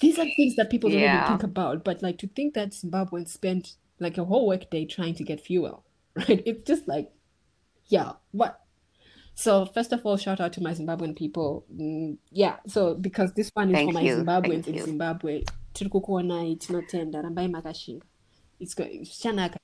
these 0.00 0.18
are 0.18 0.26
things 0.36 0.56
that 0.56 0.70
people 0.70 0.90
don't 0.90 1.00
even 1.00 1.26
think 1.26 1.42
about. 1.42 1.84
But 1.84 2.02
like 2.02 2.18
to 2.18 2.28
think 2.28 2.54
that 2.54 2.70
Zimbabweans 2.70 3.28
spent 3.28 3.76
like 3.98 4.18
a 4.18 4.24
whole 4.24 4.46
work 4.46 4.70
day 4.70 4.84
trying 4.84 5.14
to 5.14 5.24
get 5.24 5.40
fuel, 5.40 5.84
right? 6.14 6.42
It's 6.44 6.66
just 6.66 6.86
like, 6.88 7.10
yeah, 7.86 8.12
what? 8.32 8.60
So 9.38 9.66
first 9.66 9.92
of 9.92 10.00
all, 10.06 10.16
shout 10.16 10.40
out 10.40 10.54
to 10.54 10.62
my 10.62 10.72
Zimbabwean 10.72 11.14
people. 11.14 11.64
Mm, 11.78 12.16
yeah, 12.32 12.56
so 12.66 12.94
because 12.94 13.34
this 13.34 13.50
one 13.52 13.68
is 13.68 13.74
Thank 13.74 13.90
for 13.90 13.94
my 13.94 14.00
you, 14.00 14.16
Zimbabweans 14.16 14.64
thank 14.64 14.68
in 14.68 14.74
you. 14.76 14.84
Zimbabwe. 14.84 15.44
Tiri 15.74 15.90
kukuonai 15.90 16.56
tinotenda 16.56 17.22
rambai 17.22 17.48
makashinga. 17.50 18.02
It's 18.58 18.74
go- 18.74 18.84
zichanaka 18.84 19.58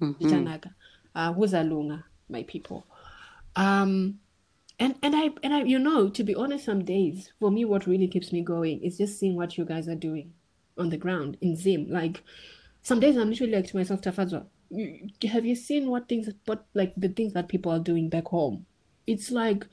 Mhm. 0.00 0.14
zichanaka. 0.20 0.74
Uh, 1.14 1.32
huzalunga, 1.34 2.02
my 2.28 2.42
people. 2.42 2.84
Um, 3.56 4.18
and 4.78 4.94
and 5.02 5.14
I 5.16 5.30
and 5.42 5.54
I 5.54 5.62
you 5.62 5.78
know 5.78 6.10
to 6.10 6.22
be 6.22 6.34
honest, 6.34 6.66
some 6.66 6.84
days 6.84 7.32
for 7.40 7.50
me, 7.50 7.64
what 7.64 7.86
really 7.86 8.08
keeps 8.08 8.30
me 8.30 8.42
going 8.42 8.82
is 8.82 8.98
just 8.98 9.18
seeing 9.18 9.36
what 9.36 9.56
you 9.56 9.64
guys 9.64 9.88
are 9.88 9.94
doing 9.98 10.34
on 10.76 10.90
the 10.90 10.98
ground 10.98 11.38
in 11.40 11.56
Zim. 11.56 11.88
Like 11.88 12.22
some 12.82 13.00
days 13.00 13.16
I'm 13.16 13.30
literally 13.30 13.54
like 13.54 13.68
to 13.68 13.76
myself, 13.76 14.02
Tafadzwa, 14.02 14.44
you- 14.70 15.08
have 15.30 15.46
you 15.46 15.54
seen 15.54 15.88
what 15.88 16.08
things, 16.10 16.28
what 16.44 16.66
like 16.74 16.92
the 16.96 17.08
things 17.08 17.32
that 17.32 17.48
people 17.48 17.72
are 17.72 17.78
doing 17.78 18.10
back 18.10 18.26
home? 18.28 18.66
It's 19.06 19.30
like, 19.30 19.66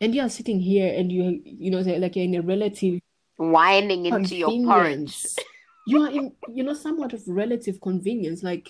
and 0.00 0.14
you're 0.14 0.28
sitting 0.28 0.60
here 0.60 0.94
and 0.96 1.10
you 1.10 1.40
you 1.44 1.70
know 1.70 1.80
like 1.80 2.16
you're 2.16 2.24
in 2.24 2.34
a 2.34 2.42
relative 2.42 3.00
Whining 3.36 4.06
into 4.06 4.36
your 4.36 4.50
convenience. 4.50 5.36
You 5.86 6.02
are 6.02 6.10
in, 6.10 6.32
you 6.52 6.64
know, 6.64 6.74
somewhat 6.74 7.14
of 7.14 7.22
relative 7.26 7.80
convenience. 7.80 8.42
Like 8.42 8.68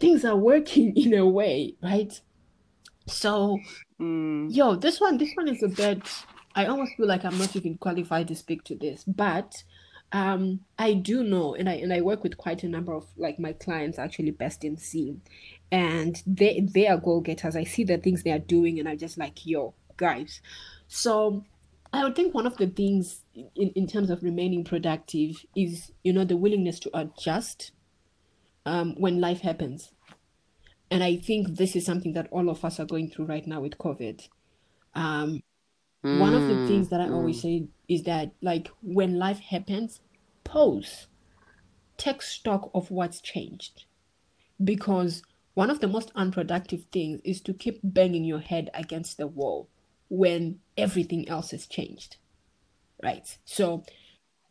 things 0.00 0.24
are 0.24 0.34
working 0.34 0.92
in 0.96 1.14
a 1.14 1.24
way, 1.26 1.76
right? 1.80 2.20
So, 3.06 3.60
Mm. 4.00 4.48
yo, 4.52 4.74
this 4.74 5.00
one, 5.00 5.18
this 5.18 5.32
one 5.36 5.46
is 5.46 5.62
a 5.62 5.68
bit. 5.68 6.02
I 6.56 6.66
almost 6.66 6.96
feel 6.96 7.06
like 7.06 7.24
I'm 7.24 7.38
not 7.38 7.54
even 7.54 7.78
qualified 7.78 8.26
to 8.28 8.34
speak 8.34 8.64
to 8.64 8.74
this, 8.74 9.04
but 9.04 9.62
um, 10.14 10.60
I 10.78 10.94
do 10.94 11.24
know, 11.24 11.56
and 11.56 11.68
I 11.68 11.74
and 11.74 11.92
I 11.92 12.00
work 12.00 12.22
with 12.22 12.36
quite 12.36 12.62
a 12.62 12.68
number 12.68 12.94
of 12.94 13.04
like 13.16 13.40
my 13.40 13.52
clients 13.52 13.98
actually 13.98 14.30
best 14.30 14.62
in 14.62 14.76
scene, 14.76 15.22
and 15.72 16.22
they 16.24 16.60
they 16.60 16.86
are 16.86 16.96
goal 16.96 17.20
getters. 17.20 17.56
I 17.56 17.64
see 17.64 17.82
the 17.82 17.98
things 17.98 18.22
they 18.22 18.30
are 18.30 18.38
doing, 18.38 18.78
and 18.78 18.88
I'm 18.88 18.96
just 18.96 19.18
like, 19.18 19.44
yo, 19.44 19.74
guys. 19.96 20.40
So 20.86 21.44
I 21.92 22.04
would 22.04 22.14
think 22.14 22.32
one 22.32 22.46
of 22.46 22.56
the 22.58 22.68
things 22.68 23.22
in, 23.34 23.70
in 23.70 23.88
terms 23.88 24.08
of 24.08 24.22
remaining 24.22 24.62
productive 24.62 25.44
is, 25.56 25.90
you 26.04 26.12
know, 26.12 26.24
the 26.24 26.36
willingness 26.36 26.78
to 26.80 26.96
adjust 26.96 27.72
um, 28.64 28.94
when 28.96 29.20
life 29.20 29.40
happens. 29.40 29.90
And 30.92 31.02
I 31.02 31.16
think 31.16 31.56
this 31.56 31.74
is 31.74 31.84
something 31.84 32.12
that 32.12 32.28
all 32.30 32.48
of 32.50 32.64
us 32.64 32.78
are 32.78 32.86
going 32.86 33.10
through 33.10 33.24
right 33.24 33.44
now 33.44 33.60
with 33.60 33.78
COVID. 33.78 34.28
Um, 34.94 35.42
one 36.10 36.34
of 36.34 36.46
the 36.46 36.56
Mm, 36.56 36.66
things 36.66 36.88
that 36.90 37.00
I 37.00 37.08
always 37.08 37.40
say 37.42 37.68
is 37.88 38.04
that, 38.04 38.32
like, 38.42 38.68
when 38.82 39.18
life 39.18 39.40
happens, 39.40 40.00
pause, 40.44 41.08
take 41.96 42.22
stock 42.22 42.70
of 42.74 42.90
what's 42.90 43.20
changed. 43.20 43.84
Because 44.62 45.22
one 45.54 45.70
of 45.70 45.80
the 45.80 45.88
most 45.88 46.12
unproductive 46.14 46.86
things 46.92 47.20
is 47.24 47.40
to 47.42 47.54
keep 47.54 47.80
banging 47.82 48.24
your 48.24 48.40
head 48.40 48.70
against 48.74 49.16
the 49.18 49.26
wall 49.28 49.68
when 50.08 50.60
everything 50.76 51.28
else 51.28 51.50
has 51.52 51.66
changed. 51.66 52.16
Right? 53.02 53.38
So 53.44 53.84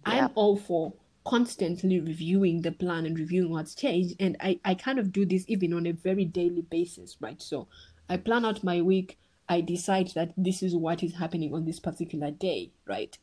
I'm 0.06 0.32
all 0.36 0.58
for 0.58 0.94
constantly 1.26 2.00
reviewing 2.00 2.62
the 2.62 2.72
plan 2.72 3.06
and 3.06 3.18
reviewing 3.20 3.52
what's 3.52 3.76
changed. 3.76 4.16
And 4.20 4.38
I, 4.40 4.60
I 4.66 4.76
kind 4.76 5.00
of 5.00 5.12
do 5.12 5.26
this 5.26 5.46
even 5.48 5.74
on 5.74 5.88
a 5.88 5.94
very 5.94 6.26
daily 6.26 6.62
basis, 6.64 7.18
right? 7.22 7.42
So 7.42 7.68
I 8.10 8.18
plan 8.18 8.46
out 8.46 8.64
my 8.64 8.82
week. 8.82 9.20
I 9.50 9.62
decide 9.62 10.10
that 10.16 10.34
this 10.38 10.64
is 10.64 10.76
what 10.76 11.04
is 11.04 11.16
happening 11.16 11.54
on 11.54 11.66
this 11.66 11.80
particular 11.80 12.32
day, 12.32 12.72
right? 12.86 13.18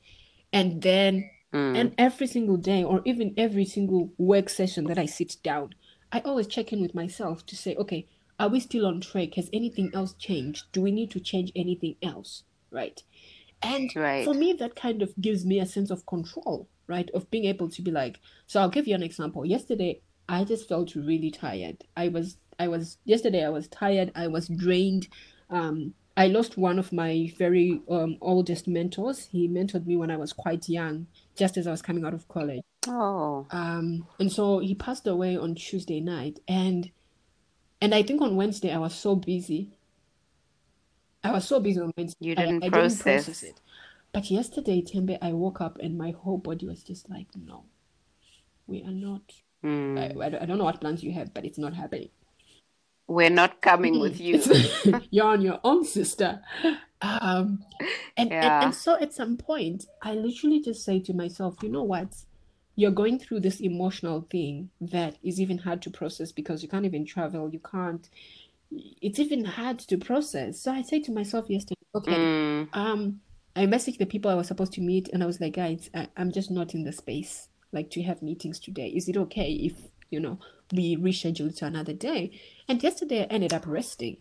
And 0.52 0.82
then, 0.82 1.30
mm. 1.52 1.76
and 1.76 1.94
every 1.96 2.26
single 2.26 2.56
day, 2.56 2.82
or 2.84 3.02
even 3.04 3.34
every 3.36 3.64
single 3.64 4.12
work 4.18 4.48
session 4.48 4.84
that 4.86 4.98
I 4.98 5.06
sit 5.06 5.36
down, 5.42 5.74
I 6.12 6.20
always 6.20 6.46
check 6.46 6.72
in 6.72 6.80
with 6.82 6.94
myself 6.94 7.46
to 7.46 7.56
say, 7.56 7.76
okay, 7.76 8.06
are 8.38 8.48
we 8.48 8.60
still 8.60 8.86
on 8.86 9.00
track? 9.00 9.34
Has 9.34 9.50
anything 9.52 9.90
else 9.94 10.14
changed? 10.14 10.64
Do 10.72 10.80
we 10.80 10.90
need 10.90 11.10
to 11.12 11.20
change 11.20 11.52
anything 11.54 11.96
else, 12.02 12.44
right? 12.70 13.02
And 13.62 13.90
Right. 13.94 14.24
for 14.24 14.34
me, 14.34 14.54
that 14.54 14.74
kind 14.74 15.02
of 15.02 15.12
gives 15.20 15.44
me 15.44 15.60
a 15.60 15.66
sense 15.66 15.90
of 15.90 16.06
control, 16.06 16.68
right? 16.86 17.10
Of 17.10 17.30
being 17.30 17.44
able 17.44 17.68
to 17.68 17.82
be 17.82 17.90
like, 17.90 18.18
so 18.46 18.60
I'll 18.60 18.70
give 18.70 18.88
you 18.88 18.94
an 18.94 19.02
example. 19.02 19.44
Yesterday, 19.44 20.00
I 20.28 20.44
just 20.44 20.68
felt 20.68 20.94
really 20.94 21.30
tired. 21.30 21.84
I 21.96 22.08
was, 22.08 22.38
I 22.58 22.68
was, 22.68 22.98
yesterday, 23.04 23.44
I 23.44 23.50
was 23.50 23.68
tired. 23.68 24.10
I 24.14 24.28
was 24.28 24.48
drained. 24.48 25.08
Um, 25.50 25.94
I 26.16 26.26
lost 26.26 26.58
one 26.58 26.78
of 26.78 26.92
my 26.92 27.32
very 27.38 27.80
um, 27.88 28.18
oldest 28.20 28.66
mentors. 28.68 29.26
He 29.26 29.48
mentored 29.48 29.86
me 29.86 29.96
when 29.96 30.10
I 30.10 30.16
was 30.16 30.32
quite 30.32 30.68
young, 30.68 31.06
just 31.36 31.56
as 31.56 31.66
I 31.66 31.70
was 31.70 31.82
coming 31.82 32.04
out 32.04 32.14
of 32.14 32.28
college. 32.28 32.62
Oh. 32.88 33.46
Um, 33.50 34.06
and 34.18 34.30
so 34.32 34.58
he 34.58 34.74
passed 34.74 35.06
away 35.06 35.36
on 35.36 35.54
Tuesday 35.54 36.00
night, 36.00 36.40
and 36.48 36.90
and 37.80 37.94
I 37.94 38.02
think 38.02 38.20
on 38.20 38.36
Wednesday 38.36 38.72
I 38.72 38.78
was 38.78 38.94
so 38.94 39.14
busy. 39.16 39.70
I 41.22 41.32
was 41.32 41.46
so 41.46 41.60
busy 41.60 41.80
on 41.80 41.92
Wednesday. 41.96 42.26
You 42.26 42.34
I, 42.36 42.46
didn't 42.46 42.64
I 42.64 42.68
process. 42.70 43.04
didn't 43.04 43.24
process 43.24 43.42
it. 43.42 43.60
But 44.12 44.30
yesterday, 44.30 44.82
Tembi, 44.82 45.18
I 45.22 45.32
woke 45.32 45.60
up 45.60 45.78
and 45.78 45.96
my 45.96 46.10
whole 46.10 46.38
body 46.38 46.66
was 46.66 46.82
just 46.82 47.08
like, 47.08 47.28
no, 47.36 47.64
we 48.66 48.82
are 48.82 48.90
not. 48.90 49.22
Mm. 49.64 49.98
I, 49.98 50.24
I 50.24 50.42
I 50.42 50.46
don't 50.46 50.58
know 50.58 50.64
what 50.64 50.80
plans 50.80 51.04
you 51.04 51.12
have, 51.12 51.32
but 51.32 51.44
it's 51.44 51.58
not 51.58 51.74
happening. 51.74 52.08
We're 53.10 53.28
not 53.28 53.60
coming 53.60 53.98
with 53.98 54.20
you. 54.20 54.40
You're 55.10 55.26
on 55.26 55.42
your 55.42 55.58
own, 55.64 55.84
sister. 55.84 56.40
Um, 57.02 57.64
and, 58.16 58.32
and 58.32 58.64
and 58.64 58.74
so 58.74 58.96
at 59.00 59.12
some 59.12 59.36
point, 59.36 59.86
I 60.00 60.14
literally 60.14 60.60
just 60.60 60.84
say 60.84 61.00
to 61.00 61.12
myself, 61.12 61.56
you 61.60 61.70
know 61.70 61.82
what? 61.82 62.14
You're 62.76 62.92
going 62.92 63.18
through 63.18 63.40
this 63.40 63.60
emotional 63.60 64.28
thing 64.30 64.70
that 64.80 65.16
is 65.24 65.40
even 65.40 65.58
hard 65.58 65.82
to 65.82 65.90
process 65.90 66.30
because 66.30 66.62
you 66.62 66.68
can't 66.68 66.84
even 66.84 67.04
travel. 67.04 67.50
You 67.52 67.58
can't. 67.58 68.08
It's 68.70 69.18
even 69.18 69.44
hard 69.44 69.80
to 69.80 69.98
process. 69.98 70.60
So 70.60 70.70
I 70.70 70.82
say 70.82 71.00
to 71.00 71.10
myself 71.10 71.50
yesterday, 71.50 71.80
okay, 71.96 72.12
Mm. 72.12 72.68
um, 72.74 73.20
I 73.56 73.66
messaged 73.66 73.98
the 73.98 74.06
people 74.06 74.30
I 74.30 74.34
was 74.36 74.46
supposed 74.46 74.74
to 74.74 74.80
meet, 74.80 75.08
and 75.12 75.24
I 75.24 75.26
was 75.26 75.40
like, 75.40 75.54
guys, 75.54 75.90
I, 75.92 76.06
I'm 76.16 76.30
just 76.30 76.52
not 76.52 76.74
in 76.74 76.84
the 76.84 76.92
space 76.92 77.48
like 77.72 77.90
to 77.90 78.02
have 78.02 78.22
meetings 78.22 78.60
today. 78.60 78.88
Is 78.88 79.08
it 79.08 79.16
okay 79.16 79.50
if 79.52 79.74
you 80.10 80.20
know 80.20 80.38
we 80.72 80.96
reschedule 80.96 81.56
to 81.58 81.66
another 81.66 81.92
day? 81.92 82.40
And 82.68 82.82
yesterday 82.82 83.22
I 83.22 83.24
ended 83.24 83.52
up 83.52 83.66
resting, 83.66 84.18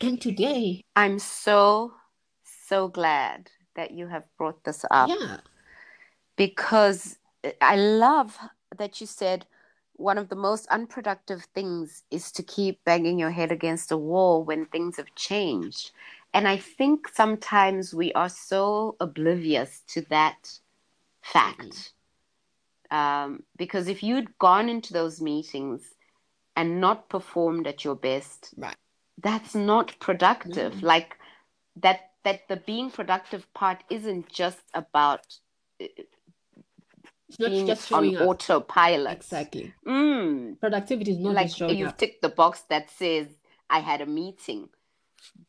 and 0.00 0.20
today, 0.20 0.84
I'm 0.94 1.18
so, 1.18 1.94
so 2.66 2.88
glad 2.88 3.50
that 3.74 3.92
you 3.92 4.08
have 4.08 4.24
brought 4.36 4.64
this 4.64 4.84
up 4.90 5.08
yeah, 5.08 5.38
because 6.36 7.18
I 7.60 7.76
love 7.76 8.38
that 8.76 9.00
you 9.00 9.06
said 9.06 9.46
one 9.94 10.18
of 10.18 10.28
the 10.28 10.36
most 10.36 10.66
unproductive 10.68 11.44
things 11.54 12.04
is 12.10 12.30
to 12.32 12.42
keep 12.42 12.82
banging 12.84 13.18
your 13.18 13.32
head 13.32 13.50
against 13.50 13.90
a 13.90 13.96
wall 13.96 14.44
when 14.44 14.64
things 14.66 14.96
have 14.96 15.12
changed. 15.16 15.90
And 16.32 16.46
I 16.46 16.56
think 16.56 17.08
sometimes 17.08 17.92
we 17.92 18.12
are 18.12 18.28
so 18.28 18.96
oblivious 19.00 19.82
to 19.88 20.02
that 20.02 20.60
fact. 21.20 21.60
Mm-hmm. 21.60 21.97
Um, 22.90 23.42
because 23.56 23.88
if 23.88 24.02
you'd 24.02 24.38
gone 24.38 24.68
into 24.68 24.92
those 24.92 25.20
meetings 25.20 25.82
and 26.56 26.80
not 26.80 27.08
performed 27.08 27.66
at 27.66 27.84
your 27.84 27.94
best, 27.94 28.54
right, 28.56 28.76
that's 29.22 29.54
not 29.54 29.98
productive. 30.00 30.74
Mhm. 30.74 30.82
Like 30.82 31.16
that 31.76 32.00
that 32.24 32.48
the 32.48 32.56
being 32.56 32.90
productive 32.90 33.46
part 33.54 33.84
isn't 33.90 34.28
just 34.32 34.62
about 34.74 35.20
uh, 35.80 35.86
It's 37.28 37.38
not 37.38 37.50
being 37.50 37.66
just 37.66 37.92
on 37.92 38.16
up. 38.16 38.22
autopilot. 38.22 39.16
Exactly. 39.18 39.74
Mm. 39.86 40.58
Productivity 40.58 41.10
is 41.12 41.18
not 41.18 41.34
Like 41.34 41.52
just—you've 41.54 41.88
up. 41.88 41.98
ticked 41.98 42.22
the 42.22 42.30
box 42.30 42.62
that 42.70 42.90
says 42.90 43.28
I 43.68 43.80
had 43.80 44.00
a 44.00 44.06
meeting. 44.06 44.70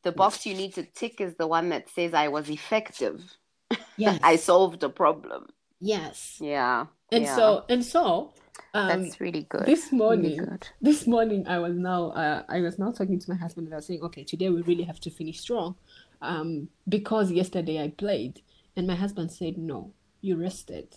The 0.03 0.11
box 0.11 0.45
you 0.45 0.55
need 0.55 0.73
to 0.73 0.83
tick 0.83 1.21
is 1.21 1.35
the 1.35 1.47
one 1.47 1.69
that 1.69 1.89
says 1.89 2.13
I 2.13 2.27
was 2.27 2.49
effective. 2.49 3.23
Yes. 3.97 4.19
I 4.23 4.35
solved 4.37 4.83
a 4.83 4.89
problem. 4.89 5.47
yes. 5.79 6.37
Yeah. 6.41 6.87
And 7.11 7.23
yeah. 7.23 7.35
so 7.35 7.65
and 7.69 7.83
so 7.83 8.33
um 8.73 9.03
that's 9.03 9.19
really 9.19 9.43
good. 9.49 9.65
this 9.65 9.91
really 9.91 9.97
morning 9.97 10.37
good. 10.37 10.67
this 10.81 11.07
morning 11.07 11.47
I 11.47 11.57
was 11.59 11.75
now 11.75 12.09
uh, 12.11 12.43
I 12.47 12.61
was 12.61 12.77
now 12.77 12.91
talking 12.91 13.19
to 13.19 13.29
my 13.29 13.35
husband 13.37 13.67
and 13.67 13.73
I 13.73 13.77
was 13.77 13.87
saying, 13.87 14.01
okay, 14.03 14.23
today 14.23 14.49
we 14.49 14.61
really 14.61 14.83
have 14.83 14.99
to 15.01 15.09
finish 15.09 15.39
strong. 15.39 15.75
Um, 16.21 16.67
because 16.87 17.31
yesterday 17.31 17.81
I 17.81 17.89
played 17.89 18.41
and 18.75 18.87
my 18.87 18.95
husband 18.95 19.31
said, 19.31 19.57
No, 19.57 19.93
you 20.21 20.35
rested. 20.35 20.95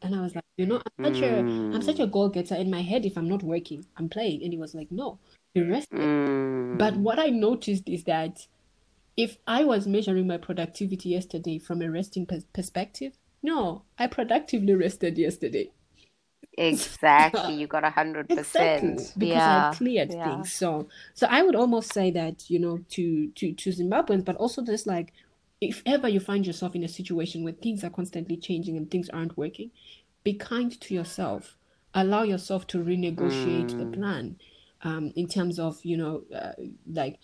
And 0.00 0.14
I 0.14 0.20
was 0.20 0.34
like, 0.34 0.44
you 0.56 0.66
know, 0.66 0.80
I'm 0.98 1.12
such 1.12 1.22
a 1.22 1.38
I'm 1.38 1.82
such 1.82 2.00
a 2.00 2.06
goal 2.06 2.28
getter 2.28 2.54
in 2.54 2.70
my 2.70 2.82
head. 2.82 3.04
If 3.04 3.16
I'm 3.16 3.28
not 3.28 3.42
working, 3.42 3.84
I'm 3.96 4.08
playing. 4.08 4.42
And 4.42 4.52
he 4.52 4.58
was 4.58 4.74
like, 4.74 4.90
No, 4.90 5.18
you 5.54 5.68
rested. 5.68 5.98
Mm. 5.98 6.78
But 6.78 6.96
what 6.96 7.18
I 7.18 7.26
noticed 7.26 7.88
is 7.88 8.04
that 8.04 8.46
if 9.16 9.36
I 9.46 9.64
was 9.64 9.86
measuring 9.86 10.26
my 10.26 10.38
productivity 10.38 11.10
yesterday 11.10 11.58
from 11.58 11.82
a 11.82 11.90
resting 11.90 12.24
pers- 12.24 12.46
perspective, 12.52 13.14
no, 13.42 13.84
I 13.98 14.06
productively 14.06 14.74
rested 14.74 15.18
yesterday. 15.18 15.70
Exactly. 16.56 17.54
You 17.60 17.66
got 17.66 17.84
a 17.84 17.90
hundred 17.90 18.28
percent. 18.28 19.12
because 19.16 19.46
Yeah. 19.46 19.70
I 19.72 19.74
cleared 19.76 20.12
yeah. 20.12 20.24
things. 20.24 20.52
So, 20.52 20.88
so 21.14 21.26
I 21.30 21.42
would 21.42 21.54
almost 21.56 21.92
say 21.92 22.10
that, 22.12 22.50
you 22.50 22.58
know, 22.58 22.78
to 22.90 23.28
to 23.30 23.52
to 23.52 23.70
Zimbabweans, 23.70 24.24
but 24.24 24.36
also 24.36 24.64
just 24.64 24.86
like 24.86 25.12
if 25.60 25.82
ever 25.86 26.08
you 26.08 26.20
find 26.20 26.46
yourself 26.46 26.74
in 26.74 26.84
a 26.84 26.88
situation 26.88 27.42
where 27.44 27.52
things 27.52 27.82
are 27.84 27.90
constantly 27.90 28.36
changing 28.36 28.76
and 28.76 28.90
things 28.90 29.08
aren't 29.10 29.36
working, 29.36 29.70
be 30.24 30.34
kind 30.34 30.80
to 30.80 30.94
yourself. 30.94 31.56
Allow 31.94 32.22
yourself 32.22 32.66
to 32.68 32.78
renegotiate 32.78 33.76
the 33.76 33.86
Mm. 33.86 33.92
plan. 33.92 34.36
Um, 34.82 35.12
in 35.16 35.26
terms 35.26 35.58
of, 35.58 35.84
you 35.84 35.96
know, 35.96 36.22
uh, 36.32 36.52
like 36.86 37.18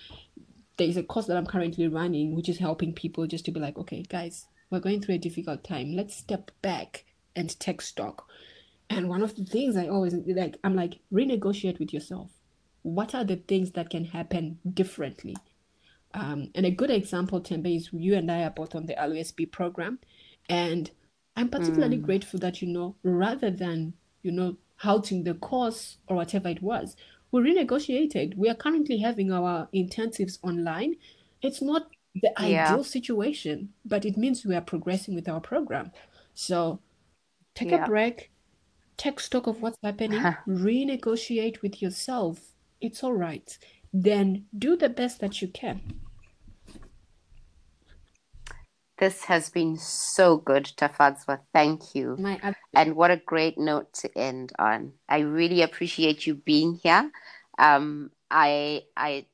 there's 0.76 0.96
a 0.96 1.02
course 1.04 1.26
that 1.26 1.36
I'm 1.36 1.46
currently 1.46 1.86
running, 1.88 2.34
which 2.34 2.48
is 2.48 2.58
helping 2.58 2.92
people 2.92 3.26
just 3.26 3.44
to 3.44 3.52
be 3.52 3.60
like, 3.60 3.78
okay, 3.78 4.02
guys, 4.02 4.46
we're 4.70 4.80
going 4.80 5.00
through 5.00 5.16
a 5.16 5.18
difficult 5.18 5.64
time. 5.64 5.92
Let's 5.92 6.16
step 6.16 6.50
back 6.62 7.04
and 7.36 7.58
take 7.58 7.82
stock. 7.82 8.28
And 8.90 9.08
one 9.08 9.22
of 9.22 9.34
the 9.36 9.44
things 9.44 9.76
I 9.76 9.88
always 9.88 10.14
like, 10.14 10.58
I'm 10.62 10.76
like, 10.76 11.00
renegotiate 11.12 11.78
with 11.78 11.92
yourself. 11.92 12.30
What 12.82 13.14
are 13.14 13.24
the 13.24 13.36
things 13.36 13.72
that 13.72 13.90
can 13.90 14.04
happen 14.04 14.58
differently? 14.72 15.36
Um, 16.12 16.50
and 16.54 16.64
a 16.64 16.70
good 16.70 16.90
example, 16.90 17.40
Tembi, 17.40 17.76
is 17.76 17.88
you 17.92 18.14
and 18.14 18.30
I 18.30 18.42
are 18.44 18.50
both 18.50 18.74
on 18.74 18.86
the 18.86 18.94
LUSB 18.94 19.50
program. 19.50 19.98
And 20.48 20.90
I'm 21.36 21.48
particularly 21.48 21.96
grateful 21.96 22.38
that, 22.40 22.62
you 22.62 22.68
know, 22.68 22.94
rather 23.02 23.50
than, 23.50 23.94
you 24.22 24.30
know, 24.30 24.56
halting 24.76 25.24
the 25.24 25.34
course 25.34 25.96
or 26.06 26.16
whatever 26.16 26.48
it 26.48 26.62
was, 26.62 26.96
we 27.32 27.40
renegotiated. 27.40 28.36
We 28.36 28.48
are 28.48 28.54
currently 28.54 28.98
having 28.98 29.32
our 29.32 29.68
intensives 29.74 30.38
online. 30.42 30.96
It's 31.42 31.60
not 31.60 31.88
the 32.14 32.32
Yeah. 32.38 32.64
ideal 32.68 32.84
situation, 32.84 33.72
but 33.84 34.04
it 34.04 34.16
means 34.16 34.44
we 34.44 34.54
are 34.54 34.60
progressing 34.60 35.14
with 35.14 35.28
our 35.28 35.40
program. 35.40 35.92
So 36.34 36.80
take 37.54 37.70
Yeah. 37.70 37.84
a 37.84 37.86
break, 37.86 38.30
take 38.96 39.20
stock 39.20 39.46
of 39.46 39.62
what's 39.62 39.78
happening, 39.82 40.20
renegotiate 40.46 41.62
with 41.62 41.82
yourself. 41.82 42.54
It's 42.80 43.02
all 43.02 43.14
right. 43.14 43.58
Then 43.92 44.46
do 44.56 44.76
the 44.76 44.88
best 44.88 45.20
that 45.20 45.40
you 45.42 45.48
can. 45.48 46.00
This 48.98 49.24
has 49.24 49.50
been 49.50 49.76
so 49.76 50.36
good, 50.36 50.64
Tafadzwa. 50.76 51.40
Thank 51.52 51.94
you. 51.96 52.16
And 52.74 52.94
what 52.94 53.10
a 53.10 53.16
great 53.16 53.58
note 53.58 53.92
to 53.94 54.18
end 54.18 54.52
on. 54.58 54.92
I 55.08 55.18
really 55.20 55.62
appreciate 55.62 56.26
you 56.26 56.36
being 56.36 56.74
here. 56.82 57.10
Um, 57.58 58.12
I 58.30 58.84
I 58.96 59.26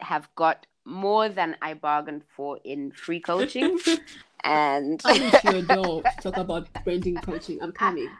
have 0.00 0.28
got 0.36 0.66
more 0.88 1.28
than 1.28 1.56
I 1.62 1.74
bargained 1.74 2.24
for 2.36 2.58
in 2.64 2.90
free 2.92 3.20
coaching, 3.20 3.78
and 4.44 5.00
to 5.00 5.38
your 5.44 5.62
door 5.62 6.02
to 6.02 6.20
talk 6.20 6.36
about 6.36 6.68
branding 6.84 7.20
coaching. 7.20 7.58
I'm 7.60 7.72
coming. 7.72 8.10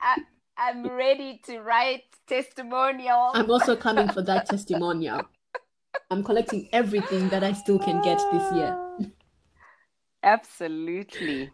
I, 0.00 0.16
I'm 0.56 0.86
ready 0.86 1.40
to 1.46 1.60
write 1.60 2.04
testimonials. 2.26 3.32
I'm 3.34 3.50
also 3.50 3.76
coming 3.76 4.08
for 4.08 4.22
that 4.22 4.46
testimonial. 4.46 5.26
I'm 6.10 6.22
collecting 6.22 6.68
everything 6.72 7.28
that 7.30 7.42
I 7.42 7.52
still 7.52 7.78
can 7.78 8.02
get 8.02 8.20
this 8.32 8.52
year. 8.52 8.76
Absolutely. 10.22 11.50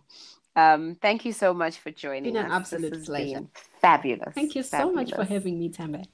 Um, 0.56 0.96
thank 1.00 1.24
you 1.24 1.32
so 1.32 1.54
much 1.54 1.78
for 1.78 1.90
joining 1.90 2.34
Been 2.34 2.44
an 2.44 2.50
us. 2.50 2.70
This 2.70 2.82
absolute 2.82 2.92
has 2.94 3.04
pleasure. 3.06 3.46
fabulous. 3.80 4.34
Thank 4.34 4.56
you 4.56 4.62
so 4.62 4.92
much 4.92 5.12
for 5.12 5.24
having 5.24 5.58
me, 5.58 5.70
Tembi. 5.70 6.04